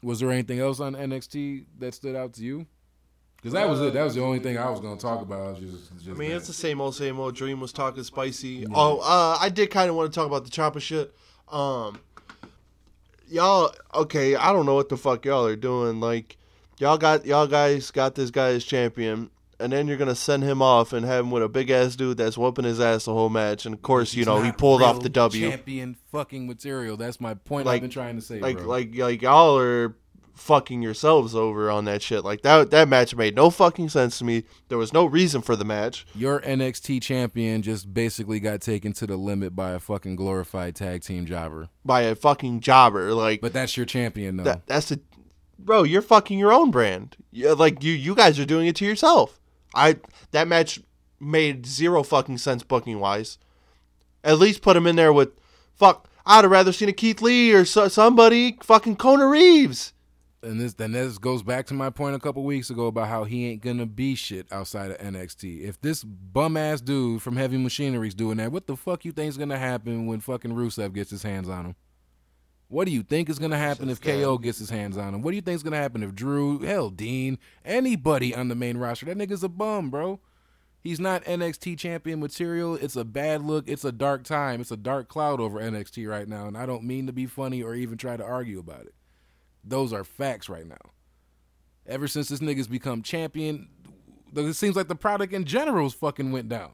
Was 0.04 0.20
there 0.20 0.32
anything 0.32 0.60
else 0.60 0.80
on 0.80 0.94
NXT 0.94 1.66
that 1.80 1.94
stood 1.94 2.16
out 2.16 2.34
to 2.34 2.44
you? 2.44 2.68
Because 3.38 3.54
that 3.54 3.68
was 3.68 3.82
it. 3.82 3.94
That 3.94 4.04
was 4.04 4.16
the 4.16 4.24
only 4.24 4.40
thing 4.40 4.58
I 4.58 4.70
was 4.70 4.80
going 4.80 4.96
to 4.96 5.02
talk 5.02 5.22
about. 5.22 5.60
Just, 5.60 5.94
just 5.96 6.10
I 6.10 6.14
mean, 6.14 6.30
that. 6.30 6.38
it's 6.38 6.48
the 6.48 6.54
same 6.54 6.80
old, 6.80 6.96
same 6.96 7.20
old. 7.20 7.36
Dream 7.36 7.60
was 7.60 7.74
talking 7.74 8.02
spicy. 8.04 8.66
Oh, 8.74 9.00
uh, 9.00 9.38
I 9.40 9.50
did 9.50 9.70
kind 9.70 9.90
of 9.90 9.98
want 9.98 10.14
to 10.14 10.16
talk 10.18 10.28
about 10.28 10.46
the 10.46 10.50
Ciampa 10.50 10.80
shit. 10.80 11.14
Um, 11.52 12.00
y'all, 13.28 13.74
okay, 13.94 14.36
I 14.36 14.54
don't 14.54 14.66
know 14.66 14.76
what 14.76 14.88
the 14.88 14.96
fuck 14.96 15.26
y'all 15.26 15.46
are 15.46 15.58
doing. 15.58 16.00
Like, 16.00 16.38
y'all 16.78 16.98
got 16.98 17.26
y'all 17.26 17.48
guys 17.48 17.92
got 17.92 18.16
this 18.16 18.32
guy 18.32 18.50
as 18.50 18.64
champion, 18.64 19.30
and 19.64 19.74
then 19.74 19.88
you're 19.88 19.98
gonna 19.98 20.14
send 20.16 20.44
him 20.44 20.62
off 20.62 20.94
and 20.94 21.06
have 21.06 21.26
him 21.26 21.32
with 21.32 21.42
a 21.44 21.50
big 21.50 21.70
ass 21.70 21.96
dude 21.96 22.18
that's 22.18 22.38
whooping 22.38 22.66
his 22.66 22.80
ass 22.80 23.06
the 23.06 23.14
whole 23.14 23.30
match. 23.30 23.66
And 23.66 23.74
of 23.74 23.82
course, 23.82 24.14
you 24.14 24.26
know, 24.26 24.42
he 24.42 24.52
pulled 24.52 24.82
off 24.84 25.00
the 25.02 25.10
W. 25.10 25.50
Champion 25.50 25.96
fucking 26.12 26.46
material. 26.48 26.98
That's 26.98 27.20
my 27.20 27.34
point. 27.34 27.66
Like- 27.66 27.76
I've 27.78 27.82
been 27.82 27.90
trying 27.90 28.16
to 28.16 28.22
say, 28.22 28.40
like 28.40 28.58
bro. 28.58 28.68
like 28.68 28.96
like 28.96 29.22
y'all 29.22 29.58
are 29.58 29.96
fucking 30.36 30.82
yourselves 30.82 31.36
over 31.36 31.70
on 31.70 31.86
that 31.86 32.02
shit. 32.02 32.24
Like 32.24 32.42
that 32.42 32.72
that 32.72 32.88
match 32.90 33.16
made 33.16 33.36
no 33.36 33.50
fucking 33.50 33.90
sense 33.90 34.18
to 34.18 34.26
me. 34.26 34.44
There 34.68 34.78
was 34.80 34.92
no 34.92 35.06
reason 35.06 35.42
for 35.44 35.56
the 35.56 35.64
match. 35.66 36.06
Your 36.16 36.42
NXT 36.42 37.02
champion 37.04 37.62
just 37.62 37.94
basically 37.94 38.40
got 38.40 38.60
taken 38.62 38.94
to 38.94 39.06
the 39.08 39.16
limit 39.16 39.56
by 39.56 39.72
a 39.72 39.80
fucking 39.80 40.16
glorified 40.16 40.76
tag 40.76 41.04
team 41.04 41.26
jobber. 41.26 41.70
by 41.86 42.02
a 42.02 42.16
fucking 42.16 42.62
jobber. 42.62 43.14
Like 43.14 43.42
But 43.42 43.54
that's 43.54 43.78
your 43.78 43.86
champion, 43.86 44.38
though. 44.38 44.44
that, 44.44 44.66
that's 44.66 44.92
a 44.92 45.00
bro. 45.60 45.84
You're 45.84 46.02
fucking 46.02 46.40
your 46.40 46.52
own 46.52 46.72
brand. 46.72 47.16
Yeah, 47.32 47.52
like 47.52 47.84
you, 47.84 47.94
you 47.94 48.16
guys 48.16 48.40
are 48.40 48.46
doing 48.46 48.68
it 48.68 48.76
to 48.78 48.86
yourself. 48.86 49.40
I 49.74 49.98
that 50.32 50.48
match 50.48 50.80
made 51.20 51.66
zero 51.66 52.04
fucking 52.04 52.38
sense 52.38 52.64
booking 52.64 53.00
wise. 53.00 53.38
At 54.24 54.40
least 54.40 54.62
put 54.62 54.78
him 54.78 54.88
in 54.88 54.96
there 54.96 55.14
with 55.14 55.30
fuck. 55.76 56.08
I'd 56.26 56.44
have 56.44 56.52
rather 56.52 56.72
seen 56.72 56.90
a 56.90 56.94
Keith 56.94 57.22
Lee 57.22 57.52
or 57.54 57.66
so, 57.66 57.88
somebody 57.90 58.58
fucking 58.62 58.96
Kona 58.96 59.28
Reeves. 59.28 59.92
and 60.42 60.60
this 60.60 60.74
then 60.74 60.94
this 60.94 61.18
goes 61.18 61.44
back 61.44 61.66
to 61.68 61.74
my 61.74 61.90
point 61.90 62.16
a 62.16 62.20
couple 62.20 62.44
weeks 62.44 62.70
ago 62.70 62.88
about 62.88 63.08
how 63.10 63.24
he 63.26 63.48
ain't 63.50 63.62
gonna 63.62 63.86
be 63.86 64.16
shit 64.16 64.48
outside 64.52 64.92
of 64.92 64.98
NXT. 65.00 65.64
If 65.64 65.82
this 65.82 66.04
bum 66.04 66.56
ass 66.56 66.80
dude 66.80 67.22
from 67.22 67.36
Heavy 67.36 67.58
Machinery's 67.58 68.16
doing 68.16 68.38
that, 68.38 68.52
what 68.52 68.68
the 68.68 68.78
fuck 68.78 69.04
you 69.04 69.12
think's 69.12 69.38
gonna 69.38 69.58
happen 69.58 70.06
when 70.06 70.20
fucking 70.22 70.52
Rusev 70.52 70.94
gets 70.94 71.12
his 71.12 71.24
hands 71.24 71.50
on 71.50 71.66
him? 71.68 71.76
What 72.68 72.86
do 72.86 72.92
you 72.92 73.04
think 73.04 73.30
is 73.30 73.40
gonna 73.40 73.58
happen 73.58 73.90
if 73.90 74.02
KO 74.02 74.38
gets 74.38 74.58
his 74.58 74.70
hands 74.70 74.98
on 74.98 75.14
him? 75.14 75.22
What 75.22 75.32
do 75.32 75.36
you 75.36 75.42
think 75.42 75.56
is 75.56 75.64
gonna 75.64 75.78
happen 75.78 76.02
if 76.02 76.16
Drew, 76.16 76.60
hell, 76.60 76.90
Dean, 76.90 77.38
anybody 77.64 78.34
on 78.34 78.48
the 78.48 78.56
main 78.56 78.78
roster? 78.78 79.06
That 79.06 79.18
nigga's 79.18 79.44
a 79.44 79.50
bum, 79.50 79.90
bro. 79.90 80.20
He's 80.84 81.00
not 81.00 81.24
NXT 81.24 81.78
champion 81.78 82.20
material. 82.20 82.76
It's 82.76 82.98
a 82.98 83.06
bad 83.06 83.42
look. 83.42 83.70
It's 83.70 83.86
a 83.86 83.92
dark 83.92 84.24
time. 84.24 84.60
It's 84.60 84.72
a 84.72 84.78
dark 84.78 85.08
cloud 85.08 85.40
over 85.40 85.62
NXT 85.62 86.10
right 86.10 86.28
now, 86.28 86.46
and 86.46 86.58
I 86.58 86.66
don't 86.66 86.84
mean 86.84 87.08
to 87.08 87.14
be 87.14 87.26
funny 87.26 87.64
or 87.64 87.74
even 87.74 87.98
try 87.98 88.18
to 88.18 88.24
argue 88.24 88.60
about 88.60 88.82
it. 88.82 88.94
Those 89.64 89.94
are 89.94 90.04
facts 90.04 90.50
right 90.50 90.68
now. 90.68 90.92
Ever 91.88 92.08
since 92.08 92.28
this 92.28 92.40
nigga's 92.40 92.68
become 92.68 93.02
champion, 93.02 93.70
it 94.36 94.54
seems 94.56 94.76
like 94.76 94.90
the 94.90 94.96
product 94.96 95.32
in 95.32 95.46
general's 95.46 95.94
fucking 95.94 96.34
went 96.34 96.50
down. 96.50 96.74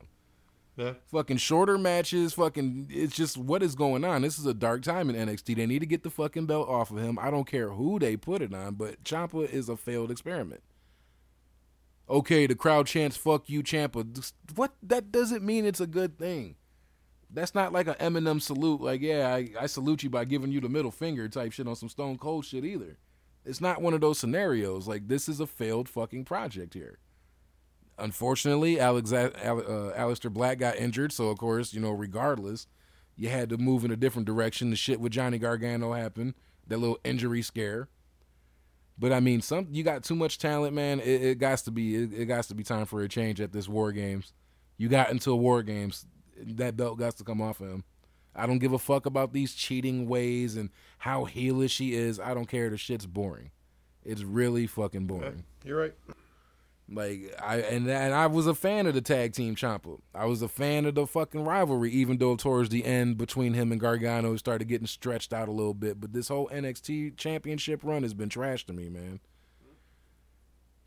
Yeah. 0.80 0.94
Fucking 1.12 1.38
shorter 1.38 1.78
matches, 1.78 2.32
fucking 2.36 2.88
it's 2.90 3.14
just 3.14 3.38
what 3.38 3.62
is 3.62 3.76
going 3.76 4.06
on. 4.06 4.22
This 4.22 4.40
is 4.40 4.46
a 4.46 4.54
dark 4.54 4.82
time 4.82 5.10
in 5.10 5.28
NXT. 5.28 5.58
They 5.58 5.66
need 5.66 5.80
to 5.80 5.86
get 5.86 6.04
the 6.04 6.10
fucking 6.10 6.46
belt 6.46 6.70
off 6.70 6.90
of 6.90 7.00
him. 7.00 7.20
I 7.20 7.30
don't 7.30 7.44
care 7.44 7.72
who 7.72 8.00
they 8.00 8.16
put 8.16 8.42
it 8.42 8.54
on, 8.54 8.76
but 8.76 9.04
Ciampa 9.04 9.50
is 9.50 9.68
a 9.68 9.76
failed 9.76 10.10
experiment. 10.10 10.64
Okay, 12.10 12.48
the 12.48 12.56
crowd 12.56 12.88
chants 12.88 13.18
"fuck 13.18 13.50
you, 13.50 13.62
Ciampa." 13.62 14.32
What? 14.56 14.72
That 14.82 15.12
doesn't 15.12 15.44
mean 15.44 15.66
it's 15.66 15.82
a 15.82 15.86
good 15.86 16.18
thing. 16.18 16.56
That's 17.30 17.54
not 17.54 17.74
like 17.74 17.88
an 17.88 17.96
Eminem 17.96 18.42
salute. 18.42 18.80
Like, 18.80 19.02
yeah, 19.02 19.36
I, 19.36 19.50
I 19.60 19.66
salute 19.66 20.04
you 20.04 20.10
by 20.10 20.24
giving 20.24 20.50
you 20.50 20.62
the 20.62 20.70
middle 20.70 20.92
finger 20.92 21.28
type 21.28 21.52
shit 21.52 21.68
on 21.68 21.76
some 21.76 21.90
Stone 21.90 22.20
Cold 22.20 22.46
shit 22.46 22.64
either. 22.64 22.98
It's 23.44 23.60
not 23.60 23.82
one 23.82 23.94
of 23.94 24.00
those 24.00 24.18
scenarios. 24.18 24.88
Like, 24.88 25.10
this 25.10 25.28
is 25.28 25.42
a 25.42 25.46
failed 25.46 25.90
fucking 25.90 26.24
project 26.24 26.74
here. 26.74 27.00
Unfortunately, 28.00 28.78
Alexa- 28.78 29.46
Al- 29.46 29.60
uh, 29.60 29.94
Aleister 29.98 30.32
Black 30.32 30.58
got 30.60 30.78
injured, 30.78 31.12
so 31.12 31.30
of 31.30 31.38
course, 31.38 31.74
you 31.74 31.80
know, 31.80 31.92
regardless, 31.92 32.68
you 33.16 33.30
had 33.30 33.50
to 33.50 33.58
move 33.58 33.84
in 33.84 33.92
a 33.92 33.96
different 33.98 34.26
direction. 34.26 34.70
The 34.70 34.76
shit 34.76 35.00
with 35.00 35.12
Johnny 35.12 35.38
Gargano 35.38 35.94
happened, 35.94 36.34
that 36.68 36.78
little 36.78 37.00
injury 37.04 37.42
scare. 37.42 37.90
But 38.98 39.14
I 39.14 39.20
mean, 39.20 39.42
some 39.42 39.68
you 39.72 39.84
got 39.84 40.04
too 40.04 40.16
much 40.16 40.38
talent, 40.40 40.74
man. 40.76 41.00
It, 41.00 41.24
it 41.24 41.40
got 41.40 41.60
to 41.60 41.72
be 41.72 41.96
it, 41.96 42.14
it 42.14 42.26
got 42.26 42.44
to 42.46 42.56
be 42.56 42.64
time 42.64 42.86
for 42.86 43.02
a 43.02 43.08
change 43.08 43.40
at 43.40 43.52
this 43.54 43.68
War 43.68 43.92
Games. 43.92 44.34
You 44.78 44.90
got 44.90 45.10
into 45.12 45.34
War 45.36 45.64
Games, 45.64 46.06
that 46.38 46.76
belt 46.78 46.98
got 47.00 47.16
to 47.18 47.24
come 47.24 47.42
off 47.42 47.62
of 47.62 47.70
him. 47.70 47.84
I 48.36 48.46
don't 48.46 48.60
give 48.60 48.74
a 48.74 48.80
fuck 48.80 49.06
about 49.06 49.34
these 49.34 49.54
cheating 49.54 50.08
ways 50.08 50.56
and 50.56 50.70
how 51.00 51.26
heelish 51.26 51.78
he 51.80 51.94
is. 51.94 52.20
I 52.20 52.34
don't 52.34 52.46
care. 52.48 52.70
The 52.70 52.78
shit's 52.78 53.06
boring. 53.06 53.52
It's 54.04 54.24
really 54.24 54.68
fucking 54.68 55.08
boring. 55.08 55.44
You're 55.66 55.80
right. 55.80 55.94
Like 56.92 57.36
I 57.42 57.58
and 57.58 57.88
and 57.88 58.14
I 58.14 58.28
was 58.28 58.48
a 58.48 58.56
fan 58.56 58.88
of 58.88 58.96
the 58.96 59.02
tag 59.02 59.34
team 59.34 59.56
Ciampa. 59.56 60.00
I 60.16 60.26
was 60.26 60.42
a 60.42 60.48
fan 60.48 60.86
of 60.86 60.96
the 60.96 61.06
fucking 61.06 61.44
rivalry, 61.44 61.92
even 61.92 62.18
though 62.18 62.36
towards 62.36 62.70
the 62.70 62.84
end 62.84 63.18
between 63.18 63.54
him 63.54 63.72
and 63.72 63.80
Gargano 63.80 64.36
started 64.38 64.68
getting 64.68 64.88
stretched 64.88 65.32
out 65.32 65.48
a 65.48 65.52
little 65.52 65.76
bit. 65.76 66.02
But 66.02 66.14
this 66.14 66.30
whole 66.30 66.50
NXT 66.50 67.16
championship 67.18 67.82
run 67.84 68.02
has 68.04 68.14
been 68.14 68.30
trash 68.30 68.66
to 68.66 68.74
me, 68.74 68.90
man. 68.90 69.20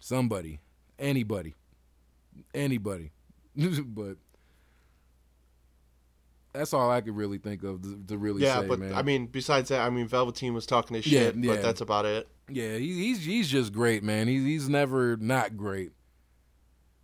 Somebody, 0.01 0.59
anybody, 0.99 1.55
anybody, 2.53 3.13
but 3.57 4.17
that's 6.53 6.75
all 6.75 6.91
I 6.91 7.01
could 7.01 7.17
really 7.17 7.39
think 7.39 7.63
of 7.63 7.83
to, 7.83 8.03
to 8.09 8.19
really 8.19 8.43
say. 8.43 8.47
Yeah, 8.47 8.61
say, 8.61 8.69
but 8.69 8.79
man. 8.79 8.95
I 8.95 9.03
mean, 9.03 9.27
besides 9.27 9.71
that, 9.71 9.81
I 9.81 9.91
mean, 9.91 10.07
Velveteen 10.07 10.55
was 10.55 10.67
talking 10.67 10.95
his 10.95 11.05
shit, 11.05 11.35
yeah. 11.37 11.55
but 11.55 11.63
that's 11.63 11.81
about 11.81 12.05
it. 12.05 12.29
Yeah, 12.49 12.77
he, 12.77 12.95
he's 12.95 13.25
he's 13.25 13.49
just 13.49 13.73
great, 13.73 14.03
man. 14.03 14.29
He's 14.29 14.45
he's 14.45 14.69
never 14.69 15.17
not 15.17 15.57
great, 15.57 15.93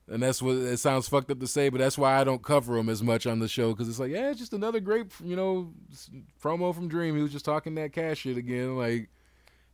and 0.06 0.22
that's 0.22 0.42
what 0.42 0.56
it 0.56 0.78
sounds 0.78 1.08
fucked 1.08 1.30
up 1.30 1.40
to 1.40 1.46
say, 1.46 1.68
but 1.68 1.78
that's 1.78 1.96
why 1.96 2.20
I 2.20 2.24
don't 2.24 2.42
cover 2.42 2.76
him 2.76 2.88
as 2.88 3.02
much 3.02 3.26
on 3.26 3.38
the 3.38 3.48
show 3.48 3.70
because 3.70 3.88
it's 3.88 3.98
like, 3.98 4.10
yeah, 4.10 4.30
it's 4.30 4.38
just 4.38 4.52
another 4.52 4.80
great, 4.80 5.06
you 5.24 5.36
know, 5.36 5.72
promo 6.42 6.74
from 6.74 6.88
Dream. 6.88 7.16
He 7.16 7.22
was 7.22 7.32
just 7.32 7.44
talking 7.44 7.74
that 7.76 7.92
cash 7.92 8.18
shit 8.18 8.36
again, 8.36 8.76
like, 8.76 9.08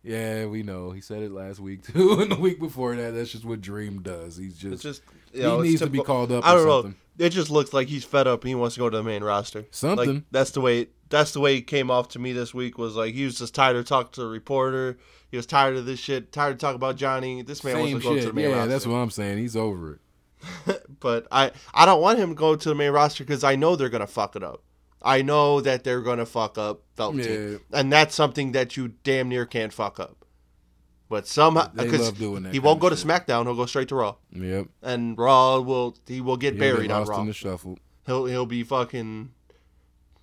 yeah, 0.04 0.44
we 0.46 0.62
know. 0.62 0.90
He 0.90 1.00
said 1.00 1.22
it 1.22 1.32
last 1.32 1.58
week 1.60 1.82
too, 1.92 2.20
and 2.20 2.30
the 2.30 2.36
week 2.36 2.60
before 2.60 2.94
that. 2.94 3.12
That's 3.12 3.32
just 3.32 3.44
what 3.44 3.60
Dream 3.60 4.02
does. 4.02 4.36
He's 4.36 4.56
just, 4.56 4.82
just 4.82 5.02
he 5.32 5.38
you 5.38 5.44
know, 5.44 5.60
it's 5.60 5.70
needs 5.70 5.80
to 5.80 5.88
be 5.88 6.00
called 6.02 6.30
up. 6.30 6.44
I 6.44 6.54
don't 6.54 6.66
know. 6.66 6.94
It 7.16 7.30
just 7.30 7.50
looks 7.50 7.72
like 7.72 7.88
he's 7.88 8.04
fed 8.04 8.26
up 8.26 8.42
and 8.42 8.48
he 8.48 8.54
wants 8.54 8.74
to 8.74 8.80
go 8.80 8.90
to 8.90 8.96
the 8.96 9.02
main 9.02 9.22
roster. 9.24 9.64
Something. 9.70 10.14
Like, 10.14 10.22
that's 10.30 10.50
the 10.50 10.60
way. 10.60 10.88
That's 11.08 11.32
the 11.32 11.40
way 11.40 11.56
it 11.56 11.62
came 11.62 11.90
off 11.90 12.08
to 12.10 12.18
me 12.18 12.32
this 12.32 12.52
week. 12.52 12.76
Was 12.76 12.96
like 12.96 13.14
he 13.14 13.24
was 13.24 13.38
just 13.38 13.54
tired 13.54 13.76
of 13.76 13.86
talking 13.86 14.12
to 14.12 14.22
the 14.22 14.28
reporter. 14.28 14.98
He 15.30 15.36
was 15.36 15.46
tired 15.46 15.76
of 15.76 15.86
this 15.86 16.00
shit. 16.00 16.32
Tired 16.32 16.52
of 16.52 16.58
talking 16.58 16.76
about 16.76 16.96
Johnny. 16.96 17.42
This 17.42 17.64
man 17.64 17.74
Same 17.74 17.92
wants 17.92 18.06
to 18.06 18.14
go 18.14 18.20
to 18.20 18.26
the 18.26 18.32
main 18.32 18.50
Yeah, 18.50 18.56
roster. 18.56 18.68
that's 18.68 18.86
what 18.86 18.96
I'm 18.96 19.10
saying. 19.10 19.38
He's 19.38 19.56
over 19.56 19.94
it. 19.94 20.86
but 21.00 21.26
I 21.32 21.52
I 21.72 21.86
don't 21.86 22.02
want 22.02 22.18
him 22.18 22.30
to 22.30 22.34
go 22.34 22.56
to 22.56 22.68
the 22.68 22.74
main 22.74 22.90
roster 22.90 23.24
because 23.24 23.44
I 23.44 23.56
know 23.56 23.76
they're 23.76 23.88
gonna 23.88 24.06
fuck 24.06 24.36
it 24.36 24.42
up. 24.42 24.62
I 25.04 25.20
know 25.22 25.60
that 25.60 25.84
they're 25.84 26.00
gonna 26.00 26.24
fuck 26.26 26.56
up 26.56 26.82
Velveteen, 26.96 27.60
and 27.72 27.92
that's 27.92 28.14
something 28.14 28.52
that 28.52 28.76
you 28.76 28.94
damn 29.04 29.28
near 29.28 29.44
can't 29.46 29.72
fuck 29.72 30.00
up. 30.00 30.24
But 31.10 31.26
somehow, 31.28 31.68
because 31.68 32.00
love 32.00 32.18
doing 32.18 32.42
that 32.44 32.54
he 32.54 32.58
won't 32.58 32.80
go 32.80 32.88
to 32.88 32.96
shit. 32.96 33.06
SmackDown, 33.06 33.44
he'll 33.44 33.54
go 33.54 33.66
straight 33.66 33.88
to 33.88 33.94
Raw, 33.96 34.16
Yep. 34.32 34.68
and 34.82 35.16
Raw 35.18 35.58
will 35.60 35.96
he 36.06 36.20
will 36.22 36.38
get 36.38 36.54
He'll 36.54 36.60
buried 36.60 36.90
on 36.90 37.04
Raw. 37.04 37.20
in 37.20 37.26
the 37.26 37.32
shuffle. 37.34 37.78
He'll 38.06 38.24
he'll 38.24 38.46
be 38.46 38.62
fucking, 38.64 39.30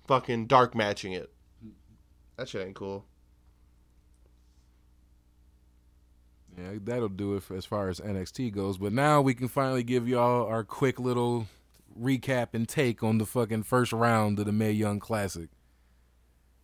fucking 0.08 0.46
dark 0.48 0.74
matching 0.74 1.12
it. 1.12 1.32
That 2.36 2.48
shit 2.48 2.66
ain't 2.66 2.74
cool. 2.74 3.04
Yeah, 6.58 6.72
that'll 6.84 7.08
do 7.08 7.34
it 7.36 7.42
for 7.42 7.56
as 7.56 7.64
far 7.64 7.88
as 7.88 7.98
NXT 8.00 8.52
goes. 8.52 8.76
But 8.78 8.92
now 8.92 9.22
we 9.22 9.32
can 9.34 9.48
finally 9.48 9.82
give 9.82 10.06
y'all 10.06 10.46
our 10.46 10.64
quick 10.64 11.00
little 11.00 11.46
recap 11.98 12.48
and 12.52 12.68
take 12.68 13.02
on 13.02 13.18
the 13.18 13.26
fucking 13.26 13.64
first 13.64 13.92
round 13.92 14.38
of 14.38 14.46
the 14.46 14.52
Mae 14.52 14.72
Young 14.72 15.00
Classic. 15.00 15.48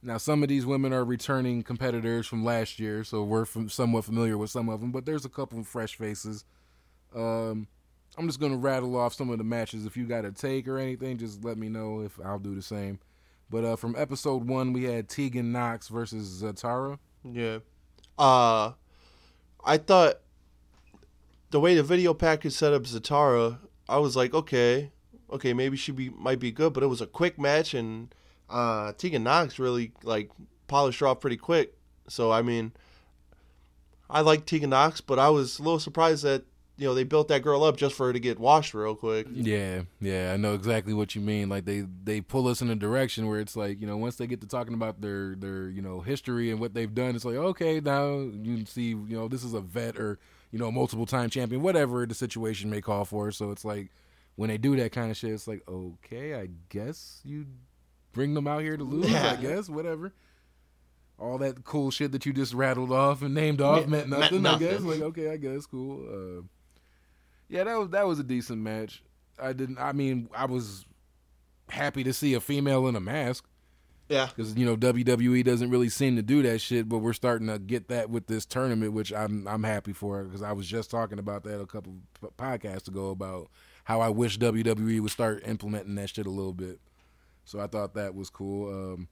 Now, 0.03 0.17
some 0.19 0.43
of 0.43 0.49
these 0.49 0.65
women 0.65 0.93
are 0.93 1.05
returning 1.05 1.63
competitors 1.63 2.27
from 2.27 2.45
last 2.45 2.79
year, 2.79 3.03
so 3.03 3.25
we're 3.25 3.47
somewhat 3.69 4.05
familiar 4.05 4.39
with 4.39 4.51
some 4.51 4.69
of 4.69 4.81
them, 4.81 4.93
but 4.93 5.07
there's 5.07 5.25
a 5.25 5.29
couple 5.29 5.59
of 5.59 5.67
fresh 5.67 5.97
faces. 5.97 6.45
Um, 7.15 7.67
I'm 8.17 8.27
just 8.27 8.39
going 8.39 8.53
to 8.53 8.59
rattle 8.59 8.97
off 8.97 9.15
some 9.15 9.31
of 9.31 9.39
the 9.39 9.45
matches. 9.45 9.87
If 9.87 9.97
you 9.97 10.07
got 10.07 10.25
a 10.25 10.33
take 10.33 10.69
or 10.69 10.79
anything, 10.79 11.19
just 11.19 11.45
let 11.45 11.59
me 11.59 11.69
know 11.69 12.01
if 12.01 12.19
I'll 12.25 12.39
do 12.39 12.55
the 12.55 12.63
same. 12.63 13.01
But 13.51 13.65
uh, 13.65 13.77
from 13.77 13.97
episode 13.97 14.47
one, 14.47 14.73
we 14.73 14.85
had 14.85 15.09
Tegan 15.09 15.53
Nox 15.53 15.89
versus 15.89 16.43
Zatara. 16.43 16.99
Yeah. 17.25 17.59
Uh 18.19 18.73
I 19.65 19.77
thought 19.77 20.21
the 21.51 21.61
way 21.61 21.75
the 21.75 21.83
video 21.83 22.15
package 22.15 22.53
set 22.53 22.73
up 22.73 22.83
Zatara, 22.83 23.59
I 23.89 23.99
was 23.99 24.17
like, 24.17 24.35
okay, 24.35 24.93
okay, 25.31 25.53
maybe 25.53 25.77
she 25.77 25.93
be 25.93 26.11
might 26.11 26.41
be 26.41 26.51
good, 26.51 26.73
but 26.73 26.83
it 26.83 26.87
was 26.87 27.01
a 27.01 27.07
quick 27.07 27.39
match 27.39 27.75
and 27.75 28.15
uh 28.49 28.93
Tegan 28.93 29.25
Nox 29.25 29.59
really 29.59 29.93
like 30.03 30.31
polished 30.67 31.01
her 31.01 31.07
off 31.07 31.21
pretty 31.21 31.37
quick. 31.37 31.75
So 32.09 32.31
I 32.31 32.43
mean 32.43 32.73
I 34.11 34.23
like 34.23 34.47
Tegan 34.47 34.71
Nox, 34.71 35.01
but 35.01 35.19
I 35.19 35.29
was 35.29 35.59
a 35.59 35.63
little 35.63 35.81
surprised 35.81 36.25
that 36.25 36.45
you 36.77 36.87
know 36.87 36.95
they 36.95 37.05
built 37.05 37.29
that 37.29 37.43
girl 37.43 37.65
up 37.65 37.77
just 37.77 37.95
for 37.95 38.07
her 38.07 38.13
to 38.13 38.21
get 38.21 38.39
washed 38.39 38.73
real 38.73 38.95
quick. 38.95 39.27
Yeah, 39.33 39.83
yeah, 40.01 40.33
I 40.33 40.37
know 40.37 40.55
exactly 40.55 40.95
what 40.95 41.15
you 41.15 41.21
mean. 41.21 41.49
Like 41.49 41.65
they 41.65 41.85
they 42.05 42.21
pull 42.21 42.49
us 42.49 42.63
in 42.63 42.71
a 42.71 42.77
direction 42.77 43.27
where 43.27 43.41
it's 43.41 43.57
like 43.57 43.81
you 43.81 43.87
know 43.87 43.97
once 43.97 44.17
they 44.17 44.27
get 44.27 44.41
to 44.41 44.47
talking 44.47 44.75
about 44.75 45.01
their 45.01 45.35
their 45.35 45.69
you 45.69 45.83
know 45.83 46.01
history 46.01 46.51
and 46.51 46.61
what 46.61 46.75
they've 46.75 46.95
done, 46.95 47.17
it's 47.17 47.25
like 47.25 47.37
okay 47.37 47.81
now 47.81 48.19
you 48.43 48.65
see 48.65 48.91
you 48.91 49.17
know 49.17 49.29
this 49.29 49.45
is 49.45 49.55
a 49.55 49.61
vet 49.61 49.99
or 49.99 50.19
you 50.51 50.59
know, 50.59 50.71
multiple 50.71 51.07
time 51.07 51.31
champion, 51.31 51.63
whatever 51.63 52.07
the 52.07 52.15
situation 52.15 52.71
may 52.71 52.81
call 52.81 53.05
for. 53.05 53.31
So 53.31 53.51
it's 53.51 53.65
like 53.65 53.91
when 54.39 54.49
they 54.51 54.57
do 54.57 54.77
that 54.77 54.93
kind 54.93 55.11
of 55.11 55.17
shit, 55.17 55.33
it's 55.33 55.49
like, 55.49 55.63
okay, 55.69 56.35
I 56.35 56.49
guess 56.69 57.21
you 57.25 57.45
bring 58.13 58.35
them 58.35 58.47
out 58.47 58.63
here 58.63 58.77
to 58.77 58.85
lose. 58.85 59.13
I 59.13 59.35
guess 59.35 59.69
whatever. 59.69 60.13
All 61.19 61.39
that 61.39 61.65
cool 61.65 61.91
shit 61.91 62.13
that 62.13 62.25
you 62.25 62.33
just 62.33 62.55
rattled 62.55 62.93
off 62.93 63.23
and 63.23 63.35
named 63.35 63.61
off 63.61 63.81
Yeah, 63.81 63.87
meant 63.87 64.09
meant 64.09 64.33
nothing. 64.41 64.47
I 64.47 64.59
guess 64.59 64.81
like 64.83 65.01
okay, 65.01 65.31
I 65.33 65.39
guess 65.39 65.67
cool. 65.67 66.05
Uh, 66.09 66.43
yeah, 67.49 67.65
that 67.65 67.77
was 67.77 67.89
that 67.91 68.07
was 68.07 68.21
a 68.21 68.23
decent 68.23 68.63
match. 68.63 69.03
I 69.43 69.53
didn't. 69.53 69.79
I 69.79 69.91
mean, 69.91 70.29
I 70.33 70.45
was 70.47 70.87
happy 71.69 72.05
to 72.05 72.13
see 72.13 72.35
a 72.35 72.41
female 72.41 72.87
in 72.87 72.95
a 72.95 73.01
mask 73.01 73.45
Yeah. 74.09 74.27
because 74.27 74.55
you 74.55 74.65
know 74.65 74.77
WWE 74.77 75.43
doesn't 75.45 75.69
really 75.71 75.89
seem 75.89 76.15
to 76.15 76.23
do 76.23 76.43
that 76.43 76.61
shit, 76.61 76.89
but 76.89 76.99
we're 76.99 77.13
starting 77.13 77.49
to 77.49 77.59
get 77.59 77.89
that 77.89 78.09
with 78.09 78.29
this 78.29 78.47
tournament, 78.47 78.93
which 78.93 79.13
I'm 79.13 79.49
I'm 79.49 79.65
happy 79.65 79.93
for 79.93 80.23
because 80.23 80.43
I 80.43 80.53
was 80.53 80.69
just 80.69 80.93
talking 80.93 81.19
about 81.19 81.43
that 81.43 81.61
a 81.61 81.67
couple 81.67 81.97
podcasts 82.39 82.87
ago 82.87 83.11
about 83.11 83.49
how 83.89 84.03
I 84.03 84.11
wish 84.11 84.39
WWE 84.39 85.01
would 85.01 85.11
start 85.11 85.43
implementing 85.47 85.95
that 85.95 86.11
shit 86.11 86.27
a 86.27 86.31
little 86.31 86.53
bit. 86.53 86.79
So 87.47 87.59
I 87.59 87.67
thought 87.67 87.95
that 87.95 88.15
was 88.15 88.29
cool. 88.29 88.69
Um, 88.69 89.09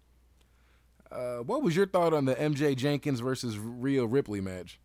uh, 1.11 1.39
what 1.39 1.63
was 1.63 1.75
your 1.75 1.87
thought 1.87 2.13
on 2.13 2.27
the 2.27 2.35
MJ 2.35 2.77
Jenkins 2.77 3.21
versus 3.21 3.57
Rhea 3.57 4.05
Ripley 4.05 4.43
match? 4.43 4.79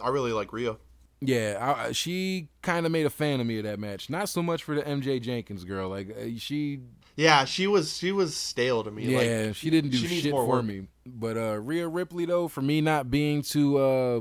I 0.00 0.08
really 0.08 0.32
like 0.32 0.54
Rio. 0.54 0.78
Yeah, 1.20 1.74
I, 1.86 1.92
she 1.92 2.48
kind 2.62 2.86
of 2.86 2.92
made 2.92 3.04
a 3.04 3.10
fan 3.10 3.40
of 3.42 3.46
me 3.46 3.58
of 3.58 3.64
that 3.64 3.78
match. 3.78 4.08
Not 4.08 4.30
so 4.30 4.42
much 4.42 4.62
for 4.62 4.74
the 4.74 4.80
MJ 4.82 5.20
Jenkins 5.20 5.64
girl. 5.64 5.90
Like 5.90 6.16
uh, 6.16 6.38
she 6.38 6.80
Yeah, 7.16 7.44
she 7.44 7.66
was 7.66 7.94
she 7.94 8.10
was 8.10 8.34
stale 8.34 8.82
to 8.84 8.90
me. 8.90 9.04
Yeah, 9.04 9.44
Like, 9.48 9.54
she 9.54 9.68
didn't 9.68 9.90
do 9.90 9.98
she 9.98 10.22
shit 10.22 10.30
for 10.30 10.46
work. 10.46 10.64
me. 10.64 10.88
But 11.04 11.36
uh 11.36 11.60
Rhea 11.60 11.86
Ripley 11.88 12.24
though, 12.24 12.48
for 12.48 12.62
me 12.62 12.80
not 12.80 13.10
being 13.10 13.42
too 13.42 13.76
uh 13.76 14.20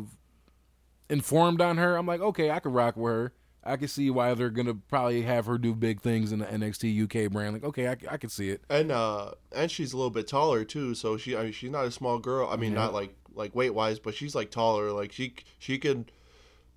informed 1.10 1.62
on 1.62 1.78
her, 1.78 1.96
I'm 1.96 2.06
like, 2.06 2.20
okay, 2.20 2.52
I 2.52 2.60
could 2.60 2.74
rock 2.74 2.98
with 2.98 3.14
her. 3.14 3.34
I 3.66 3.78
can 3.78 3.88
see 3.88 4.10
why 4.10 4.34
they're 4.34 4.50
gonna 4.50 4.74
probably 4.74 5.22
have 5.22 5.46
her 5.46 5.58
do 5.58 5.74
big 5.74 6.02
things 6.02 6.32
in 6.32 6.40
the 6.40 6.46
NXT 6.46 7.04
UK 7.26 7.32
brand. 7.32 7.54
Like, 7.54 7.64
okay, 7.64 7.88
I 7.88 8.18
can 8.18 8.30
see 8.30 8.50
it. 8.50 8.62
and 8.70 8.92
uh 8.92 9.32
and 9.56 9.72
she's 9.72 9.94
a 9.94 9.98
little 9.98 10.10
bit 10.12 10.28
taller 10.28 10.66
too, 10.66 10.96
so 10.96 11.18
she 11.18 11.36
I 11.38 11.44
mean 11.44 11.52
she's 11.54 11.72
not 11.72 11.86
a 11.86 11.92
small 11.92 12.20
girl. 12.20 12.50
I 12.52 12.56
mean 12.58 12.72
Yeah. 12.74 12.80
not 12.80 12.94
like 12.94 13.16
like 13.34 13.56
weight 13.56 13.74
wise, 13.74 14.00
but 14.00 14.14
she's 14.16 14.36
like 14.36 14.52
taller. 14.52 14.92
Like 14.92 15.12
she 15.12 15.34
she 15.60 15.78
could 15.80 16.12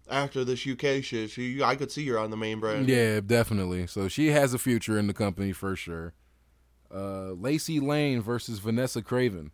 after 0.08 0.44
this 0.44 0.64
UK 0.66 1.02
shit, 1.02 1.30
she 1.30 1.62
I 1.62 1.74
could 1.74 1.90
see 1.90 2.06
her 2.08 2.18
on 2.18 2.30
the 2.30 2.36
main 2.36 2.60
brand. 2.60 2.88
Yeah, 2.88 3.20
definitely. 3.20 3.86
So 3.88 4.06
she 4.08 4.28
has 4.28 4.54
a 4.54 4.58
future 4.58 4.96
in 4.98 5.08
the 5.08 5.14
company 5.14 5.52
for 5.52 5.74
sure. 5.74 6.14
Uh 6.94 7.32
Lacey 7.32 7.80
Lane 7.80 8.20
versus 8.22 8.60
Vanessa 8.60 9.02
Kraven. 9.02 9.50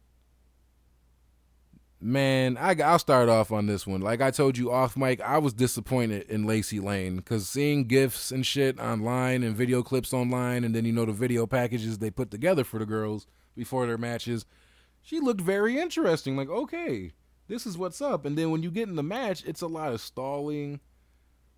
Man, 2.04 2.56
I, 2.56 2.74
I'll 2.82 2.98
start 2.98 3.28
off 3.28 3.52
on 3.52 3.66
this 3.66 3.86
one. 3.86 4.00
Like 4.00 4.20
I 4.20 4.32
told 4.32 4.58
you 4.58 4.72
off 4.72 4.96
mic, 4.96 5.20
I 5.20 5.38
was 5.38 5.52
disappointed 5.52 6.28
in 6.28 6.44
Lacey 6.44 6.80
Lane 6.80 7.14
because 7.14 7.48
seeing 7.48 7.84
gifs 7.84 8.32
and 8.32 8.44
shit 8.44 8.80
online 8.80 9.44
and 9.44 9.56
video 9.56 9.84
clips 9.84 10.12
online, 10.12 10.64
and 10.64 10.74
then 10.74 10.84
you 10.84 10.90
know 10.90 11.04
the 11.04 11.12
video 11.12 11.46
packages 11.46 11.98
they 11.98 12.10
put 12.10 12.32
together 12.32 12.64
for 12.64 12.80
the 12.80 12.86
girls 12.86 13.28
before 13.54 13.86
their 13.86 13.98
matches, 13.98 14.46
she 15.00 15.20
looked 15.20 15.40
very 15.40 15.78
interesting. 15.78 16.36
Like, 16.36 16.48
okay, 16.48 17.12
this 17.46 17.68
is 17.68 17.78
what's 17.78 18.02
up. 18.02 18.24
And 18.24 18.36
then 18.36 18.50
when 18.50 18.64
you 18.64 18.72
get 18.72 18.88
in 18.88 18.96
the 18.96 19.04
match, 19.04 19.44
it's 19.46 19.62
a 19.62 19.68
lot 19.68 19.92
of 19.92 20.00
stalling, 20.00 20.80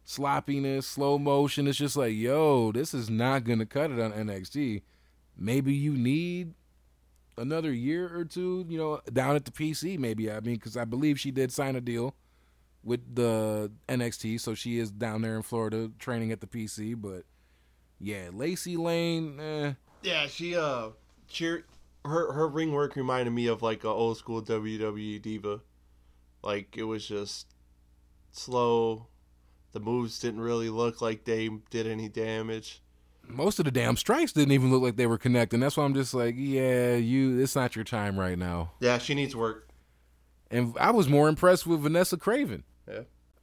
sloppiness, 0.04 0.86
slow 0.86 1.18
motion. 1.18 1.66
It's 1.66 1.78
just 1.78 1.96
like, 1.96 2.14
yo, 2.14 2.70
this 2.70 2.92
is 2.92 3.08
not 3.08 3.44
gonna 3.44 3.64
cut 3.64 3.90
it 3.90 3.98
on 3.98 4.12
NXT. 4.12 4.82
Maybe 5.38 5.72
you 5.72 5.92
need 5.92 6.52
another 7.36 7.72
year 7.72 8.16
or 8.16 8.24
two, 8.24 8.64
you 8.68 8.78
know, 8.78 9.00
down 9.12 9.36
at 9.36 9.44
the 9.44 9.50
PC. 9.50 9.98
Maybe 9.98 10.30
I 10.30 10.40
mean, 10.40 10.56
because 10.56 10.76
I 10.76 10.84
believe 10.84 11.18
she 11.18 11.30
did 11.30 11.52
sign 11.52 11.76
a 11.76 11.80
deal 11.80 12.14
with 12.82 13.14
the 13.14 13.72
NXT, 13.88 14.40
so 14.40 14.54
she 14.54 14.78
is 14.78 14.90
down 14.90 15.22
there 15.22 15.36
in 15.36 15.42
Florida 15.42 15.90
training 15.98 16.32
at 16.32 16.40
the 16.40 16.46
PC. 16.46 17.00
But 17.00 17.24
yeah, 17.98 18.30
Lacey 18.32 18.76
Lane, 18.76 19.40
eh, 19.40 19.72
Yeah, 20.02 20.26
she 20.26 20.56
uh 20.56 20.90
she 21.26 21.46
her 22.04 22.32
her 22.32 22.48
ring 22.48 22.72
work 22.72 22.96
reminded 22.96 23.32
me 23.32 23.46
of 23.46 23.62
like 23.62 23.84
a 23.84 23.88
old 23.88 24.18
school 24.18 24.42
WWE 24.42 25.20
diva. 25.22 25.60
Like 26.42 26.76
it 26.76 26.84
was 26.84 27.06
just 27.06 27.54
slow. 28.32 29.06
The 29.72 29.80
moves 29.80 30.20
didn't 30.20 30.40
really 30.40 30.70
look 30.70 31.00
like 31.02 31.24
they 31.24 31.48
did 31.70 31.86
any 31.86 32.08
damage. 32.08 32.80
Most 33.28 33.58
of 33.58 33.64
the 33.64 33.70
damn 33.70 33.96
strikes 33.96 34.32
didn't 34.32 34.52
even 34.52 34.70
look 34.70 34.82
like 34.82 34.96
they 34.96 35.06
were 35.06 35.18
connecting. 35.18 35.60
That's 35.60 35.76
why 35.76 35.84
I'm 35.84 35.94
just 35.94 36.14
like, 36.14 36.34
yeah, 36.38 36.94
you, 36.94 37.40
it's 37.40 37.56
not 37.56 37.74
your 37.74 37.84
time 37.84 38.18
right 38.18 38.38
now. 38.38 38.72
Yeah, 38.80 38.98
she 38.98 39.14
needs 39.14 39.34
work. 39.34 39.68
And 40.50 40.76
I 40.78 40.90
was 40.90 41.08
more 41.08 41.28
impressed 41.28 41.66
with 41.66 41.80
Vanessa 41.80 42.16
Kraven. 42.16 42.62
Yeah. 42.88 43.00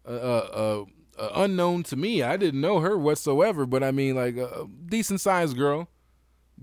uh, 0.07 0.09
uh, 0.09 0.85
uh, 1.19 1.29
unknown 1.35 1.83
to 1.83 1.95
me. 1.95 2.23
I 2.23 2.37
didn't 2.37 2.61
know 2.61 2.79
her 2.79 2.97
whatsoever, 2.97 3.65
but 3.65 3.83
I 3.83 3.91
mean, 3.91 4.15
like 4.15 4.37
a 4.37 4.67
decent 4.85 5.19
sized 5.19 5.57
girl, 5.57 5.89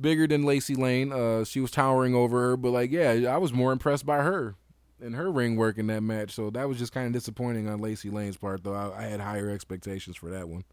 bigger 0.01 0.27
than 0.27 0.45
Lacey 0.45 0.75
Lane. 0.75 1.13
Uh, 1.13 1.45
she 1.45 1.61
was 1.61 1.71
towering 1.71 2.15
over 2.15 2.41
her, 2.41 2.57
but 2.57 2.71
like, 2.71 2.91
yeah, 2.91 3.33
I 3.33 3.37
was 3.37 3.53
more 3.53 3.73
impressed 3.73 4.07
by 4.07 4.23
her 4.23 4.57
and 5.01 5.15
her 5.15 5.31
ring 5.31 5.57
work 5.57 5.79
in 5.79 5.87
that 5.89 6.03
match. 6.03 6.33
So 6.33 6.51
that 6.51 6.69
was 6.69 6.79
just 6.79 6.93
kind 6.93 7.07
of 7.07 7.13
disappointing 7.13 7.69
on 7.69 7.81
Lacey 7.81 8.11
Lane's 8.11 8.37
part, 8.37 8.65
though. 8.65 8.75
I, 8.75 8.99
I 8.99 9.03
had 9.03 9.21
higher 9.21 9.51
expectations 9.51 10.17
for 10.17 10.31
that 10.31 10.49
one. 10.49 10.65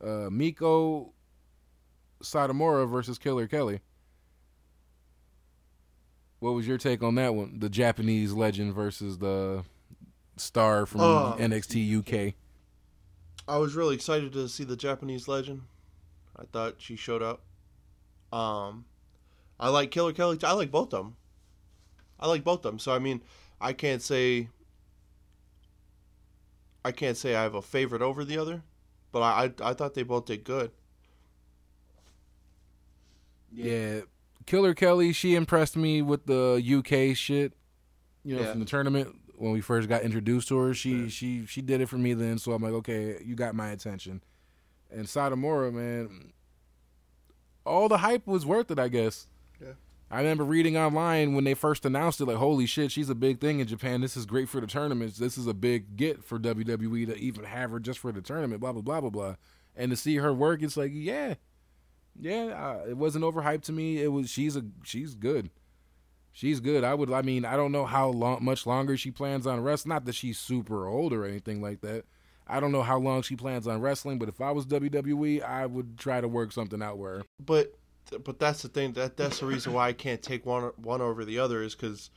Uh, 0.00 0.28
Meiko 0.28 1.12
Satomura 2.22 2.88
versus 2.88 3.18
Killer 3.18 3.46
Kelly. 3.46 3.80
What 6.40 6.50
was 6.52 6.66
your 6.68 6.78
take 6.78 7.02
on 7.02 7.14
that 7.16 7.34
one? 7.34 7.58
The 7.58 7.68
Japanese 7.68 8.32
legend 8.32 8.74
versus 8.74 9.18
the 9.18 9.64
star 10.36 10.86
from 10.86 11.00
Uh, 11.00 11.36
NXT 11.36 11.98
UK. 11.98 12.34
I 13.48 13.58
was 13.58 13.74
really 13.74 13.94
excited 13.94 14.32
to 14.32 14.48
see 14.48 14.64
the 14.64 14.76
Japanese 14.76 15.28
legend. 15.28 15.62
I 16.36 16.44
thought 16.52 16.74
she 16.78 16.96
showed 16.96 17.22
up. 17.22 17.42
Um, 18.32 18.84
I 19.58 19.68
like 19.70 19.90
Killer 19.90 20.12
Kelly. 20.12 20.38
I 20.42 20.52
like 20.52 20.70
both 20.70 20.92
of 20.92 21.04
them. 21.04 21.16
I 22.20 22.28
like 22.28 22.44
both 22.44 22.58
of 22.64 22.72
them. 22.72 22.78
So 22.78 22.92
I 22.92 22.98
mean, 22.98 23.22
I 23.60 23.72
can't 23.72 24.02
say. 24.02 24.48
I 26.84 26.92
can't 26.92 27.16
say 27.16 27.34
I 27.34 27.42
have 27.42 27.54
a 27.54 27.62
favorite 27.62 28.02
over 28.02 28.24
the 28.24 28.38
other, 28.38 28.62
but 29.10 29.20
I 29.22 29.44
I, 29.44 29.70
I 29.70 29.74
thought 29.74 29.94
they 29.94 30.02
both 30.02 30.26
did 30.26 30.44
good. 30.44 30.70
Yeah, 33.56 34.00
Killer 34.46 34.74
Kelly, 34.74 35.12
she 35.12 35.34
impressed 35.34 35.76
me 35.76 36.02
with 36.02 36.26
the 36.26 36.60
UK 36.62 37.16
shit. 37.16 37.52
You 38.24 38.36
know, 38.36 38.42
Yeah. 38.42 38.50
from 38.52 38.60
the 38.60 38.66
tournament 38.66 39.14
when 39.36 39.52
we 39.52 39.60
first 39.60 39.88
got 39.88 40.02
introduced 40.02 40.48
to 40.48 40.56
her, 40.58 40.74
she 40.74 41.02
Yeah. 41.02 41.08
she 41.08 41.46
she 41.46 41.62
did 41.62 41.80
it 41.80 41.88
for 41.88 41.98
me 41.98 42.14
then. 42.14 42.38
So 42.38 42.52
I'm 42.52 42.62
like, 42.62 42.72
okay, 42.72 43.20
you 43.24 43.34
got 43.34 43.54
my 43.54 43.68
attention. 43.70 44.22
And 44.90 45.06
Satomura, 45.06 45.72
man, 45.72 46.32
all 47.64 47.88
the 47.88 47.98
hype 47.98 48.26
was 48.26 48.46
worth 48.46 48.70
it, 48.70 48.78
I 48.78 48.88
guess. 48.88 49.26
Yeah. 49.60 49.72
I 50.10 50.18
remember 50.18 50.44
reading 50.44 50.76
online 50.76 51.34
when 51.34 51.42
they 51.44 51.54
first 51.54 51.84
announced 51.84 52.20
it, 52.20 52.26
like, 52.26 52.36
holy 52.36 52.66
shit, 52.66 52.92
she's 52.92 53.10
a 53.10 53.14
big 53.14 53.40
thing 53.40 53.58
in 53.58 53.66
Japan. 53.66 54.00
This 54.00 54.16
is 54.16 54.24
great 54.26 54.48
for 54.48 54.60
the 54.60 54.66
tournaments. 54.68 55.18
This 55.18 55.36
is 55.36 55.48
a 55.48 55.54
big 55.54 55.96
get 55.96 56.22
for 56.22 56.38
WWE 56.38 57.06
to 57.06 57.16
even 57.16 57.44
have 57.44 57.72
her 57.72 57.80
just 57.80 57.98
for 57.98 58.12
the 58.12 58.20
tournament, 58.20 58.60
blah, 58.60 58.72
blah, 58.72 58.82
blah, 58.82 59.00
blah, 59.00 59.10
blah. 59.10 59.34
And 59.74 59.90
to 59.90 59.96
see 59.96 60.16
her 60.16 60.32
work, 60.32 60.62
it's 60.62 60.76
like, 60.76 60.92
yeah, 60.94 61.34
yeah, 62.20 62.46
uh, 62.46 62.88
it 62.88 62.96
wasn't 62.96 63.24
overhyped 63.24 63.62
to 63.62 63.72
me. 63.72 64.02
It 64.02 64.08
was 64.08 64.30
she's 64.30 64.56
a 64.56 64.64
she's 64.84 65.14
good. 65.14 65.50
She's 66.32 66.60
good. 66.60 66.84
I 66.84 66.94
would 66.94 67.10
I 67.12 67.22
mean, 67.22 67.44
I 67.44 67.56
don't 67.56 67.72
know 67.72 67.86
how 67.86 68.08
long 68.08 68.44
much 68.44 68.66
longer 68.66 68.96
she 68.96 69.10
plans 69.10 69.46
on 69.46 69.60
wrestling. 69.60 69.94
Not 69.94 70.04
that 70.04 70.14
she's 70.14 70.38
super 70.38 70.86
old 70.86 71.12
or 71.12 71.24
anything 71.24 71.62
like 71.62 71.80
that. 71.80 72.04
I 72.46 72.60
don't 72.60 72.72
know 72.72 72.82
how 72.82 72.98
long 72.98 73.22
she 73.22 73.34
plans 73.34 73.66
on 73.66 73.80
wrestling, 73.80 74.18
but 74.18 74.28
if 74.28 74.40
I 74.40 74.52
was 74.52 74.66
WWE, 74.66 75.42
I 75.42 75.66
would 75.66 75.98
try 75.98 76.20
to 76.20 76.28
work 76.28 76.52
something 76.52 76.82
out 76.82 76.98
where 76.98 77.22
But 77.44 77.74
but 78.22 78.38
that's 78.38 78.62
the 78.62 78.68
thing 78.68 78.92
that 78.92 79.16
that's 79.16 79.40
the 79.40 79.46
reason 79.46 79.72
why 79.72 79.88
I 79.88 79.92
can't 79.92 80.22
take 80.22 80.46
one 80.46 80.72
one 80.76 81.00
over 81.00 81.24
the 81.24 81.38
other 81.38 81.62
is 81.62 81.74
because 81.74 82.10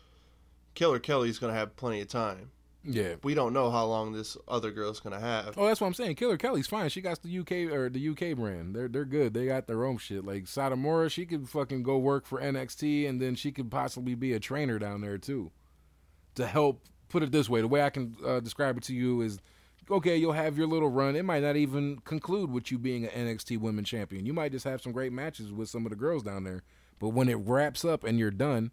Killer 0.76 1.00
Kelly's 1.00 1.40
gonna 1.40 1.54
have 1.54 1.76
plenty 1.76 2.02
of 2.02 2.08
time. 2.08 2.52
Yeah. 2.84 3.16
We 3.24 3.34
don't 3.34 3.54
know 3.54 3.70
how 3.70 3.86
long 3.86 4.14
this 4.14 4.38
other 4.48 4.72
girl's 4.72 5.00
gonna 5.00 5.20
have. 5.20 5.58
Oh, 5.58 5.68
that's 5.68 5.82
what 5.82 5.88
I'm 5.88 5.94
saying. 5.94 6.16
Killer 6.16 6.38
Kelly's 6.38 6.68
fine. 6.68 6.90
She 6.90 7.02
got 7.02 7.22
the 7.22 7.40
UK 7.40 7.74
or 7.74 7.90
the 7.90 8.10
UK 8.10 8.38
brand. 8.38 8.76
They're 8.76 8.88
they're 8.88 9.06
good. 9.06 9.34
They 9.34 9.48
got 9.48 9.68
their 9.68 9.86
own 9.86 9.98
shit. 9.98 10.26
Like 10.26 10.46
Satomura, 10.46 11.12
she 11.12 11.26
could 11.26 11.50
fucking 11.50 11.84
go 11.84 11.98
work 11.98 12.26
for 12.26 12.40
NXT, 12.42 13.08
and 13.08 13.22
then 13.22 13.36
she 13.36 13.52
could 13.52 13.70
possibly 13.70 14.16
be 14.16 14.34
a 14.34 14.40
trainer 14.40 14.80
down 14.80 15.02
there 15.02 15.18
too. 15.18 15.52
To 16.36 16.48
help 16.48 16.84
put 17.10 17.24
it 17.24 17.32
this 17.32 17.50
way, 17.50 17.62
the 17.62 17.68
way 17.68 17.82
I 17.82 17.90
can 17.90 18.16
uh, 18.26 18.40
describe 18.40 18.78
it 18.78 18.84
to 18.84 18.94
you 18.94 19.22
is, 19.22 19.40
okay, 19.90 20.16
you'll 20.16 20.32
have 20.34 20.58
your 20.58 20.68
little 20.68 20.90
run. 20.90 21.16
It 21.16 21.26
might 21.26 21.44
not 21.44 21.58
even 21.58 21.98
conclude 22.06 22.52
with 22.52 22.72
you 22.72 22.78
being 22.78 23.06
an 23.06 23.28
NXT 23.28 23.60
Women 23.60 23.84
Champion. 23.84 24.26
You 24.26 24.34
might 24.34 24.52
just 24.52 24.66
have 24.66 24.82
some 24.82 24.94
great 24.94 25.12
matches 25.12 25.52
with 25.52 25.70
some 25.70 25.86
of 25.86 25.90
the 25.90 25.96
girls 25.98 26.24
down 26.24 26.44
there. 26.44 26.64
But 27.00 27.10
when 27.10 27.30
it 27.30 27.36
wraps 27.36 27.84
up 27.84 28.04
and 28.04 28.20
you're 28.20 28.32
done, 28.32 28.72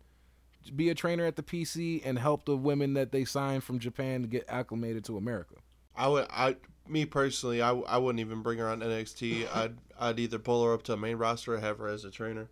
be 0.71 0.89
a 0.91 0.95
trainer 0.95 1.25
at 1.27 1.37
the 1.37 1.43
PC 1.43 2.03
and 2.05 2.19
help 2.19 2.45
the 2.45 2.57
women 2.57 2.95
that 2.95 3.13
they 3.13 3.25
sign 3.25 3.61
from 3.61 3.79
Japan 3.79 4.23
to 4.23 4.29
get 4.29 4.45
acclimated 4.49 5.05
to 5.05 5.17
America. 5.17 5.55
I 5.95 6.09
would, 6.09 6.27
I, 6.31 6.57
me 6.87 7.07
personally, 7.07 7.63
I, 7.63 7.71
I 7.73 7.99
wouldn't 7.99 8.21
even 8.21 8.43
bring 8.43 8.59
her 8.59 8.69
on 8.69 8.81
NXT. 8.81 9.49
I'd, 9.55 9.77
I'd 9.99 10.19
either 10.19 10.39
pull 10.39 10.65
her 10.65 10.73
up 10.75 10.83
to 10.85 10.93
a 10.93 10.97
main 10.97 11.17
roster 11.17 11.55
or 11.55 11.59
have 11.59 11.79
her 11.79 11.89
as 11.89 12.05
a 12.05 12.11
trainer. 12.11 12.49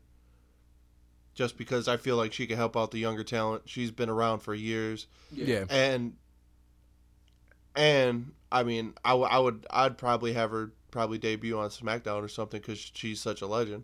Just 1.34 1.58
because 1.58 1.88
I 1.88 1.96
feel 1.96 2.16
like 2.16 2.32
she 2.32 2.46
can 2.46 2.56
help 2.56 2.76
out 2.76 2.90
the 2.92 2.98
younger 2.98 3.24
talent. 3.24 3.62
She's 3.66 3.90
been 3.90 4.08
around 4.08 4.38
for 4.40 4.54
years, 4.54 5.08
Yeah. 5.32 5.64
and 5.68 6.14
And 7.74 8.32
I 8.52 8.62
mean, 8.62 8.94
I, 9.04 9.10
w- 9.10 9.28
I 9.28 9.38
would 9.40 9.66
I'd 9.70 9.98
probably 9.98 10.32
have 10.34 10.52
her 10.52 10.72
probably 10.92 11.18
debut 11.18 11.58
on 11.58 11.70
SmackDown 11.70 12.22
or 12.22 12.28
something 12.28 12.60
because 12.60 12.78
she's 12.78 13.20
such 13.20 13.42
a 13.42 13.46
legend. 13.48 13.82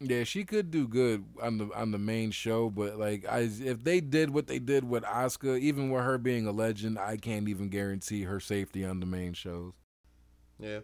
Yeah, 0.00 0.24
she 0.24 0.44
could 0.44 0.70
do 0.70 0.88
good 0.88 1.24
on 1.40 1.58
the 1.58 1.68
on 1.74 1.90
the 1.90 1.98
main 1.98 2.30
show, 2.30 2.70
but 2.70 2.98
like 2.98 3.26
I 3.28 3.40
if 3.40 3.84
they 3.84 4.00
did 4.00 4.30
what 4.30 4.46
they 4.46 4.58
did 4.58 4.84
with 4.84 5.04
Asuka, 5.04 5.58
even 5.58 5.90
with 5.90 6.02
her 6.02 6.18
being 6.18 6.46
a 6.46 6.52
legend, 6.52 6.98
I 6.98 7.16
can't 7.16 7.48
even 7.48 7.68
guarantee 7.68 8.22
her 8.22 8.40
safety 8.40 8.84
on 8.84 9.00
the 9.00 9.06
main 9.06 9.32
shows. 9.32 9.72
Yeah. 10.58 10.80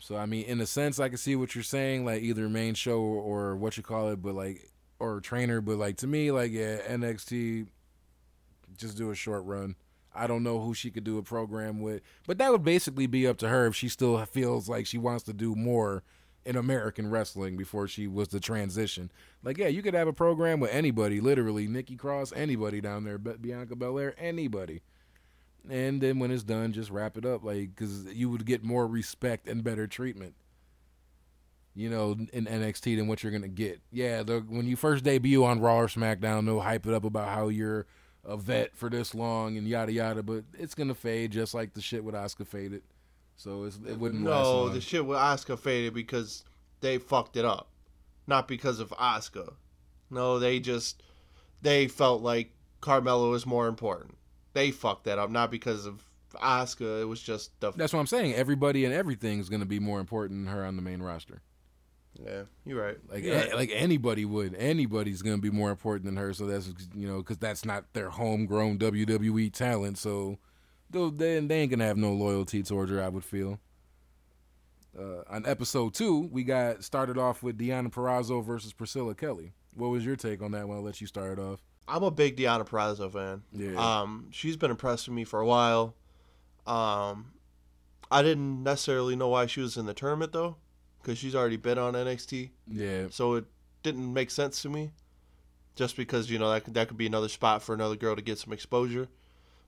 So 0.00 0.16
I 0.16 0.26
mean, 0.26 0.44
in 0.44 0.60
a 0.60 0.66
sense, 0.66 0.98
I 0.98 1.08
can 1.08 1.18
see 1.18 1.36
what 1.36 1.54
you're 1.54 1.64
saying, 1.64 2.04
like 2.04 2.22
either 2.22 2.48
main 2.48 2.74
show 2.74 3.00
or, 3.00 3.22
or 3.52 3.56
what 3.56 3.76
you 3.76 3.82
call 3.82 4.08
it, 4.08 4.22
but 4.22 4.34
like 4.34 4.70
or 4.98 5.20
trainer, 5.20 5.60
but 5.60 5.76
like 5.76 5.96
to 5.98 6.06
me, 6.06 6.30
like 6.30 6.52
yeah, 6.52 6.78
NXT, 6.88 7.66
just 8.76 8.96
do 8.96 9.10
a 9.10 9.14
short 9.14 9.44
run. 9.44 9.76
I 10.14 10.26
don't 10.26 10.42
know 10.42 10.60
who 10.60 10.74
she 10.74 10.90
could 10.90 11.04
do 11.04 11.18
a 11.18 11.22
program 11.22 11.80
with, 11.80 12.02
but 12.26 12.38
that 12.38 12.50
would 12.50 12.64
basically 12.64 13.06
be 13.06 13.26
up 13.26 13.36
to 13.38 13.48
her 13.48 13.66
if 13.66 13.76
she 13.76 13.88
still 13.88 14.24
feels 14.26 14.68
like 14.68 14.86
she 14.86 14.98
wants 14.98 15.24
to 15.24 15.32
do 15.32 15.54
more 15.54 16.02
in 16.44 16.56
American 16.56 17.10
wrestling 17.10 17.56
before 17.56 17.86
she 17.88 18.06
was 18.06 18.28
the 18.28 18.40
transition. 18.40 19.10
Like, 19.42 19.58
yeah, 19.58 19.68
you 19.68 19.82
could 19.82 19.94
have 19.94 20.08
a 20.08 20.12
program 20.12 20.60
with 20.60 20.72
anybody, 20.72 21.20
literally 21.20 21.66
Nikki 21.66 21.96
Cross, 21.96 22.32
anybody 22.34 22.80
down 22.80 23.04
there, 23.04 23.18
Bianca 23.18 23.76
Belair, 23.76 24.14
anybody. 24.18 24.82
And 25.68 26.00
then 26.00 26.18
when 26.18 26.30
it's 26.30 26.44
done, 26.44 26.72
just 26.72 26.90
wrap 26.90 27.18
it 27.18 27.26
up, 27.26 27.44
like, 27.44 27.74
because 27.74 28.04
you 28.06 28.30
would 28.30 28.46
get 28.46 28.64
more 28.64 28.86
respect 28.86 29.46
and 29.46 29.62
better 29.62 29.86
treatment 29.86 30.34
you 31.78 31.88
know, 31.88 32.16
in 32.32 32.46
NXT 32.46 32.96
than 32.96 33.06
what 33.06 33.22
you're 33.22 33.30
gonna 33.30 33.46
get. 33.46 33.80
Yeah, 33.92 34.24
the, 34.24 34.40
when 34.40 34.66
you 34.66 34.74
first 34.74 35.04
debut 35.04 35.44
on 35.44 35.60
Raw 35.60 35.78
or 35.78 35.86
SmackDown, 35.86 36.44
they'll 36.44 36.60
hype 36.60 36.86
it 36.86 36.92
up 36.92 37.04
about 37.04 37.28
how 37.28 37.48
you're 37.48 37.86
a 38.24 38.36
vet 38.36 38.76
for 38.76 38.90
this 38.90 39.14
long 39.14 39.56
and 39.56 39.66
yada 39.66 39.92
yada, 39.92 40.24
but 40.24 40.42
it's 40.58 40.74
gonna 40.74 40.94
fade 40.94 41.30
just 41.30 41.54
like 41.54 41.74
the 41.74 41.80
shit 41.80 42.02
with 42.02 42.16
Asuka 42.16 42.48
faded. 42.48 42.82
So 43.38 43.64
it 43.64 43.98
wouldn't. 43.98 44.24
Last. 44.24 44.44
No, 44.44 44.68
the 44.68 44.80
shit 44.80 45.06
with 45.06 45.16
Asuka 45.16 45.58
faded 45.58 45.94
because 45.94 46.44
they 46.80 46.98
fucked 46.98 47.36
it 47.36 47.44
up, 47.44 47.68
not 48.26 48.48
because 48.48 48.80
of 48.80 48.90
Asuka. 48.90 49.54
No, 50.10 50.40
they 50.40 50.58
just 50.58 51.02
they 51.62 51.86
felt 51.86 52.20
like 52.20 52.50
Carmella 52.82 53.30
was 53.30 53.46
more 53.46 53.68
important. 53.68 54.16
They 54.54 54.72
fucked 54.72 55.04
that 55.04 55.20
up, 55.20 55.30
not 55.30 55.52
because 55.52 55.86
of 55.86 56.02
Asuka. 56.34 57.00
It 57.00 57.04
was 57.04 57.22
just 57.22 57.58
the. 57.60 57.70
That's 57.70 57.92
what 57.92 58.00
I'm 58.00 58.08
saying. 58.08 58.34
Everybody 58.34 58.84
and 58.84 58.92
everything 58.92 59.38
is 59.38 59.48
going 59.48 59.60
to 59.60 59.66
be 59.66 59.78
more 59.78 60.00
important 60.00 60.44
than 60.44 60.52
her 60.52 60.64
on 60.64 60.74
the 60.74 60.82
main 60.82 61.00
roster. 61.00 61.40
Yeah, 62.20 62.42
you're 62.66 62.82
right. 62.82 62.96
Like 63.08 63.22
you're 63.22 63.36
right. 63.36 63.54
like 63.54 63.70
anybody 63.72 64.24
would. 64.24 64.56
Anybody's 64.56 65.22
gonna 65.22 65.38
be 65.38 65.50
more 65.50 65.70
important 65.70 66.06
than 66.06 66.16
her. 66.16 66.34
So 66.34 66.46
that's 66.46 66.72
you 66.92 67.06
know 67.06 67.18
because 67.18 67.38
that's 67.38 67.64
not 67.64 67.92
their 67.92 68.10
homegrown 68.10 68.78
WWE 68.78 69.52
talent. 69.52 69.98
So 69.98 70.38
they 70.90 71.40
they 71.40 71.60
ain't 71.60 71.70
gonna 71.70 71.86
have 71.86 71.96
no 71.96 72.12
loyalty 72.12 72.62
towards 72.62 72.90
her. 72.90 73.02
I 73.02 73.08
would 73.08 73.24
feel. 73.24 73.60
Uh, 74.98 75.22
on 75.28 75.46
episode 75.46 75.94
two, 75.94 76.28
we 76.32 76.42
got 76.42 76.82
started 76.82 77.18
off 77.18 77.42
with 77.42 77.58
Deonna 77.58 77.92
Purrazzo 77.92 78.44
versus 78.44 78.72
Priscilla 78.72 79.14
Kelly. 79.14 79.52
What 79.74 79.88
was 79.88 80.04
your 80.04 80.16
take 80.16 80.42
on 80.42 80.50
that 80.52 80.66
one? 80.66 80.78
I'll 80.78 80.82
let 80.82 81.00
you 81.00 81.06
start 81.06 81.38
it 81.38 81.40
off. 81.40 81.60
I'm 81.86 82.02
a 82.02 82.10
big 82.10 82.36
Deonna 82.36 82.66
Purrazzo 82.66 83.12
fan. 83.12 83.42
Yeah. 83.52 83.76
Um, 83.78 84.28
she's 84.30 84.56
been 84.56 84.70
impressing 84.70 85.14
me 85.14 85.24
for 85.24 85.40
a 85.40 85.46
while. 85.46 85.94
Um, 86.66 87.32
I 88.10 88.22
didn't 88.22 88.62
necessarily 88.62 89.14
know 89.14 89.28
why 89.28 89.46
she 89.46 89.60
was 89.60 89.76
in 89.76 89.86
the 89.86 89.94
tournament 89.94 90.32
though 90.32 90.56
because 91.00 91.18
she's 91.18 91.34
already 91.34 91.56
been 91.56 91.78
on 91.78 91.94
NXT. 91.94 92.50
Yeah. 92.66 93.06
So 93.10 93.34
it 93.34 93.44
didn't 93.82 94.12
make 94.12 94.30
sense 94.30 94.62
to 94.62 94.68
me, 94.68 94.90
just 95.76 95.96
because 95.96 96.30
you 96.30 96.38
know 96.38 96.50
that 96.50 96.72
that 96.74 96.88
could 96.88 96.96
be 96.98 97.06
another 97.06 97.28
spot 97.28 97.62
for 97.62 97.74
another 97.74 97.96
girl 97.96 98.16
to 98.16 98.22
get 98.22 98.38
some 98.38 98.52
exposure. 98.52 99.08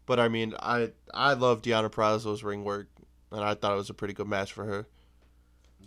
But 0.06 0.18
I 0.18 0.28
mean, 0.28 0.54
I 0.60 0.92
I 1.12 1.34
love 1.34 1.62
Deonna 1.62 1.90
Purrazzo's 1.90 2.42
ring 2.42 2.64
work, 2.64 2.88
and 3.30 3.42
I 3.42 3.54
thought 3.54 3.72
it 3.72 3.76
was 3.76 3.90
a 3.90 3.94
pretty 3.94 4.14
good 4.14 4.28
match 4.28 4.52
for 4.52 4.64
her. 4.64 4.86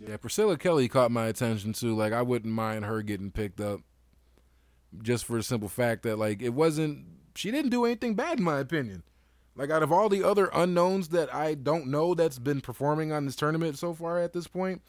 Yeah, 0.00 0.16
Priscilla 0.16 0.56
Kelly 0.56 0.88
caught 0.88 1.10
my 1.10 1.26
attention 1.26 1.72
too. 1.72 1.94
Like 1.94 2.12
I 2.12 2.22
wouldn't 2.22 2.52
mind 2.52 2.84
her 2.84 3.02
getting 3.02 3.30
picked 3.30 3.60
up, 3.60 3.80
just 5.02 5.24
for 5.24 5.36
the 5.36 5.42
simple 5.42 5.68
fact 5.68 6.02
that 6.02 6.18
like 6.18 6.42
it 6.42 6.50
wasn't. 6.50 7.06
She 7.36 7.50
didn't 7.50 7.70
do 7.70 7.84
anything 7.84 8.14
bad 8.14 8.38
in 8.38 8.44
my 8.44 8.60
opinion. 8.60 9.02
Like 9.56 9.70
out 9.70 9.82
of 9.82 9.92
all 9.92 10.08
the 10.08 10.24
other 10.24 10.50
unknowns 10.52 11.08
that 11.08 11.32
I 11.32 11.54
don't 11.54 11.86
know 11.86 12.14
that's 12.14 12.38
been 12.38 12.60
performing 12.60 13.12
on 13.12 13.24
this 13.24 13.36
tournament 13.36 13.78
so 13.78 13.94
far 13.94 14.18
at 14.18 14.32
this 14.32 14.48
point, 14.48 14.82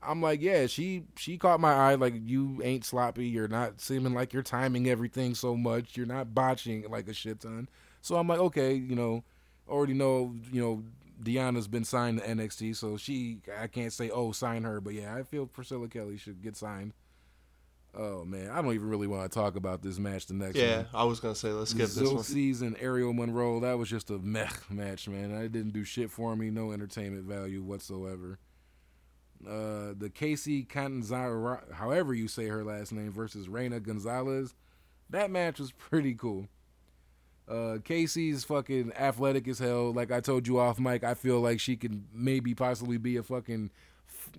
I'm 0.00 0.20
like, 0.20 0.40
yeah, 0.40 0.66
she 0.66 1.04
she 1.16 1.38
caught 1.38 1.60
my 1.60 1.72
eye. 1.72 1.94
Like 1.94 2.14
you 2.24 2.60
ain't 2.62 2.84
sloppy. 2.84 3.26
You're 3.26 3.48
not 3.48 3.80
seeming 3.80 4.14
like 4.14 4.32
you're 4.32 4.42
timing 4.42 4.88
everything 4.88 5.34
so 5.34 5.56
much. 5.56 5.96
You're 5.96 6.06
not 6.06 6.34
botching 6.34 6.84
like 6.88 7.08
a 7.08 7.14
shit 7.14 7.40
ton. 7.40 7.68
So 8.02 8.16
I'm 8.16 8.28
like, 8.28 8.38
okay, 8.38 8.74
you 8.74 8.94
know, 8.94 9.24
already 9.68 9.94
know, 9.94 10.34
you 10.52 10.60
know, 10.60 10.82
Deonna's 11.22 11.68
been 11.68 11.84
signed 11.84 12.20
to 12.20 12.26
NXT, 12.26 12.76
so 12.76 12.96
she 12.96 13.38
I 13.58 13.68
can't 13.68 13.92
say 13.92 14.10
oh 14.10 14.32
sign 14.32 14.64
her, 14.64 14.80
but 14.80 14.94
yeah, 14.94 15.14
I 15.14 15.22
feel 15.22 15.46
Priscilla 15.46 15.88
Kelly 15.88 16.16
should 16.16 16.42
get 16.42 16.56
signed. 16.56 16.92
Oh 17.94 18.24
man, 18.24 18.50
I 18.50 18.60
don't 18.60 18.74
even 18.74 18.88
really 18.88 19.06
want 19.06 19.30
to 19.30 19.38
talk 19.38 19.54
about 19.54 19.82
this 19.82 19.98
match. 19.98 20.26
The 20.26 20.34
next, 20.34 20.56
yeah, 20.56 20.78
one. 20.78 20.86
I 20.94 21.04
was 21.04 21.20
gonna 21.20 21.34
say 21.34 21.50
let's 21.50 21.70
skip 21.70 21.88
this 21.88 22.10
one. 22.10 22.22
Season 22.24 22.76
Aerial 22.80 23.12
Monroe, 23.12 23.60
that 23.60 23.78
was 23.78 23.88
just 23.88 24.10
a 24.10 24.18
meh 24.18 24.48
match, 24.70 25.08
man. 25.08 25.34
I 25.34 25.42
didn't 25.42 25.72
do 25.72 25.84
shit 25.84 26.10
for 26.10 26.34
me, 26.34 26.50
no 26.50 26.72
entertainment 26.72 27.24
value 27.24 27.62
whatsoever 27.62 28.38
uh, 29.46 29.94
the 29.96 30.10
Kacy 30.10 30.68
Catanzaro, 30.68 31.60
however 31.72 32.14
you 32.14 32.28
say 32.28 32.46
her 32.46 32.64
last 32.64 32.92
name, 32.92 33.12
versus 33.12 33.48
Reina 33.48 33.80
Gonzalez. 33.80 34.54
That 35.10 35.30
match 35.30 35.58
was 35.58 35.72
pretty 35.72 36.14
cool. 36.14 36.46
Uh, 37.48 37.78
Kacy's 37.84 38.44
fucking 38.44 38.92
athletic 38.94 39.48
as 39.48 39.58
hell. 39.58 39.92
Like 39.92 40.10
I 40.12 40.20
told 40.20 40.46
you 40.46 40.58
off 40.58 40.78
mic, 40.78 41.04
I 41.04 41.14
feel 41.14 41.40
like 41.40 41.60
she 41.60 41.76
could 41.76 42.04
maybe 42.14 42.54
possibly 42.54 42.98
be 42.98 43.16
a 43.16 43.22
fucking, 43.22 43.70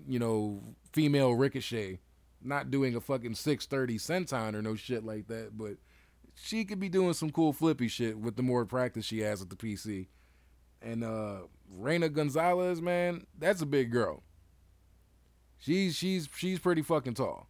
you 0.08 0.20
know, 0.20 0.62
female 0.92 1.34
Ricochet. 1.34 2.00
Not 2.42 2.72
doing 2.72 2.96
a 2.96 3.02
fucking 3.02 3.36
630 3.36 3.98
senton 4.00 4.56
or 4.56 4.62
no 4.62 4.76
shit 4.76 5.06
like 5.06 5.28
that, 5.28 5.58
but 5.58 5.78
she 6.36 6.66
could 6.66 6.80
be 6.80 6.90
doing 6.90 7.14
some 7.14 7.30
cool 7.30 7.54
flippy 7.54 7.88
shit 7.88 8.18
with 8.18 8.36
the 8.36 8.44
more 8.44 8.66
practice 8.66 9.06
she 9.06 9.20
has 9.20 9.42
at 9.42 9.50
the 9.50 9.56
PC. 9.56 10.08
And 10.82 11.04
uh 11.04 11.44
Reina 11.78 12.10
Gonzalez, 12.10 12.82
man, 12.82 13.26
that's 13.38 13.62
a 13.62 13.66
big 13.66 13.92
girl. 13.92 14.24
She's 15.58 15.96
she's 15.96 16.28
she's 16.36 16.60
pretty 16.60 16.82
fucking 16.82 17.14
tall. 17.14 17.48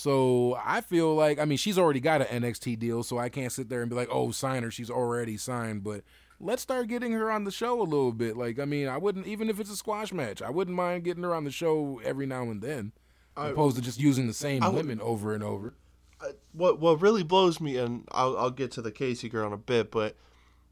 So 0.00 0.58
I 0.64 0.80
feel 0.80 1.14
like 1.14 1.38
I 1.38 1.44
mean 1.44 1.58
she's 1.58 1.76
already 1.76 2.00
got 2.00 2.22
an 2.22 2.42
NXT 2.42 2.78
deal, 2.78 3.02
so 3.02 3.18
I 3.18 3.28
can't 3.28 3.52
sit 3.52 3.68
there 3.68 3.82
and 3.82 3.90
be 3.90 3.96
like, 3.96 4.08
oh, 4.10 4.30
sign 4.30 4.62
her. 4.62 4.70
She's 4.70 4.88
already 4.88 5.36
signed. 5.36 5.84
But 5.84 6.04
let's 6.40 6.62
start 6.62 6.88
getting 6.88 7.12
her 7.12 7.30
on 7.30 7.44
the 7.44 7.50
show 7.50 7.78
a 7.78 7.84
little 7.84 8.12
bit. 8.12 8.34
Like 8.34 8.58
I 8.58 8.64
mean, 8.64 8.88
I 8.88 8.96
wouldn't 8.96 9.26
even 9.26 9.50
if 9.50 9.60
it's 9.60 9.70
a 9.70 9.76
squash 9.76 10.10
match, 10.10 10.40
I 10.40 10.48
wouldn't 10.48 10.74
mind 10.74 11.04
getting 11.04 11.22
her 11.22 11.34
on 11.34 11.44
the 11.44 11.50
show 11.50 12.00
every 12.02 12.24
now 12.24 12.44
and 12.44 12.62
then, 12.62 12.92
I, 13.36 13.48
opposed 13.48 13.76
to 13.76 13.82
just 13.82 14.00
using 14.00 14.26
the 14.26 14.32
same 14.32 14.62
would, 14.62 14.72
women 14.72 15.02
over 15.02 15.34
and 15.34 15.44
over. 15.44 15.74
I, 16.18 16.30
what 16.52 16.80
what 16.80 17.02
really 17.02 17.22
blows 17.22 17.60
me, 17.60 17.76
and 17.76 18.08
I'll 18.10 18.38
I'll 18.38 18.50
get 18.50 18.70
to 18.72 18.82
the 18.82 18.92
Kacy 18.92 19.30
girl 19.30 19.48
in 19.48 19.52
a 19.52 19.58
bit, 19.58 19.90
but 19.90 20.16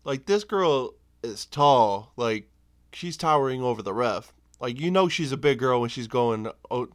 like 0.05 0.25
this 0.25 0.43
girl 0.43 0.95
is 1.23 1.45
tall, 1.45 2.15
like 2.17 2.49
she's 2.95 3.19
towering 3.19 3.61
over 3.61 3.83
the 3.83 3.93
ref. 3.93 4.33
Like 4.61 4.81
you 4.81 4.91
know 4.91 5.09
she's 5.09 5.33
a 5.33 5.37
big 5.37 5.59
girl 5.59 5.81
when 5.81 5.91
she's 5.91 6.09
going 6.09 6.51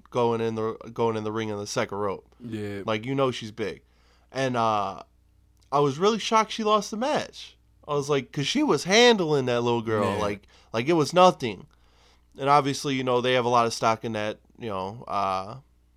going 0.09 0.41
in 0.41 0.55
the 0.55 0.73
going 0.93 1.15
in 1.15 1.23
the 1.23 1.31
ring 1.31 1.49
in 1.49 1.57
the 1.57 1.67
second 1.67 1.97
rope. 1.97 2.25
Yeah. 2.43 2.81
Like 2.85 3.05
you 3.05 3.15
know 3.15 3.31
she's 3.31 3.51
big. 3.51 3.81
And 4.31 4.57
uh 4.57 5.03
I 5.71 5.79
was 5.79 5.97
really 5.97 6.19
shocked 6.19 6.51
she 6.51 6.63
lost 6.63 6.91
the 6.91 6.97
match. 6.97 7.57
I 7.87 7.93
was 7.93 8.09
like 8.09 8.31
cuz 8.31 8.47
she 8.47 8.63
was 8.63 8.83
handling 8.83 9.45
that 9.45 9.61
little 9.61 9.81
girl 9.81 10.11
Man. 10.11 10.19
like 10.19 10.47
like 10.73 10.89
it 10.89 10.93
was 10.93 11.13
nothing. 11.13 11.67
And 12.37 12.49
obviously, 12.49 12.95
you 12.95 13.03
know, 13.03 13.21
they 13.21 13.33
have 13.33 13.45
a 13.45 13.49
lot 13.49 13.65
of 13.65 13.73
stock 13.73 14.03
in 14.03 14.13
that, 14.13 14.39
you 14.57 14.69
know, 14.69 15.05
uh 15.07 15.55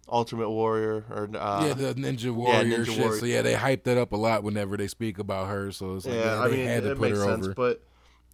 Ultimate 0.08 0.50
Warrior 0.50 1.04
or 1.10 1.28
uh, 1.36 1.66
yeah, 1.66 1.74
the 1.74 1.94
Ninja 1.94 2.32
Warrior 2.32 2.62
yeah, 2.62 2.76
Ninja 2.76 2.86
shit. 2.86 2.98
Warrior. 3.00 3.18
So 3.18 3.26
yeah, 3.26 3.42
they 3.42 3.54
hype 3.54 3.82
that 3.84 3.98
up 3.98 4.12
a 4.12 4.16
lot 4.16 4.44
whenever 4.44 4.76
they 4.76 4.86
speak 4.86 5.18
about 5.18 5.48
her. 5.48 5.72
So 5.72 5.96
it's 5.96 6.06
like, 6.06 6.14
yeah, 6.14 6.40
I 6.40 6.48
mean, 6.48 6.64
had 6.64 6.84
to 6.84 6.94
put 6.94 7.10
her 7.10 7.16
sense, 7.16 7.46
over. 7.46 7.54
But 7.54 7.82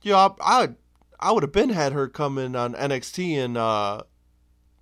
yeah, 0.02 0.28
I, 0.38 0.64
I 0.64 0.68
I 1.22 1.30
would 1.30 1.42
have 1.42 1.52
been 1.52 1.70
had 1.70 1.92
her 1.92 2.08
come 2.08 2.36
in 2.36 2.56
on 2.56 2.74
NXT 2.74 3.36
and 3.36 3.56
uh, 3.56 4.02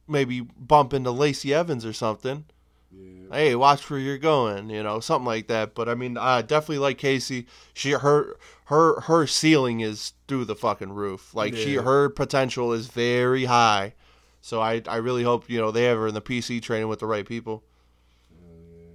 maybe 0.09 0.41
bump 0.41 0.95
into 0.95 1.11
Lacey 1.11 1.53
Evans 1.53 1.85
or 1.85 1.93
something. 1.93 2.47
Yeah. 2.91 3.37
Hey, 3.37 3.55
watch 3.55 3.89
where 3.89 4.01
you're 4.01 4.19
going, 4.19 4.71
you 4.71 4.83
know, 4.83 4.99
something 4.99 5.27
like 5.27 5.47
that. 5.49 5.75
But 5.75 5.89
I 5.89 5.95
mean, 5.95 6.17
I 6.17 6.43
definitely 6.43 6.79
like 6.79 6.99
Kacy. 6.99 7.47
She 7.75 7.93
her 7.93 8.37
her 8.65 9.01
her 9.03 9.27
ceiling 9.27 9.81
is 9.81 10.15
through 10.27 10.47
the 10.47 10.57
fucking 10.57 10.93
roof. 10.93 11.35
Like 11.35 11.55
yeah. 11.55 11.65
she 11.65 11.75
her 11.75 12.09
potential 12.09 12.73
is 12.73 12.89
very 12.89 13.45
high. 13.45 13.95
So 14.41 14.61
I 14.61 14.83
I 14.89 14.97
really 14.97 15.23
hope 15.23 15.49
you 15.49 15.61
know 15.61 15.71
they 15.71 15.85
have 15.85 15.99
her 15.99 16.09
in 16.09 16.15
the 16.15 16.23
PC 16.23 16.63
training 16.63 16.89
with 16.89 17.01
the 17.01 17.07
right 17.07 17.27
people. 17.27 17.63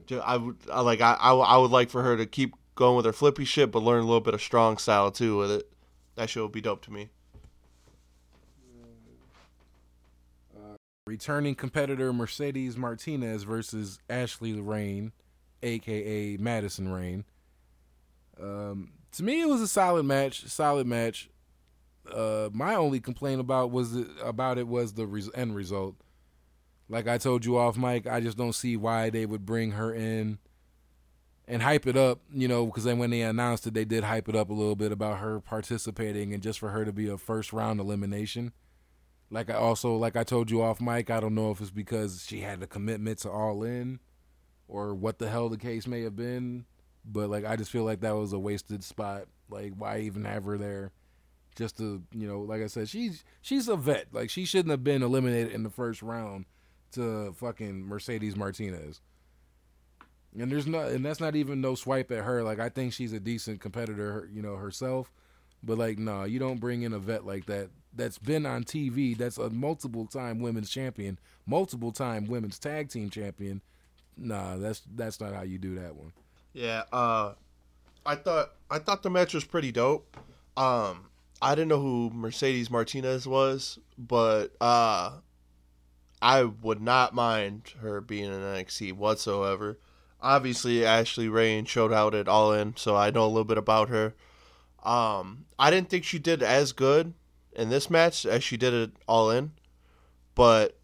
Yeah. 0.09 0.17
I 0.19 0.37
would 0.37 0.57
I 0.71 0.81
like 0.81 0.99
I, 0.99 1.13
I 1.13 1.33
I 1.33 1.57
would 1.57 1.71
like 1.71 1.89
for 1.89 2.03
her 2.03 2.17
to 2.17 2.25
keep 2.25 2.55
going 2.73 2.97
with 2.97 3.05
her 3.05 3.13
flippy 3.13 3.45
shit, 3.45 3.71
but 3.71 3.83
learn 3.83 4.01
a 4.01 4.05
little 4.05 4.19
bit 4.19 4.33
of 4.33 4.41
strong 4.41 4.77
style 4.77 5.11
too 5.11 5.37
with 5.37 5.51
it. 5.51 5.71
That 6.15 6.29
shit 6.29 6.43
would 6.43 6.51
be 6.51 6.61
dope 6.61 6.83
to 6.85 6.91
me. 6.91 7.09
Returning 11.07 11.53
competitor 11.53 12.11
Mercedes 12.11 12.77
Martinez 12.77 13.43
versus 13.43 13.99
Ashley 14.09 14.59
Rayne, 14.59 15.11
aka 15.61 16.35
Madison 16.37 16.91
Rayne. 16.91 17.25
Um, 18.41 18.93
to 19.11 19.21
me, 19.23 19.39
it 19.41 19.47
was 19.47 19.61
a 19.61 19.67
solid 19.67 20.07
match. 20.07 20.47
Solid 20.47 20.87
match. 20.87 21.29
uh, 22.11 22.49
my 22.51 22.73
only 22.73 22.99
complaint 22.99 23.39
about 23.39 23.69
was 23.69 23.93
the, 23.93 24.09
about 24.23 24.57
it 24.57 24.67
was 24.67 24.93
the 24.93 25.05
res- 25.05 25.29
end 25.35 25.55
result. 25.55 25.95
Like 26.89 27.07
I 27.07 27.19
told 27.19 27.45
you 27.45 27.55
off 27.55 27.77
mic, 27.77 28.07
I 28.07 28.19
just 28.19 28.35
don't 28.35 28.53
see 28.53 28.75
why 28.75 29.11
they 29.11 29.27
would 29.27 29.45
bring 29.45 29.73
her 29.73 29.93
in 29.93 30.39
and 31.47 31.61
hype 31.61 31.85
it 31.85 31.95
up, 31.95 32.21
you 32.33 32.47
know, 32.47 32.65
because 32.65 32.83
then 32.83 32.97
when 32.97 33.11
they 33.11 33.21
announced 33.21 33.67
it, 33.67 33.75
they 33.75 33.85
did 33.85 34.03
hype 34.05 34.27
it 34.27 34.35
up 34.35 34.49
a 34.49 34.53
little 34.53 34.75
bit 34.75 34.91
about 34.91 35.19
her 35.19 35.39
participating 35.39 36.33
and 36.33 36.41
just 36.41 36.57
for 36.57 36.69
her 36.69 36.83
to 36.83 36.91
be 36.91 37.07
a 37.07 37.17
first 37.19 37.53
round 37.53 37.79
elimination. 37.79 38.53
Like 39.31 39.49
I 39.49 39.55
also, 39.55 39.95
like 39.95 40.15
I 40.15 40.23
told 40.23 40.51
you 40.51 40.61
off 40.61 40.79
mic, 40.79 41.09
I 41.09 41.19
don't 41.19 41.35
know 41.35 41.51
if 41.51 41.59
it's 41.61 41.71
because 41.71 42.25
she 42.27 42.41
had 42.41 42.61
a 42.61 42.67
commitment 42.67 43.19
to 43.19 43.31
All 43.31 43.63
In 43.63 43.99
or 44.67 44.93
what 44.93 45.19
the 45.19 45.29
hell 45.29 45.49
the 45.49 45.57
case 45.57 45.87
may 45.87 46.01
have 46.01 46.15
been, 46.15 46.65
but 47.03 47.29
like 47.29 47.45
I 47.45 47.55
just 47.55 47.71
feel 47.71 47.83
like 47.83 48.01
that 48.01 48.15
was 48.15 48.33
a 48.33 48.39
wasted 48.39 48.83
spot. 48.83 49.25
Like 49.49 49.73
why 49.77 49.99
even 49.99 50.25
have 50.25 50.45
her 50.45 50.57
there? 50.57 50.91
Just 51.55 51.77
to 51.77 52.03
you 52.11 52.27
know, 52.27 52.41
like 52.41 52.61
I 52.61 52.67
said, 52.67 52.89
she's 52.89 53.23
she's 53.41 53.67
a 53.67 53.75
vet. 53.75 54.07
Like 54.11 54.29
she 54.29 54.45
shouldn't 54.45 54.71
have 54.71 54.83
been 54.83 55.03
eliminated 55.03 55.53
in 55.53 55.63
the 55.63 55.69
first 55.69 56.01
round 56.01 56.45
to 56.93 57.33
fucking 57.33 57.85
Mercedes 57.85 58.35
Martinez. 58.35 59.01
And 60.37 60.51
there's 60.51 60.67
no, 60.67 60.79
and 60.79 61.05
that's 61.05 61.21
not 61.21 61.35
even 61.35 61.61
no 61.61 61.75
swipe 61.75 62.11
at 62.11 62.23
her. 62.23 62.43
Like 62.43 62.59
I 62.59 62.69
think 62.69 62.93
she's 62.93 63.13
a 63.13 63.19
decent 63.19 63.61
competitor, 63.61 64.29
you 64.31 64.41
know, 64.41 64.55
herself. 64.55 65.11
But 65.63 65.77
like, 65.77 65.97
no, 65.97 66.25
you 66.25 66.39
don't 66.39 66.59
bring 66.59 66.81
in 66.81 66.93
a 66.93 66.99
vet 66.99 67.25
like 67.25 67.45
that. 67.45 67.69
That's 67.95 68.17
been 68.17 68.45
on 68.45 68.65
TV. 68.65 69.17
That's 69.17 69.37
a 69.37 69.49
multiple 69.49 70.05
time 70.05 70.41
women's 70.41 70.69
champion, 70.69 71.17
multiple 71.45 71.91
time 71.91 72.25
women's 72.25 72.59
tag 72.59 72.89
team 72.89 73.09
champion. 73.09 73.61
Nah, 74.17 74.57
that's 74.57 74.81
that's 74.95 75.19
not 75.19 75.33
how 75.33 75.43
you 75.43 75.57
do 75.57 75.75
that 75.75 75.95
one. 75.95 76.11
Yeah, 76.53 76.83
uh, 76.91 77.33
I 78.05 78.15
thought 78.15 78.51
I 78.69 78.79
thought 78.79 79.03
the 79.03 79.09
match 79.09 79.33
was 79.33 79.45
pretty 79.45 79.71
dope. 79.71 80.17
Um, 80.57 81.07
I 81.41 81.55
didn't 81.55 81.69
know 81.69 81.81
who 81.81 82.11
Mercedes 82.13 82.69
Martinez 82.69 83.27
was, 83.27 83.79
but 83.97 84.55
uh, 84.61 85.11
I 86.21 86.43
would 86.43 86.81
not 86.81 87.13
mind 87.13 87.73
her 87.81 88.01
being 88.01 88.25
in 88.25 88.39
NXT 88.39 88.93
whatsoever. 88.93 89.79
Obviously, 90.21 90.85
Ashley 90.85 91.29
Rayne 91.29 91.65
showed 91.65 91.93
out 91.93 92.15
at 92.15 92.27
All 92.27 92.53
In, 92.53 92.75
so 92.77 92.95
I 92.95 93.11
know 93.11 93.25
a 93.25 93.27
little 93.27 93.43
bit 93.43 93.57
about 93.57 93.89
her. 93.89 94.15
Um, 94.83 95.45
I 95.59 95.69
didn't 95.71 95.89
think 95.89 96.03
she 96.03 96.19
did 96.19 96.41
as 96.41 96.71
good 96.71 97.13
in 97.55 97.69
this 97.69 97.89
match 97.89 98.25
as 98.25 98.43
she 98.43 98.57
did 98.57 98.73
it 98.73 98.91
All 99.07 99.29
In, 99.31 99.51
but 100.35 100.77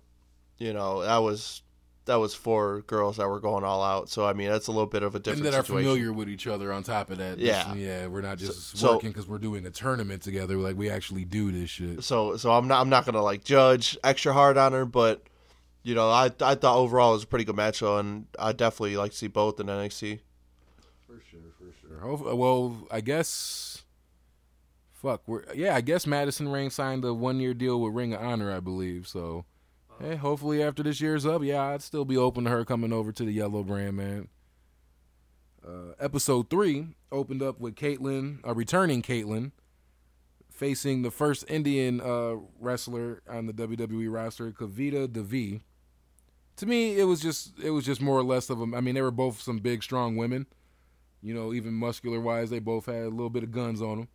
you 0.57 0.73
know 0.73 1.01
that 1.01 1.17
was 1.17 1.61
that 2.05 2.15
was 2.15 2.33
four 2.33 2.81
girls 2.87 3.17
that 3.17 3.27
were 3.29 3.39
going 3.39 3.63
all 3.63 3.83
out. 3.83 4.09
So 4.09 4.25
I 4.25 4.33
mean, 4.33 4.49
that's 4.49 4.67
a 4.67 4.71
little 4.71 4.87
bit 4.87 5.03
of 5.03 5.13
a 5.15 5.19
different. 5.19 5.45
And 5.45 5.53
that 5.53 5.63
situation. 5.65 5.75
are 5.87 5.93
familiar 5.93 6.11
with 6.13 6.29
each 6.29 6.47
other. 6.47 6.73
On 6.73 6.81
top 6.83 7.11
of 7.11 7.19
that, 7.19 7.37
Yeah. 7.37 7.73
This- 7.73 7.77
yeah, 7.83 8.07
we're 8.07 8.21
not 8.21 8.37
just 8.39 8.75
So- 8.77 8.93
working 8.93 9.11
because 9.11 9.27
we're 9.27 9.37
doing 9.37 9.65
a 9.67 9.69
tournament 9.69 10.23
together. 10.23 10.57
Like 10.57 10.75
we 10.75 10.89
actually 10.89 11.25
do 11.25 11.51
this 11.51 11.69
shit. 11.69 12.03
So 12.03 12.37
so 12.37 12.51
I'm 12.51 12.67
not 12.67 12.81
I'm 12.81 12.89
not 12.89 13.05
gonna 13.05 13.21
like 13.21 13.43
judge 13.43 13.97
extra 14.03 14.33
hard 14.33 14.57
on 14.57 14.73
her, 14.73 14.85
but 14.85 15.21
you 15.83 15.93
know 15.93 16.09
I 16.09 16.31
I 16.41 16.55
thought 16.55 16.77
overall 16.77 17.11
it 17.11 17.17
was 17.17 17.23
a 17.23 17.27
pretty 17.27 17.45
good 17.45 17.55
match, 17.55 17.79
though, 17.81 17.97
and 17.99 18.25
I 18.39 18.51
definitely 18.51 18.97
like 18.97 19.11
to 19.11 19.17
see 19.17 19.27
both 19.27 19.59
in 19.59 19.67
NXT. 19.67 20.19
For 21.05 21.21
sure, 21.29 21.39
for 21.57 22.17
sure. 22.25 22.35
Well, 22.35 22.87
I 22.89 23.01
guess. 23.01 23.70
Fuck, 25.01 25.23
we're 25.25 25.43
yeah. 25.55 25.75
I 25.75 25.81
guess 25.81 26.05
Madison 26.05 26.49
Rayne 26.49 26.69
signed 26.69 27.03
a 27.03 27.11
one-year 27.11 27.55
deal 27.55 27.81
with 27.81 27.95
Ring 27.95 28.13
of 28.13 28.21
Honor, 28.21 28.51
I 28.55 28.59
believe. 28.59 29.07
So, 29.07 29.45
hey, 29.99 30.15
hopefully 30.15 30.61
after 30.61 30.83
this 30.83 31.01
year's 31.01 31.25
up, 31.25 31.41
yeah, 31.43 31.63
I'd 31.63 31.81
still 31.81 32.05
be 32.05 32.17
open 32.17 32.43
to 32.43 32.51
her 32.51 32.63
coming 32.63 32.93
over 32.93 33.11
to 33.11 33.25
the 33.25 33.31
Yellow 33.31 33.63
Brand, 33.63 33.97
man. 33.97 34.27
Uh, 35.67 35.93
episode 35.99 36.51
three 36.51 36.89
opened 37.11 37.41
up 37.41 37.59
with 37.59 37.75
Kaitlyn, 37.75 38.41
a 38.43 38.53
returning 38.53 39.01
Kaitlyn, 39.01 39.53
facing 40.51 41.01
the 41.01 41.11
first 41.11 41.49
Indian 41.49 41.99
uh, 41.99 42.35
wrestler 42.59 43.23
on 43.27 43.47
the 43.47 43.53
WWE 43.53 44.11
roster, 44.11 44.51
Kavita 44.51 45.11
Devi. 45.11 45.63
To 46.57 46.65
me, 46.67 46.99
it 46.99 47.05
was 47.05 47.21
just 47.21 47.57
it 47.59 47.71
was 47.71 47.85
just 47.85 48.01
more 48.01 48.19
or 48.19 48.23
less 48.23 48.51
of 48.51 48.59
them. 48.59 48.75
I 48.75 48.81
mean, 48.81 48.93
they 48.93 49.01
were 49.01 49.09
both 49.09 49.41
some 49.41 49.57
big, 49.57 49.81
strong 49.81 50.15
women. 50.15 50.45
You 51.23 51.33
know, 51.33 51.53
even 51.53 51.73
muscular 51.73 52.19
wise, 52.19 52.51
they 52.51 52.59
both 52.59 52.85
had 52.85 53.05
a 53.05 53.09
little 53.09 53.31
bit 53.31 53.41
of 53.41 53.51
guns 53.51 53.81
on 53.81 53.97
them. 53.97 54.07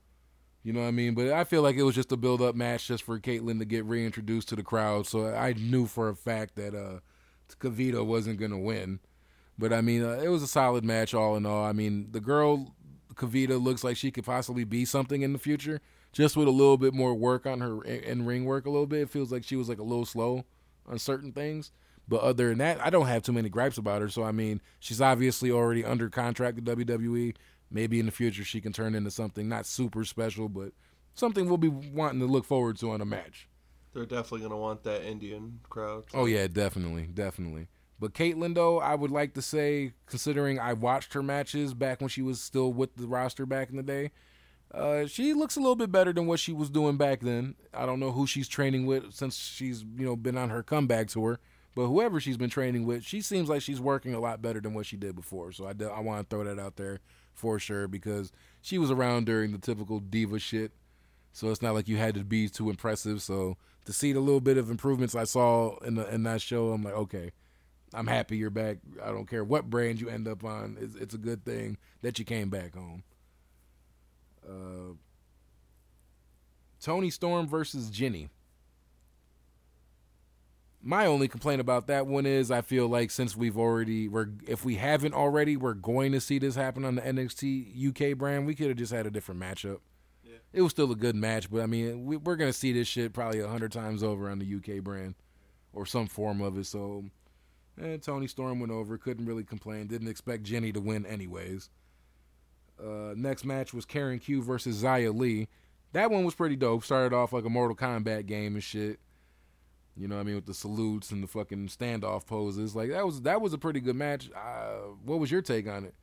You 0.67 0.73
know 0.73 0.81
what 0.81 0.89
I 0.89 0.91
mean? 0.91 1.15
But 1.15 1.29
I 1.29 1.45
feel 1.45 1.63
like 1.63 1.77
it 1.77 1.85
was 1.85 1.95
just 1.95 2.11
a 2.11 2.17
build 2.17 2.43
up 2.43 2.57
match 2.57 2.89
just 2.89 3.05
for 3.05 3.21
Kaitlyn 3.21 3.61
to 3.61 3.65
get 3.65 3.85
reintroduced 3.85 4.49
to 4.49 4.57
the 4.57 4.65
crowd. 4.65 5.07
So 5.07 5.33
I 5.33 5.53
knew 5.53 5.87
for 5.87 6.09
a 6.09 6.17
fact 6.17 6.57
that 6.57 6.75
uh, 6.75 6.99
Kavita 7.61 8.05
wasn't 8.05 8.41
going 8.41 8.51
to 8.51 8.57
win. 8.57 8.99
But 9.57 9.73
I 9.73 9.81
mean, 9.81 10.03
uh, 10.03 10.19
it 10.21 10.27
was 10.27 10.43
a 10.43 10.49
solid 10.49 10.85
match 10.85 11.15
all 11.15 11.37
in 11.37 11.47
all. 11.47 11.65
I 11.65 11.71
mean, 11.71 12.09
the 12.11 12.19
girl, 12.19 12.75
Kavita, 13.15 13.63
looks 13.63 13.85
like 13.85 13.97
she 13.97 14.11
could 14.11 14.25
possibly 14.25 14.65
be 14.65 14.85
something 14.85 15.23
in 15.23 15.33
the 15.33 15.39
future. 15.39 15.81
Just 16.11 16.37
with 16.37 16.49
a 16.49 16.51
little 16.51 16.79
bit 16.79 16.93
more 16.93 17.15
work 17.15 17.47
on 17.47 17.61
her 17.61 17.85
in 17.85 18.27
ring 18.27 18.45
work, 18.45 18.67
a 18.67 18.71
little 18.71 18.89
bit. 18.89 19.03
It 19.03 19.11
feels 19.11 19.31
like 19.31 19.45
she 19.45 19.55
was 19.55 19.69
like 19.69 19.79
a 19.79 19.85
little 19.85 20.05
slow 20.05 20.47
on 20.85 20.99
certain 20.99 21.31
things. 21.31 21.71
But 22.09 22.23
other 22.23 22.49
than 22.49 22.59
that, 22.59 22.85
I 22.85 22.91
don't 22.91 23.07
have 23.07 23.23
too 23.23 23.33
many 23.33 23.49
gripes 23.49 23.79
about 23.79 24.03
her. 24.03 24.09
So 24.09 24.25
I 24.25 24.33
mean, 24.33 24.61
she's 24.81 25.01
obviously 25.01 25.53
already 25.53 25.85
under 25.85 26.11
contract 26.11 26.57
to 26.57 26.77
WWE. 26.77 27.37
Maybe 27.71 27.99
in 27.99 28.07
the 28.07 28.13
future 28.13 28.45
she 28.45 28.61
can 28.61 28.73
turn 28.73 28.95
into 28.95 29.11
something 29.11 29.49
not 29.49 29.67
super 29.67 30.05
special, 30.05 30.49
but 30.49 30.73
something 31.15 31.47
we'll 31.49 31.57
be 31.59 31.69
wanting 31.69 32.21
to 32.21 32.27
look 32.27 32.45
forward 32.45 32.79
to 32.79 32.91
on 32.93 33.01
a 33.01 33.05
match. 33.05 33.49
They're 33.93 34.05
definitely 34.07 34.43
gonna 34.43 34.59
want 34.59 34.83
that 34.85 35.05
Indian 35.05 35.61
crowd. 35.69 36.05
Oh 36.15 36.27
yeah, 36.27 36.47
definitely, 36.47 37.09
definitely. 37.13 37.69
But 37.99 38.13
Kaitlyn 38.13 38.55
though, 38.55 38.79
I 38.79 38.95
would 38.95 39.11
like 39.11 39.33
to 39.35 39.43
say, 39.43 39.93
considering 40.07 40.59
I 40.61 40.75
watched 40.75 41.15
her 41.15 41.23
matches 41.23 41.73
back 41.75 42.01
when 42.01 42.09
she 42.11 42.21
was 42.23 42.41
still 42.41 42.73
with 42.73 42.95
the 42.97 43.07
roster 43.07 43.47
back 43.47 43.71
in 43.71 43.77
the 43.77 43.83
day, 43.83 44.11
uh, 44.75 45.07
she 45.07 45.33
looks 45.33 45.57
a 45.57 45.61
little 45.61 45.77
bit 45.77 45.91
better 45.91 46.13
than 46.13 46.27
what 46.27 46.39
she 46.41 46.53
was 46.53 46.69
doing 46.69 46.97
back 46.99 47.21
then. 47.21 47.55
I 47.73 47.87
don't 47.87 47.99
know 48.01 48.13
who 48.13 48.27
she's 48.27 48.49
training 48.49 48.85
with 48.87 49.15
since 49.15 49.37
she's 49.39 49.83
you 49.83 50.05
know 50.05 50.15
been 50.15 50.37
on 50.37 50.51
her 50.51 50.63
comeback 50.63 51.09
tour, 51.09 51.41
but 51.75 51.87
whoever 51.87 52.21
she's 52.21 52.37
been 52.37 52.51
training 52.51 52.85
with, 52.85 53.03
she 53.03 53.23
seems 53.23 53.49
like 53.49 53.63
she's 53.63 53.81
working 53.81 54.13
a 54.15 54.21
lot 54.21 54.43
better 54.43 54.61
than 54.61 54.75
what 54.75 54.85
she 54.87 54.97
did 54.99 55.17
before. 55.17 55.53
So 55.53 55.67
I, 55.67 55.73
do- 55.73 55.89
I 55.89 56.01
want 56.01 56.29
to 56.29 56.37
throw 56.37 56.45
that 56.45 56.61
out 56.61 56.77
there 56.77 57.01
for 57.37 57.59
sure 57.59 57.87
because 57.87 58.33
she 58.61 58.79
was 58.79 58.91
around 58.91 59.27
during 59.27 59.53
the 59.53 59.59
typical 59.59 60.01
diva 60.01 60.39
shit. 60.39 60.73
So 61.33 61.51
it's 61.51 61.63
not 61.63 61.75
like 61.75 61.87
you 61.87 61.99
had 61.99 62.15
to 62.15 62.25
be 62.25 62.49
too 62.49 62.71
impressive. 62.71 63.21
So 63.23 63.57
to 63.85 63.93
see 63.93 64.13
the 64.13 64.21
little 64.21 64.41
bit 64.41 64.57
of 64.57 64.71
improvements 64.71 65.15
I 65.15 65.25
saw 65.25 65.77
in 65.79 65.95
the 65.95 66.13
in 66.13 66.23
that 66.25 66.41
show, 66.41 66.73
I'm 66.73 66.83
like, 66.83 66.95
okay, 66.95 67.31
I'm 67.93 68.07
happy 68.07 68.37
you're 68.37 68.51
back. 68.51 68.79
I 69.03 69.09
don't 69.09 69.29
care 69.29 69.45
what 69.45 69.71
brand 69.71 70.01
you 70.01 70.09
end 70.09 70.27
up 70.27 70.45
on. 70.45 70.77
It's, 70.81 70.95
it's 70.97 71.15
a 71.15 71.19
good 71.19 71.45
thing 71.45 71.77
that 72.03 72.19
you 72.19 72.25
came 72.25 72.49
back 72.49 72.75
home. 72.75 73.05
Uh, 74.49 74.95
Toni 76.81 77.11
Storm 77.11 77.47
versus 77.47 77.91
Jinny. 77.91 78.29
My 80.87 81.05
only 81.07 81.27
complaint 81.27 81.61
about 81.61 81.89
that 81.89 82.07
one 82.07 82.27
is 82.27 82.53
I 82.53 82.61
feel 82.61 82.87
like 82.87 83.11
since 83.11 83.37
we've 83.37 83.59
already 83.59 84.07
we're 84.07 84.29
if 84.47 84.65
we 84.65 84.77
haven't 84.77 85.15
already, 85.15 85.57
we're 85.57 85.75
going 85.75 86.13
to 86.13 86.21
see 86.21 86.39
this 86.39 86.55
happen 86.55 86.85
on 86.85 86.95
the 86.95 87.03
NXT 87.03 88.13
UK 88.13 88.17
brand. 88.17 88.47
We 88.47 88.55
could 88.55 88.69
have 88.69 88.77
just 88.77 88.93
had 88.93 89.05
a 89.05 89.11
different 89.11 89.41
matchup. 89.41 89.81
It 90.53 90.63
was 90.63 90.71
still 90.71 90.93
a 90.93 90.97
good 90.97 91.17
match, 91.17 91.51
but 91.51 91.61
I 91.61 91.67
mean, 91.67 92.07
we, 92.07 92.17
we're 92.17 92.37
gonna 92.37 92.53
see 92.53 92.73
this 92.73 92.87
shit 92.87 93.13
probably 93.13 93.41
a 93.41 93.49
hundred 93.49 93.73
times 93.73 94.05
over 94.05 94.31
on 94.31 94.39
the 94.39 94.55
UK 94.55 94.83
brand 94.83 95.17
or 95.73 95.87
some 95.87 96.07
form 96.07 96.41
of 96.41 96.57
it. 96.57 96.67
So, 96.67 97.07
eh, 97.83 97.97
Toni 97.97 98.29
Storm 98.29 98.61
went 98.61 98.73
over. 98.73 98.97
Couldn't 98.97 99.27
really 99.27 99.45
complain. 99.45 99.89
Didn't 99.89 100.09
expect 100.09 100.45
Jinny 100.45 100.71
to 100.71 100.81
win 100.81 101.05
anyways. 101.05 101.69
Uh, 102.81 103.13
next 103.17 103.45
match 103.45 103.75
was 103.75 103.85
Karen 103.85 104.21
Q 104.21 104.41
versus 104.41 104.85
Xia 104.85 105.13
Li. 105.13 105.49
That 105.93 106.13
one 106.13 106.25
was 106.25 106.37
pretty 106.37 106.57
dope. 106.57 106.85
Started 106.85 107.15
off 107.15 107.33
like 107.33 107.45
a 107.45 107.51
Mortal 107.51 107.77
Kombat 107.77 108.27
game 108.27 108.55
and 108.55 108.63
shit. 108.63 109.01
You 109.97 110.09
know 110.09 110.17
what 110.17 110.21
I 110.23 110.25
mean 110.25 110.35
with 110.35 110.47
the 110.47 110.55
salutes 110.55 111.11
and 111.11 111.23
the 111.23 111.27
fucking 111.27 111.69
standoff 111.69 112.27
poses. 112.27 112.77
Like 112.77 112.91
that 112.91 113.07
was 113.07 113.23
that 113.23 113.41
was 113.41 113.53
a 113.53 113.59
pretty 113.59 113.81
good 113.81 113.97
match. 113.97 114.31
Uh, 114.35 114.91
what 115.05 115.19
was 115.19 115.31
your 115.31 115.41
take 115.43 115.67
on 115.69 115.85
it? 115.85 115.95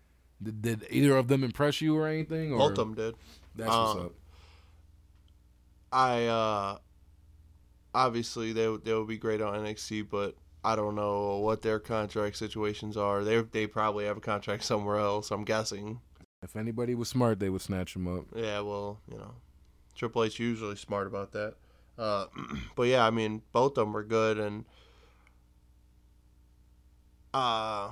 Did, 0.41 0.61
did 0.61 0.87
either 0.89 1.15
of 1.15 1.27
them 1.27 1.43
impress 1.43 1.79
you 1.79 1.95
or 1.95 2.07
anything? 2.07 2.51
Or 2.53 2.57
Both 2.57 2.71
of 2.71 2.75
them 2.77 2.93
did. 2.95 3.15
That's 3.55 3.69
what's 3.69 3.99
Um, 3.99 4.05
up. 4.07 4.11
I 5.91 6.25
uh 6.25 6.77
obviously 7.93 8.51
they 8.53 8.75
they 8.83 8.93
would 8.93 9.07
be 9.07 9.17
great 9.17 9.41
on 9.41 9.53
NXT, 9.63 10.09
but 10.09 10.35
I 10.63 10.75
don't 10.75 10.95
know 10.95 11.37
what 11.37 11.61
their 11.61 11.79
contract 11.79 12.37
situations 12.37 12.97
are. 12.97 13.23
They 13.23 13.41
they 13.41 13.67
probably 13.67 14.05
have 14.05 14.17
a 14.17 14.21
contract 14.21 14.63
somewhere 14.63 14.97
else. 14.97 15.29
I'm 15.31 15.43
guessing. 15.43 15.99
If 16.41 16.55
anybody 16.55 16.93
was 16.95 17.07
smart, 17.09 17.39
they 17.39 17.49
would 17.49 17.61
snatch 17.61 17.95
him 17.95 18.07
up. 18.07 18.25
Yeah, 18.35 18.59
well, 18.61 18.99
you 19.09 19.17
know, 19.17 19.35
Triple 19.95 20.23
H 20.25 20.39
usually 20.39 20.75
smart 20.75 21.07
about 21.07 21.31
that. 21.33 21.53
Uh, 21.97 22.25
but 22.75 22.83
yeah, 22.83 23.05
I 23.05 23.09
mean, 23.11 23.41
both 23.51 23.77
of 23.77 23.85
them 23.85 23.93
were 23.93 24.03
good, 24.03 24.37
and 24.39 24.65
uh, 27.33 27.89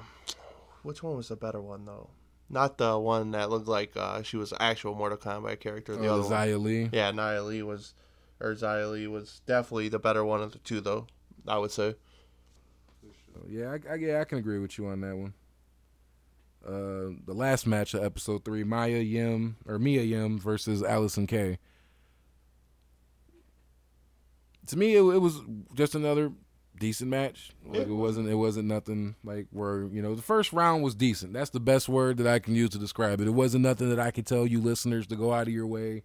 which 0.84 1.02
one 1.04 1.18
was 1.18 1.30
the 1.30 1.36
better 1.36 1.62
one 1.62 1.86
though? 1.86 2.10
Not 2.50 2.78
the 2.78 2.98
one 3.00 3.32
that 3.32 3.50
looked 3.50 3.68
like 3.68 3.96
uh, 3.96 4.24
she 4.24 4.38
was 4.38 4.52
an 4.52 4.58
actual 4.60 4.94
Mortal 4.94 5.18
Kombat 5.18 5.60
character. 5.62 5.96
The 5.96 6.08
Oh, 6.08 6.20
other 6.22 6.58
one. 6.58 6.64
Lee. 6.64 6.90
Yeah, 6.92 7.12
Nia 7.12 7.42
Lee 7.44 7.64
was, 7.64 7.94
or 8.42 8.54
Xia 8.54 8.92
Li 8.92 9.08
was 9.08 9.42
definitely 9.46 9.88
the 9.88 10.00
better 10.00 10.26
one 10.26 10.42
of 10.42 10.52
the 10.52 10.58
two, 10.60 10.82
though. 10.82 11.08
I 11.48 11.58
would 11.58 11.72
say. 11.72 11.96
Yeah, 13.48 13.78
I, 13.90 13.94
I, 13.94 13.96
yeah, 13.96 14.20
I 14.20 14.26
can 14.26 14.38
agree 14.38 14.60
with 14.60 14.78
you 14.78 14.88
on 14.88 15.00
that 15.02 15.16
one. 15.16 15.34
Uh, 16.64 17.16
the 17.26 17.34
last 17.34 17.66
match 17.66 17.94
of 17.94 18.04
episode 18.04 18.44
three, 18.46 18.64
Maya 18.64 18.98
Yim 19.00 19.56
or 19.66 19.80
Mia 19.80 20.02
Yim 20.04 20.38
versus 20.38 20.82
Allysin 20.84 21.28
Kay. 21.28 21.58
To 24.68 24.78
me, 24.78 24.96
it, 24.96 25.02
it 25.02 25.20
was 25.20 25.42
just 25.74 25.96
another 25.96 26.32
decent 26.80 27.10
match. 27.10 27.52
Like 27.66 27.88
it 27.88 27.94
wasn't 27.94 28.28
it 28.28 28.36
wasn't 28.36 28.68
nothing 28.68 29.16
like 29.24 29.48
where 29.52 29.86
you 29.86 30.02
know 30.02 30.16
the 30.16 30.22
first 30.22 30.52
round 30.52 30.84
was 30.84 30.96
decent. 30.96 31.34
That's 31.34 31.52
the 31.52 31.60
best 31.60 31.88
word 31.88 32.18
that 32.18 32.28
I 32.28 32.40
can 32.40 32.56
use 32.56 32.72
to 32.72 32.80
describe 32.80 33.22
it. 33.22 33.28
It 33.28 33.32
wasn't 33.32 33.64
nothing 33.64 33.90
that 33.90 34.00
I 34.00 34.12
could 34.12 34.26
tell 34.26 34.46
you 34.46 34.60
listeners 34.60 35.08
to 35.08 35.16
go 35.16 35.32
out 35.32 35.48
of 35.48 35.54
your 35.54 35.68
way 35.68 36.04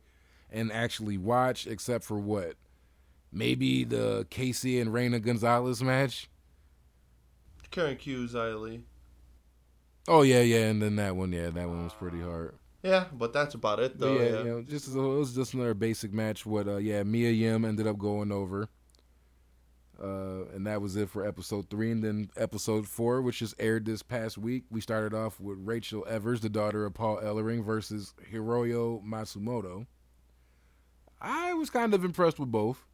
and 0.50 0.70
actually 0.70 1.18
watch, 1.18 1.66
except 1.66 2.04
for 2.04 2.18
what 2.18 2.54
maybe 3.32 3.84
the 3.84 4.26
Kacy 4.30 4.80
and 4.80 4.92
Reina 4.92 5.18
Gonzalez 5.18 5.82
match. 5.82 6.28
Karen 7.70 7.96
Q, 7.96 8.26
Xia 8.26 8.82
Oh 10.08 10.22
yeah, 10.22 10.40
yeah, 10.40 10.66
and 10.66 10.80
then 10.80 10.96
that 10.96 11.16
one, 11.16 11.32
yeah, 11.32 11.50
that 11.50 11.68
one 11.68 11.84
was 11.84 11.92
pretty 11.92 12.20
hard. 12.20 12.54
Yeah, 12.86 13.06
but 13.12 13.32
that's 13.32 13.54
about 13.54 13.80
it 13.80 13.98
though. 13.98 14.14
yeah, 14.14 14.22
yeah. 14.22 14.38
you 14.38 14.44
know, 14.44 14.62
just 14.62 14.94
it 14.94 14.96
was 14.96 15.34
just 15.34 15.54
another 15.54 15.74
basic 15.74 16.12
match. 16.12 16.46
What, 16.46 16.68
uh, 16.68 16.76
yeah, 16.76 17.02
Mia 17.02 17.30
Yim 17.30 17.64
ended 17.64 17.88
up 17.88 17.98
going 17.98 18.30
over, 18.30 18.68
uh, 20.00 20.44
and 20.54 20.66
that 20.68 20.80
was 20.80 20.94
it 20.94 21.10
for 21.10 21.26
episode 21.26 21.68
three. 21.68 21.90
And 21.90 22.04
then 22.04 22.30
episode 22.36 22.86
four, 22.86 23.22
which 23.22 23.40
just 23.40 23.54
aired 23.58 23.86
this 23.86 24.04
past 24.04 24.38
week, 24.38 24.64
we 24.70 24.80
started 24.80 25.14
off 25.14 25.40
with 25.40 25.58
Rachael 25.60 26.06
Evers, 26.08 26.40
the 26.40 26.48
daughter 26.48 26.86
of 26.86 26.94
Paul 26.94 27.18
Ellering, 27.18 27.64
versus 27.64 28.14
Hiroyo 28.32 29.04
Matsumoto. 29.04 29.86
I 31.20 31.54
was 31.54 31.70
kind 31.70 31.92
of 31.92 32.04
impressed 32.04 32.38
with 32.38 32.52
both. 32.52 32.86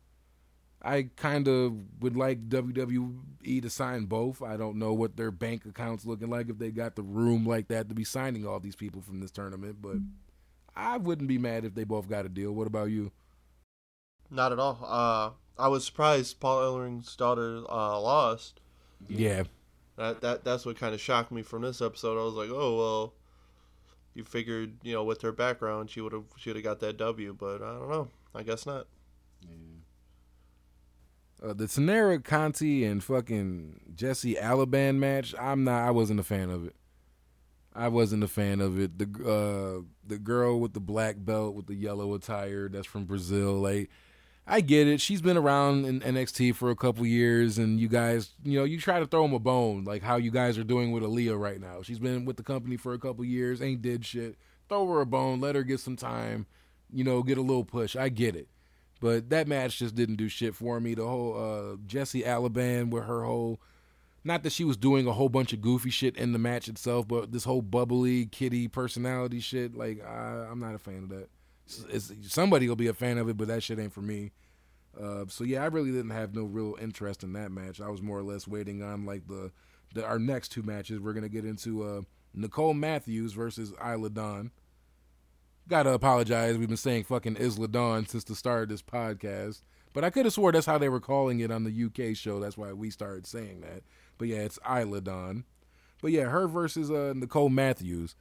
I 0.85 1.09
kind 1.17 1.47
of 1.47 1.75
would 2.01 2.17
like 2.17 2.49
WWE 2.49 3.63
to 3.63 3.71
sign 3.71 4.07
both. 4.07 4.43
I 4.43 4.57
don't 4.57 4.79
know 4.79 4.93
what 4.93 5.17
their 5.17 5.31
bank 5.31 5.65
accounts 5.65 6.05
looking 6.05 6.29
like 6.29 6.49
if 6.49 6.59
they 6.59 6.71
got 6.71 6.97
the 6.97 7.03
room 7.03 7.47
like 7.47 7.69
that 7.69 7.89
to 7.89 7.95
be 7.95 8.05
signing 8.05 8.47
all 8.47 8.59
these 8.59 8.75
people 8.75 9.01
from 9.01 9.21
this 9.21 9.31
tournament, 9.31 9.77
but 9.81 9.97
I 10.75 10.97
wouldn't 10.97 11.29
be 11.29 11.39
mad 11.39 11.65
if 11.65 11.75
they 11.75 11.85
both 11.85 12.09
got 12.09 12.27
a 12.27 12.29
deal. 12.29 12.53
What 12.53 12.67
about 12.67 12.91
you? 12.91 13.13
Not 14.31 14.53
at 14.53 14.59
all. 14.59 14.79
Uh, 14.83 15.31
I 15.63 15.69
was 15.69 15.85
surprised 15.85 16.41
Paul 16.41 16.61
Ellering's 16.61 17.15
daughter 17.15 17.63
uh, 17.69 18.01
lost. 18.01 18.61
Yeah, 19.09 19.45
That 19.97 20.21
that 20.23 20.45
that's 20.45 20.65
what 20.65 20.79
kind 20.79 20.95
of 20.95 21.01
shocked 21.01 21.31
me 21.31 21.43
from 21.43 21.63
this 21.63 21.83
episode. 21.83 22.21
I 22.21 22.25
was 22.25 22.35
like, 22.35 22.51
oh 22.51 22.77
well, 22.77 23.13
you 24.15 24.25
figured 24.25 24.75
you 24.83 24.95
know 24.95 25.05
with 25.05 25.23
her 25.23 25.33
background 25.33 25.91
she 25.91 26.01
would 26.01 26.13
have 26.13 26.25
she 26.37 26.51
would 26.51 26.57
have 26.57 26.65
got 26.65 26.81
that 26.81 26.97
W, 26.97 27.37
but 27.39 27.63
I 27.63 27.73
don't 27.73 27.91
know. 27.91 28.09
I 28.35 28.43
guess 28.43 28.65
not. 28.65 28.87
Uh, 31.43 31.53
the 31.53 31.65
Taynara 31.65 32.23
Conti 32.23 32.85
and 32.85 33.03
fucking 33.03 33.81
Jessie 33.95 34.35
Elaban 34.37 34.97
match. 34.97 35.35
I'm 35.41 35.65
not. 35.65 35.83
I 35.87 35.91
wasn't 35.91 36.21
a 36.21 36.25
fan 36.25 36.51
of 36.51 36.67
it. 36.67 36.77
I 37.75 37.89
wasn't 37.89 38.23
a 38.23 38.29
fan 38.29 38.61
of 38.61 38.79
it. 38.79 38.99
The 38.99 39.07
uh, 39.25 39.83
the 40.07 40.19
girl 40.19 40.61
with 40.61 40.75
the 40.75 40.81
black 40.81 41.17
belt 41.19 41.55
with 41.55 41.67
the 41.67 41.75
yellow 41.75 42.15
attire 42.15 42.69
that's 42.69 42.87
from 42.87 43.07
Brazil. 43.07 43.55
Like, 43.55 43.91
I 44.47 44.61
get 44.61 44.87
it. 44.87 45.01
She's 45.01 45.23
been 45.23 45.37
around 45.37 45.85
in 45.87 46.01
NXT 46.01 46.55
for 46.55 46.71
a 46.71 46.77
couple 46.77 47.07
years, 47.07 47.59
and 47.59 47.81
you 47.81 47.89
guys, 47.89 48.31
you 48.45 48.59
know, 48.59 48.65
you 48.65 48.79
try 48.79 49.01
to 49.01 49.07
throw 49.07 49.23
them 49.23 49.33
a 49.33 49.39
bone, 49.41 49.85
like 49.85 50.03
how 50.03 50.17
you 50.17 50.31
guys 50.31 50.59
are 50.59 50.65
doing 50.65 50.93
with 50.93 51.03
Aaliyah 51.03 51.41
right 51.41 51.61
now. 51.61 51.83
She's 51.83 51.99
been 51.99 52.25
with 52.25 52.37
the 52.37 52.43
company 52.45 52.77
for 52.77 52.93
a 52.93 52.99
couple 52.99 53.25
years, 53.25 53.61
ain't 53.61 53.83
did 53.83 54.05
shit. 54.05 54.37
Throw 54.69 54.87
her 54.89 55.01
a 55.01 55.07
bone, 55.07 55.41
let 55.41 55.57
her 55.57 55.63
get 55.65 55.81
some 55.81 55.97
time, 55.97 56.47
you 56.93 57.03
know, 57.03 57.23
get 57.23 57.39
a 57.39 57.43
little 57.43 57.65
push. 57.65 57.97
I 57.97 58.11
get 58.11 58.37
it. 58.37 58.49
But 59.03 59.31
that 59.31 59.49
match 59.49 59.81
just 59.81 59.97
didn't 59.97 60.15
do 60.15 60.29
shit 60.29 60.55
for 60.55 60.79
me. 60.79 60.95
The 60.95 61.05
whole 61.05 61.37
uh, 61.37 61.77
Jessie 61.89 62.23
Elaban 62.23 62.91
with 62.91 63.03
her 63.03 63.25
whole, 63.25 63.61
not 64.23 64.45
that 64.45 64.53
she 64.53 64.63
was 64.63 64.77
doing 64.77 65.09
a 65.09 65.13
whole 65.13 65.29
bunch 65.29 65.53
of 65.53 65.61
goofy 65.61 65.91
shit 65.91 66.17
in 66.17 66.33
the 66.33 66.39
match 66.39 66.69
itself, 66.69 67.09
but 67.09 67.33
this 67.33 67.43
whole 67.43 67.63
bubbly 67.63 68.27
kitty 68.27 68.69
personality 68.69 69.41
shit. 69.41 69.75
Like 69.75 70.07
I, 70.07 70.47
I'm 70.49 70.61
not 70.61 70.77
a 70.77 70.79
fan 70.79 71.03
of 71.03 71.09
that. 71.09 71.29
It's, 71.67 72.11
it's, 72.11 72.33
somebody 72.33 72.69
will 72.69 72.77
be 72.77 72.87
a 72.87 72.95
fan 72.95 73.19
of 73.19 73.29
it, 73.29 73.37
but 73.37 73.49
that 73.49 73.65
shit 73.65 73.81
ain't 73.81 73.93
for 73.93 74.03
me. 74.03 74.31
Uh, 74.97 75.25
so 75.27 75.43
yeah, 75.43 75.65
I 75.65 75.67
really 75.67 75.91
didn't 75.91 76.11
have 76.11 76.37
no 76.37 76.45
real 76.45 76.77
interest 76.81 77.25
in 77.25 77.33
that 77.33 77.51
match. 77.51 77.81
I 77.81 77.89
was 77.89 78.03
more 78.03 78.19
or 78.19 78.23
less 78.23 78.47
waiting 78.47 78.85
on 78.85 79.05
like 79.05 79.27
the, 79.27 79.51
the 79.95 80.07
our 80.07 80.21
next 80.21 80.51
two 80.51 80.63
matches. 80.63 81.01
We're 81.01 81.13
gonna 81.13 81.29
get 81.29 81.45
into 81.45 81.83
uh, 81.83 82.03
Nicole 82.35 82.75
Matthews 82.75 83.33
versus 83.33 83.73
Isla 83.85 84.11
Dawn. 84.11 84.53
Gotta 85.69 85.91
apologize. 85.91 86.59
We've 86.59 86.69
been 86.69 86.77
saying 86.77 87.05
fucking 87.05 87.37
Isla 87.41 87.69
Dawn 87.69 88.07
since 88.07 88.25
the 88.25 88.35
start 88.35 88.65
of 88.65 88.69
this 88.69 88.83
podcast. 88.83 89.63
But 89.93 90.05
I 90.05 90.11
could 90.11 90.25
have 90.25 90.33
swore 90.33 90.53
that's 90.53 90.67
how 90.67 90.79
they 90.79 90.89
were 90.89 91.01
calling 91.01 91.41
it 91.41 91.51
on 91.51 91.65
the 91.65 91.85
UK 91.85 92.17
show. 92.17 92.41
That's 92.41 92.57
why 92.57 92.73
we 92.73 92.91
started 92.91 93.27
saying 93.27 93.61
that. 93.61 93.83
But 94.19 94.29
yeah, 94.29 94.39
it's 94.39 94.59
Isla 94.69 95.01
Dawn. 95.01 95.45
But 96.01 96.13
yeah, 96.13 96.25
her 96.25 96.49
versus 96.49 96.91
uh, 96.91 97.13
Nicole 97.15 97.49
Matthews. 97.49 98.17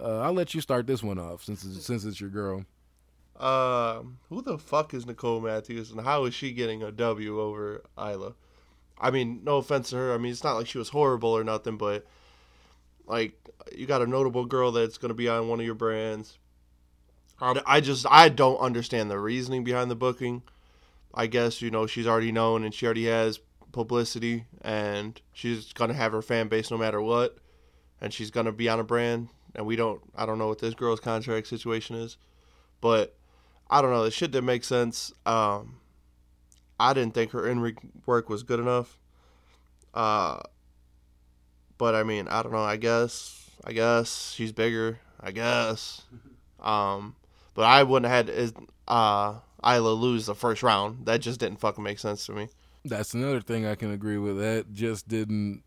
Uh, 0.00 0.20
I'll 0.20 0.32
let 0.32 0.54
you 0.54 0.60
start 0.60 0.86
this 0.86 1.02
one 1.02 1.18
off 1.18 1.44
since 1.44 1.64
it's, 1.64 1.84
since 1.84 2.04
it's 2.04 2.20
your 2.20 2.30
girl. 2.30 2.64
Um, 3.38 4.18
who 4.28 4.42
the 4.42 4.58
fuck 4.58 4.94
is 4.94 5.06
Nicole 5.06 5.40
Matthews, 5.40 5.90
and 5.90 6.00
how 6.00 6.24
is 6.26 6.34
she 6.34 6.52
getting 6.52 6.82
a 6.82 6.92
W 6.92 7.40
over 7.40 7.82
Isla? 7.98 8.34
I 9.00 9.10
mean, 9.10 9.40
no 9.42 9.56
offense 9.56 9.90
to 9.90 9.96
her. 9.96 10.14
I 10.14 10.18
mean, 10.18 10.32
it's 10.32 10.44
not 10.44 10.54
like 10.54 10.68
she 10.68 10.78
was 10.78 10.90
horrible 10.90 11.30
or 11.30 11.42
nothing, 11.42 11.76
but 11.76 12.06
like 13.12 13.34
you 13.76 13.86
got 13.86 14.00
a 14.00 14.06
notable 14.06 14.46
girl 14.46 14.72
that's 14.72 14.96
going 14.96 15.10
to 15.10 15.14
be 15.14 15.28
on 15.28 15.46
one 15.46 15.60
of 15.60 15.66
your 15.66 15.74
brands. 15.74 16.38
I 17.40 17.60
I 17.66 17.80
just 17.80 18.06
I 18.10 18.30
don't 18.30 18.56
understand 18.56 19.10
the 19.10 19.18
reasoning 19.18 19.64
behind 19.64 19.90
the 19.90 19.94
booking. 19.94 20.42
I 21.14 21.26
guess 21.26 21.60
you 21.60 21.70
know 21.70 21.86
she's 21.86 22.06
already 22.06 22.32
known 22.32 22.64
and 22.64 22.72
she 22.72 22.86
already 22.86 23.06
has 23.06 23.38
publicity, 23.70 24.46
and 24.62 25.20
she's 25.32 25.72
gonna 25.74 25.94
have 25.94 26.12
her 26.12 26.22
fan 26.22 26.48
base 26.48 26.70
no 26.70 26.78
matter 26.78 27.02
what, 27.02 27.36
and 28.00 28.14
she's 28.14 28.30
gonna 28.30 28.52
be 28.52 28.68
on 28.68 28.80
a 28.80 28.84
brand. 28.84 29.28
And 29.54 29.66
we 29.66 29.76
don't 29.76 30.00
I 30.16 30.24
don't 30.24 30.38
know 30.38 30.48
what 30.48 30.60
this 30.60 30.74
girl's 30.74 31.00
contract 31.00 31.46
situation 31.48 31.96
is, 31.96 32.16
but 32.80 33.14
I 33.68 33.82
don't 33.82 33.90
know. 33.90 34.04
The 34.04 34.10
shit 34.10 34.30
didn't 34.30 34.46
make 34.46 34.64
sense. 34.64 35.12
Um, 35.26 35.80
I 36.80 36.94
didn't 36.94 37.12
think 37.12 37.32
her 37.32 37.46
in 37.46 37.76
work 38.06 38.30
was 38.30 38.42
good 38.42 38.60
enough. 38.60 38.98
Uh, 39.92 40.40
but 41.82 41.96
I 41.96 42.04
mean, 42.04 42.28
I 42.28 42.44
don't 42.44 42.52
know. 42.52 42.62
I 42.62 42.76
guess, 42.76 43.50
I 43.64 43.72
guess 43.72 44.30
she's 44.36 44.52
bigger. 44.52 45.00
I 45.20 45.32
guess. 45.32 46.02
Um, 46.60 47.16
but 47.54 47.62
I 47.62 47.82
wouldn't 47.82 48.08
have 48.08 48.28
had 48.28 48.52
uh 48.86 49.40
Isla 49.66 49.94
lose 49.94 50.26
the 50.26 50.34
first 50.36 50.62
round. 50.62 51.06
That 51.06 51.20
just 51.20 51.40
didn't 51.40 51.58
fucking 51.58 51.82
make 51.82 51.98
sense 51.98 52.24
to 52.26 52.32
me. 52.32 52.50
That's 52.84 53.14
another 53.14 53.40
thing 53.40 53.66
I 53.66 53.74
can 53.74 53.90
agree 53.90 54.16
with. 54.16 54.38
That 54.38 54.72
just 54.72 55.08
didn't. 55.08 55.64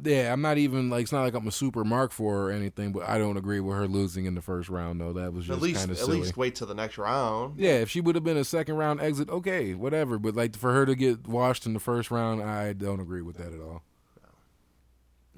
Yeah, 0.00 0.32
I'm 0.32 0.42
not 0.42 0.58
even 0.58 0.90
like 0.90 1.02
it's 1.02 1.12
not 1.12 1.24
like 1.24 1.34
I'm 1.34 1.48
a 1.48 1.50
super 1.50 1.82
mark 1.82 2.12
for 2.12 2.34
her 2.34 2.50
or 2.50 2.52
anything, 2.52 2.92
but 2.92 3.08
I 3.08 3.18
don't 3.18 3.36
agree 3.36 3.58
with 3.58 3.76
her 3.78 3.88
losing 3.88 4.26
in 4.26 4.36
the 4.36 4.42
first 4.42 4.68
round 4.68 5.00
though. 5.00 5.14
That 5.14 5.32
was 5.32 5.46
just 5.46 5.56
at 5.56 5.60
least, 5.60 5.80
kind 5.80 5.90
of 5.90 5.98
silly. 5.98 6.18
at 6.18 6.22
least 6.22 6.36
wait 6.36 6.54
till 6.54 6.68
the 6.68 6.74
next 6.74 6.96
round. 6.96 7.58
Yeah, 7.58 7.80
if 7.80 7.90
she 7.90 8.00
would 8.00 8.14
have 8.14 8.22
been 8.22 8.36
a 8.36 8.44
second 8.44 8.76
round 8.76 9.00
exit, 9.00 9.28
okay, 9.28 9.74
whatever. 9.74 10.20
But 10.20 10.36
like 10.36 10.54
for 10.54 10.72
her 10.72 10.86
to 10.86 10.94
get 10.94 11.26
washed 11.26 11.66
in 11.66 11.72
the 11.72 11.80
first 11.80 12.12
round, 12.12 12.40
I 12.44 12.74
don't 12.74 13.00
agree 13.00 13.22
with 13.22 13.38
that 13.38 13.52
at 13.52 13.60
all. 13.60 13.82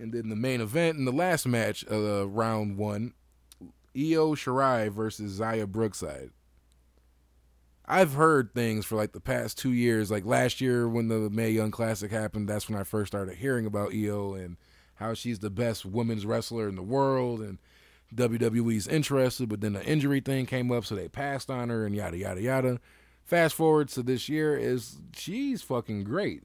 And 0.03 0.12
then 0.12 0.30
the 0.30 0.36
main 0.36 0.61
event 0.61 0.98
in 0.98 1.05
the 1.05 1.12
last 1.12 1.46
match, 1.46 1.84
uh, 1.88 2.26
round 2.26 2.76
one, 2.76 3.14
Io 3.96 4.34
Shirai 4.34 4.90
versus 4.90 5.38
Xia 5.38 5.68
Brookside. 5.68 6.30
I've 7.86 8.14
heard 8.14 8.53
things 8.53 8.84
for 8.84 8.96
like 8.96 9.12
the 9.12 9.20
past 9.20 9.59
two 9.59 9.70
years. 9.70 10.11
Like 10.11 10.26
last 10.26 10.61
year 10.61 10.88
when 10.88 11.07
the 11.07 11.30
Mae 11.30 11.50
Young 11.50 11.70
Classic 11.70 12.11
happened, 12.11 12.48
that's 12.48 12.68
when 12.68 12.80
I 12.80 12.82
first 12.82 13.12
started 13.12 13.36
hearing 13.36 13.64
about 13.64 13.94
Io 13.94 14.34
and 14.34 14.57
how 14.96 15.14
she's 15.14 15.38
the 15.38 15.50
best 15.50 15.86
women's 15.86 16.26
wrestler 16.26 16.68
in 16.68 16.74
the 16.74 16.82
world 16.82 17.40
and 17.40 17.59
WWE's 18.12 18.88
interested, 18.88 19.48
but 19.48 19.61
then 19.61 19.74
the 19.74 19.84
injury 19.86 20.20
thing 20.20 20.46
came 20.46 20.72
up, 20.72 20.84
so 20.84 20.96
they 20.96 21.09
passed 21.09 21.48
on 21.48 21.68
her 21.68 21.86
and 21.86 21.94
yada 21.94 22.18
yada 22.18 22.42
yada. 22.42 22.80
Fast 23.22 23.55
forward 23.55 23.88
to 23.90 24.03
this 24.03 24.28
year 24.28 24.57
is 24.57 24.98
she's 25.16 25.62
fucking 25.62 26.03
great. 26.03 26.42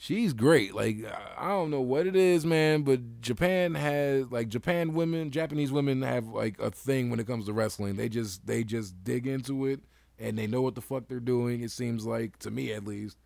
She's 0.00 0.32
great. 0.32 0.74
Like 0.74 0.98
I 1.36 1.48
don't 1.48 1.72
know 1.72 1.80
what 1.80 2.06
it 2.06 2.14
is, 2.14 2.46
man, 2.46 2.82
but 2.82 3.20
Japan 3.20 3.74
has 3.74 4.30
like 4.30 4.48
Japan 4.48 4.94
women, 4.94 5.32
Japanese 5.32 5.72
women 5.72 6.02
have 6.02 6.28
like 6.28 6.56
a 6.60 6.70
thing 6.70 7.10
when 7.10 7.18
it 7.18 7.26
comes 7.26 7.46
to 7.46 7.52
wrestling. 7.52 7.96
They 7.96 8.08
just 8.08 8.46
they 8.46 8.62
just 8.62 9.02
dig 9.02 9.26
into 9.26 9.66
it 9.66 9.80
and 10.16 10.38
they 10.38 10.46
know 10.46 10.62
what 10.62 10.76
the 10.76 10.80
fuck 10.80 11.08
they're 11.08 11.18
doing. 11.18 11.62
It 11.62 11.72
seems 11.72 12.06
like 12.06 12.38
to 12.38 12.50
me 12.52 12.72
at 12.72 12.86
least, 12.86 13.16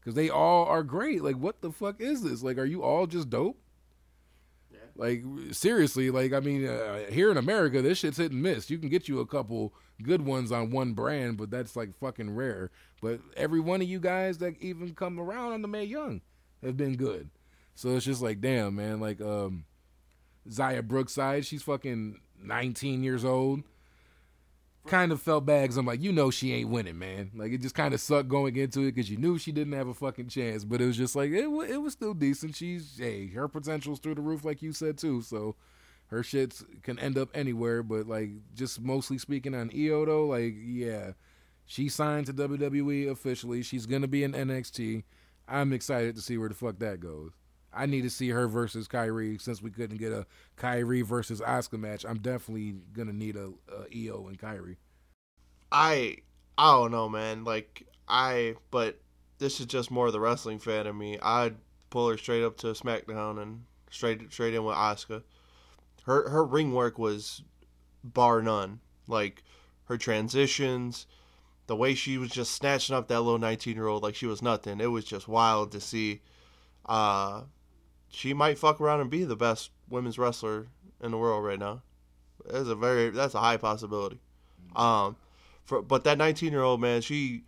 because 0.00 0.14
they 0.14 0.28
all 0.28 0.64
are 0.66 0.82
great. 0.82 1.22
Like 1.22 1.36
what 1.36 1.60
the 1.60 1.70
fuck 1.70 2.00
is 2.00 2.24
this? 2.24 2.42
Like 2.42 2.58
are 2.58 2.64
you 2.64 2.82
all 2.82 3.06
just 3.06 3.30
dope? 3.30 3.60
Yeah. 4.72 4.78
Like 4.96 5.22
seriously, 5.52 6.10
like 6.10 6.32
I 6.32 6.40
mean, 6.40 6.66
uh, 6.66 7.04
here 7.08 7.30
in 7.30 7.36
America, 7.36 7.80
this 7.82 7.98
shit's 7.98 8.16
hit 8.16 8.32
and 8.32 8.42
miss. 8.42 8.68
You 8.68 8.78
can 8.78 8.88
get 8.88 9.06
you 9.06 9.20
a 9.20 9.26
couple 9.26 9.72
good 10.02 10.22
ones 10.22 10.52
on 10.52 10.70
one 10.70 10.92
brand, 10.92 11.36
but 11.36 11.50
that's 11.50 11.76
like 11.76 11.96
fucking 11.98 12.34
rare. 12.34 12.70
But 13.00 13.20
every 13.36 13.60
one 13.60 13.82
of 13.82 13.88
you 13.88 14.00
guys 14.00 14.38
that 14.38 14.60
even 14.60 14.94
come 14.94 15.18
around 15.18 15.52
on 15.52 15.62
the 15.62 15.68
Mae 15.68 15.84
Young 15.84 16.20
have 16.62 16.76
been 16.76 16.96
good. 16.96 17.30
So 17.74 17.90
it's 17.96 18.06
just 18.06 18.22
like, 18.22 18.40
damn, 18.40 18.76
man. 18.76 19.00
Like 19.00 19.20
um, 19.20 19.64
Xia 20.48 20.86
Brookside, 20.86 21.44
she's 21.44 21.62
fucking 21.62 22.20
19 22.42 23.02
years 23.02 23.24
old. 23.24 23.62
Kind 24.86 25.10
of 25.10 25.20
felt 25.20 25.44
bad 25.44 25.62
because 25.62 25.76
I'm 25.76 25.86
like, 25.86 26.00
you 26.00 26.12
know, 26.12 26.30
she 26.30 26.52
ain't 26.52 26.70
winning, 26.70 26.98
man. 26.98 27.32
Like 27.34 27.50
it 27.52 27.60
just 27.60 27.74
kind 27.74 27.92
of 27.92 28.00
sucked 28.00 28.28
going 28.28 28.54
into 28.54 28.82
it 28.82 28.94
because 28.94 29.10
you 29.10 29.16
knew 29.16 29.36
she 29.36 29.50
didn't 29.50 29.72
have 29.72 29.88
a 29.88 29.94
fucking 29.94 30.28
chance. 30.28 30.64
But 30.64 30.80
it 30.80 30.86
was 30.86 30.96
just 30.96 31.16
like 31.16 31.32
it, 31.32 31.48
wa- 31.48 31.62
it 31.62 31.82
was 31.82 31.92
still 31.92 32.14
decent. 32.14 32.54
She's 32.54 32.96
hey, 32.96 33.26
her 33.28 33.48
potential's 33.48 33.98
through 33.98 34.14
the 34.14 34.20
roof, 34.20 34.44
like 34.44 34.62
you 34.62 34.72
said 34.72 34.96
too. 34.96 35.22
So 35.22 35.56
her 36.08 36.22
shits 36.22 36.64
can 36.82 36.98
end 36.98 37.18
up 37.18 37.30
anywhere. 37.34 37.82
But 37.82 38.06
like 38.08 38.30
just 38.54 38.80
mostly 38.80 39.18
speaking 39.18 39.54
on 39.54 39.70
Io 39.76 40.04
though, 40.04 40.26
like 40.26 40.54
yeah, 40.58 41.12
She 41.66 41.88
signed 41.88 42.26
to 42.26 42.34
WWE 42.34 43.10
officially. 43.10 43.62
She's 43.62 43.86
gonna 43.86 44.08
be 44.08 44.24
in 44.24 44.32
NXT. 44.32 45.04
I'm 45.48 45.72
excited 45.72 46.16
to 46.16 46.22
see 46.22 46.38
where 46.38 46.48
the 46.48 46.54
fuck 46.54 46.78
that 46.80 47.00
goes. 47.00 47.32
I 47.72 47.86
need 47.86 48.02
to 48.02 48.10
see 48.10 48.30
her 48.30 48.48
versus 48.48 48.88
Kairi 48.88 49.40
since 49.40 49.60
we 49.62 49.70
couldn't 49.70 49.98
get 49.98 50.12
a 50.12 50.26
Kairi 50.56 51.04
versus 51.04 51.40
Asuka 51.40 51.78
match. 51.78 52.04
I'm 52.06 52.18
definitely 52.18 52.76
gonna 52.92 53.12
need 53.12 53.36
a, 53.36 53.52
a 53.70 54.08
Io 54.08 54.26
and 54.28 54.38
Kairi. 54.38 54.76
I 55.72 56.18
I 56.58 56.72
don't 56.72 56.90
know, 56.90 57.08
man. 57.08 57.44
Like 57.44 57.86
I, 58.08 58.56
but 58.70 59.00
this 59.38 59.60
is 59.60 59.66
just 59.66 59.90
more 59.90 60.10
the 60.10 60.20
wrestling 60.20 60.58
fan 60.58 60.86
in 60.86 60.96
me. 60.96 61.18
I'd 61.20 61.56
pull 61.90 62.08
her 62.08 62.16
straight 62.16 62.44
up 62.44 62.56
to 62.58 62.68
SmackDown 62.68 63.40
and 63.42 63.64
straight 63.90 64.32
straight 64.32 64.54
in 64.54 64.64
with 64.64 64.76
Asuka. 64.76 65.22
Her 66.06 66.30
her 66.30 66.44
ring 66.44 66.72
work 66.72 66.98
was 66.98 67.42
bar 68.02 68.40
none. 68.40 68.80
Like 69.08 69.42
her 69.84 69.98
transitions, 69.98 71.06
the 71.66 71.76
way 71.76 71.94
she 71.94 72.16
was 72.16 72.30
just 72.30 72.52
snatching 72.52 72.94
up 72.94 73.08
that 73.08 73.20
little 73.20 73.38
19 73.38 73.74
year 73.74 73.86
old 73.86 74.02
like 74.02 74.14
she 74.14 74.26
was 74.26 74.40
nothing. 74.40 74.80
It 74.80 74.86
was 74.86 75.04
just 75.04 75.28
wild 75.28 75.72
to 75.72 75.80
see. 75.80 76.22
Uh, 76.86 77.42
she 78.08 78.32
might 78.32 78.58
fuck 78.58 78.80
around 78.80 79.00
and 79.00 79.10
be 79.10 79.24
the 79.24 79.36
best 79.36 79.70
women's 79.88 80.18
wrestler 80.18 80.68
in 81.02 81.10
the 81.10 81.18
world 81.18 81.44
right 81.44 81.58
now. 81.58 81.82
That's 82.48 82.68
a 82.68 82.76
very 82.76 83.10
that's 83.10 83.34
a 83.34 83.40
high 83.40 83.56
possibility. 83.56 84.20
Um, 84.76 85.16
for 85.64 85.82
but 85.82 86.04
that 86.04 86.18
19 86.18 86.52
year 86.52 86.62
old 86.62 86.80
man, 86.80 87.00
she 87.00 87.42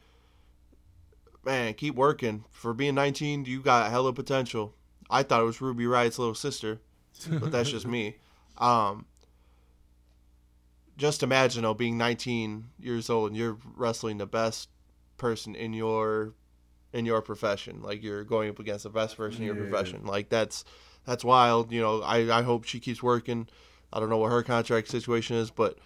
man, 1.45 1.75
keep 1.75 1.95
working. 1.95 2.45
For 2.51 2.75
being 2.75 2.97
19, 2.97 3.45
you 3.45 3.61
got 3.61 3.87
a 3.87 3.91
hella 3.91 4.13
potential. 4.13 4.75
I 5.09 5.23
thought 5.23 5.41
it 5.41 5.45
was 5.45 5.61
Ruby 5.61 5.87
Riott's 5.87 6.19
little 6.19 6.35
sister, 6.35 6.81
but 7.31 7.53
that's 7.53 7.71
just 7.71 7.87
me. 7.97 8.17
Um, 8.59 9.07
just 10.97 11.23
imagine, 11.23 11.63
though, 11.63 11.75
being 11.75 11.97
19 11.97 12.67
years 12.81 13.09
old 13.09 13.31
and 13.31 13.37
you're 13.37 13.59
wrestling 13.77 14.19
the 14.19 14.27
best 14.27 14.69
person 15.17 15.55
in 15.55 15.73
your 15.73 16.35
in 16.93 17.05
your 17.05 17.21
profession. 17.21 17.83
Like 17.83 18.03
you're 18.03 18.25
going 18.25 18.49
up 18.51 18.59
against 18.59 18.85
the 18.85 18.91
best 18.91 19.17
person 19.17 19.43
in 19.43 19.47
your 19.47 19.57
profession. 19.57 20.05
Like 20.05 20.29
that's 20.29 20.65
that's 21.05 21.25
wild. 21.25 21.71
You 21.73 21.81
know, 21.81 22.03
I 22.03 22.39
I 22.39 22.43
hope 22.43 22.65
she 22.65 22.81
keeps 22.81 23.03
working. 23.03 23.49
I 23.93 24.01
don't 24.01 24.11
know 24.11 24.19
what 24.19 24.33
her 24.33 24.43
contract 24.43 24.89
situation 24.89 25.37
is, 25.37 25.51
but 25.51 25.79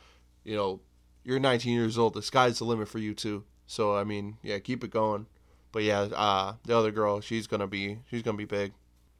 you 0.44 0.56
know, 0.56 0.80
you're 1.24 1.38
19 1.38 1.72
years 1.74 1.98
old. 1.98 2.14
The 2.14 2.22
sky's 2.22 2.58
the 2.58 2.64
limit 2.64 2.88
for 2.88 2.98
you 2.98 3.14
too. 3.14 3.44
So 3.66 3.96
I 3.96 4.04
mean, 4.04 4.38
yeah, 4.42 4.58
keep 4.58 4.84
it 4.84 4.90
going. 4.90 5.26
But 5.72 5.84
yeah, 5.84 6.00
uh, 6.00 6.54
the 6.64 6.76
other 6.76 6.90
girl, 6.90 7.20
she's 7.20 7.46
gonna 7.46 7.66
be 7.66 7.98
she's 8.10 8.22
gonna 8.22 8.38
be 8.38 8.44
big. 8.44 8.72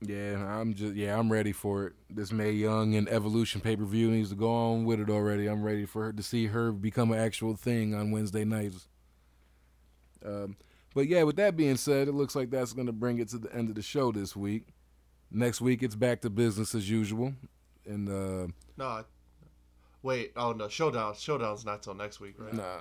Yeah, 0.05 0.45
I'm 0.45 0.75
just 0.75 0.95
yeah, 0.95 1.19
I'm 1.19 1.31
ready 1.31 1.53
for 1.53 1.87
it. 1.87 1.93
This 2.11 2.33
Mae 2.33 2.51
Young 2.51 2.95
and 2.97 3.09
Evolution 3.09 3.61
pay 3.61 3.77
per 3.77 3.85
view 3.85 4.11
needs 4.11 4.31
to 4.31 4.35
go 4.35 4.51
on 4.51 4.85
with 4.85 5.01
it 5.01 5.09
already. 5.09 5.47
I'm 5.47 5.63
ready 5.63 5.87
for 5.87 6.05
her 6.05 6.13
to 6.13 6.23
see 6.23 6.47
her 6.47 6.73
become 6.73 7.13
an 7.13 7.19
actual 7.19 7.55
thing 7.55 7.95
on 7.95 8.11
Wednesday 8.11 8.45
nights. 8.45 8.89
Um, 10.25 10.57
but 10.95 11.07
yeah, 11.07 11.23
with 11.23 11.37
that 11.37 11.57
being 11.57 11.77
said, 11.77 12.09
it 12.09 12.13
looks 12.13 12.35
like 12.35 12.51
that's 12.51 12.73
going 12.73 12.87
to 12.87 12.93
bring 12.93 13.19
it 13.19 13.29
to 13.29 13.39
the 13.39 13.55
end 13.55 13.69
of 13.69 13.75
the 13.75 13.83
show 13.83 14.13
this 14.13 14.35
week. 14.35 14.67
Next 15.31 15.61
week, 15.61 15.83
it's 15.83 15.95
back 15.95 16.21
to 16.23 16.31
business 16.31 16.75
as 16.75 16.91
usual, 16.91 17.33
and 17.87 18.09
uh, 18.09 18.53
No, 18.77 19.05
wait. 20.03 20.33
Oh 20.37 20.53
no, 20.53 20.69
showdown. 20.69 21.15
Showdown's 21.15 21.65
not 21.65 21.83
till 21.83 21.95
next 21.95 22.21
week, 22.21 22.35
right? 22.39 22.53
Nah. 22.53 22.81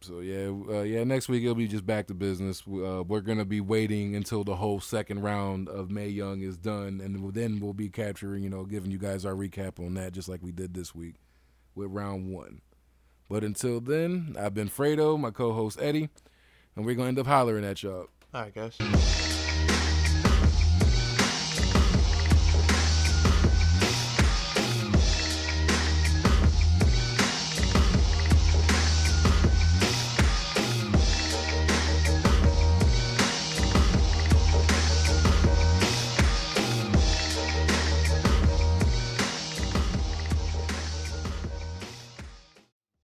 So 0.00 0.20
yeah, 0.20 0.48
uh, 0.68 0.82
yeah. 0.82 1.04
Next 1.04 1.28
week 1.28 1.42
it'll 1.42 1.54
be 1.54 1.68
just 1.68 1.86
back 1.86 2.06
to 2.08 2.14
business. 2.14 2.62
Uh, 2.66 3.02
we're 3.06 3.20
gonna 3.20 3.44
be 3.44 3.60
waiting 3.60 4.14
until 4.14 4.44
the 4.44 4.56
whole 4.56 4.80
second 4.80 5.22
round 5.22 5.68
of 5.68 5.90
Mae 5.90 6.08
Young 6.08 6.42
is 6.42 6.56
done, 6.56 7.00
and 7.02 7.32
then 7.34 7.60
we'll 7.60 7.72
be 7.72 7.88
capturing, 7.88 8.42
you 8.42 8.50
know, 8.50 8.64
giving 8.64 8.90
you 8.90 8.98
guys 8.98 9.24
our 9.24 9.34
recap 9.34 9.84
on 9.84 9.94
that, 9.94 10.12
just 10.12 10.28
like 10.28 10.42
we 10.42 10.52
did 10.52 10.74
this 10.74 10.94
week 10.94 11.16
with 11.74 11.90
round 11.90 12.32
one. 12.32 12.60
But 13.28 13.42
until 13.42 13.80
then, 13.80 14.36
I've 14.38 14.54
been 14.54 14.68
Fredo, 14.68 15.18
my 15.18 15.30
co-host 15.30 15.78
Eddie, 15.80 16.08
and 16.76 16.86
we're 16.86 16.94
gonna 16.94 17.08
end 17.08 17.18
up 17.18 17.26
hollering 17.26 17.64
at 17.64 17.82
y'all. 17.82 18.08
All 18.32 18.42
right, 18.42 18.54
guys. 18.54 19.35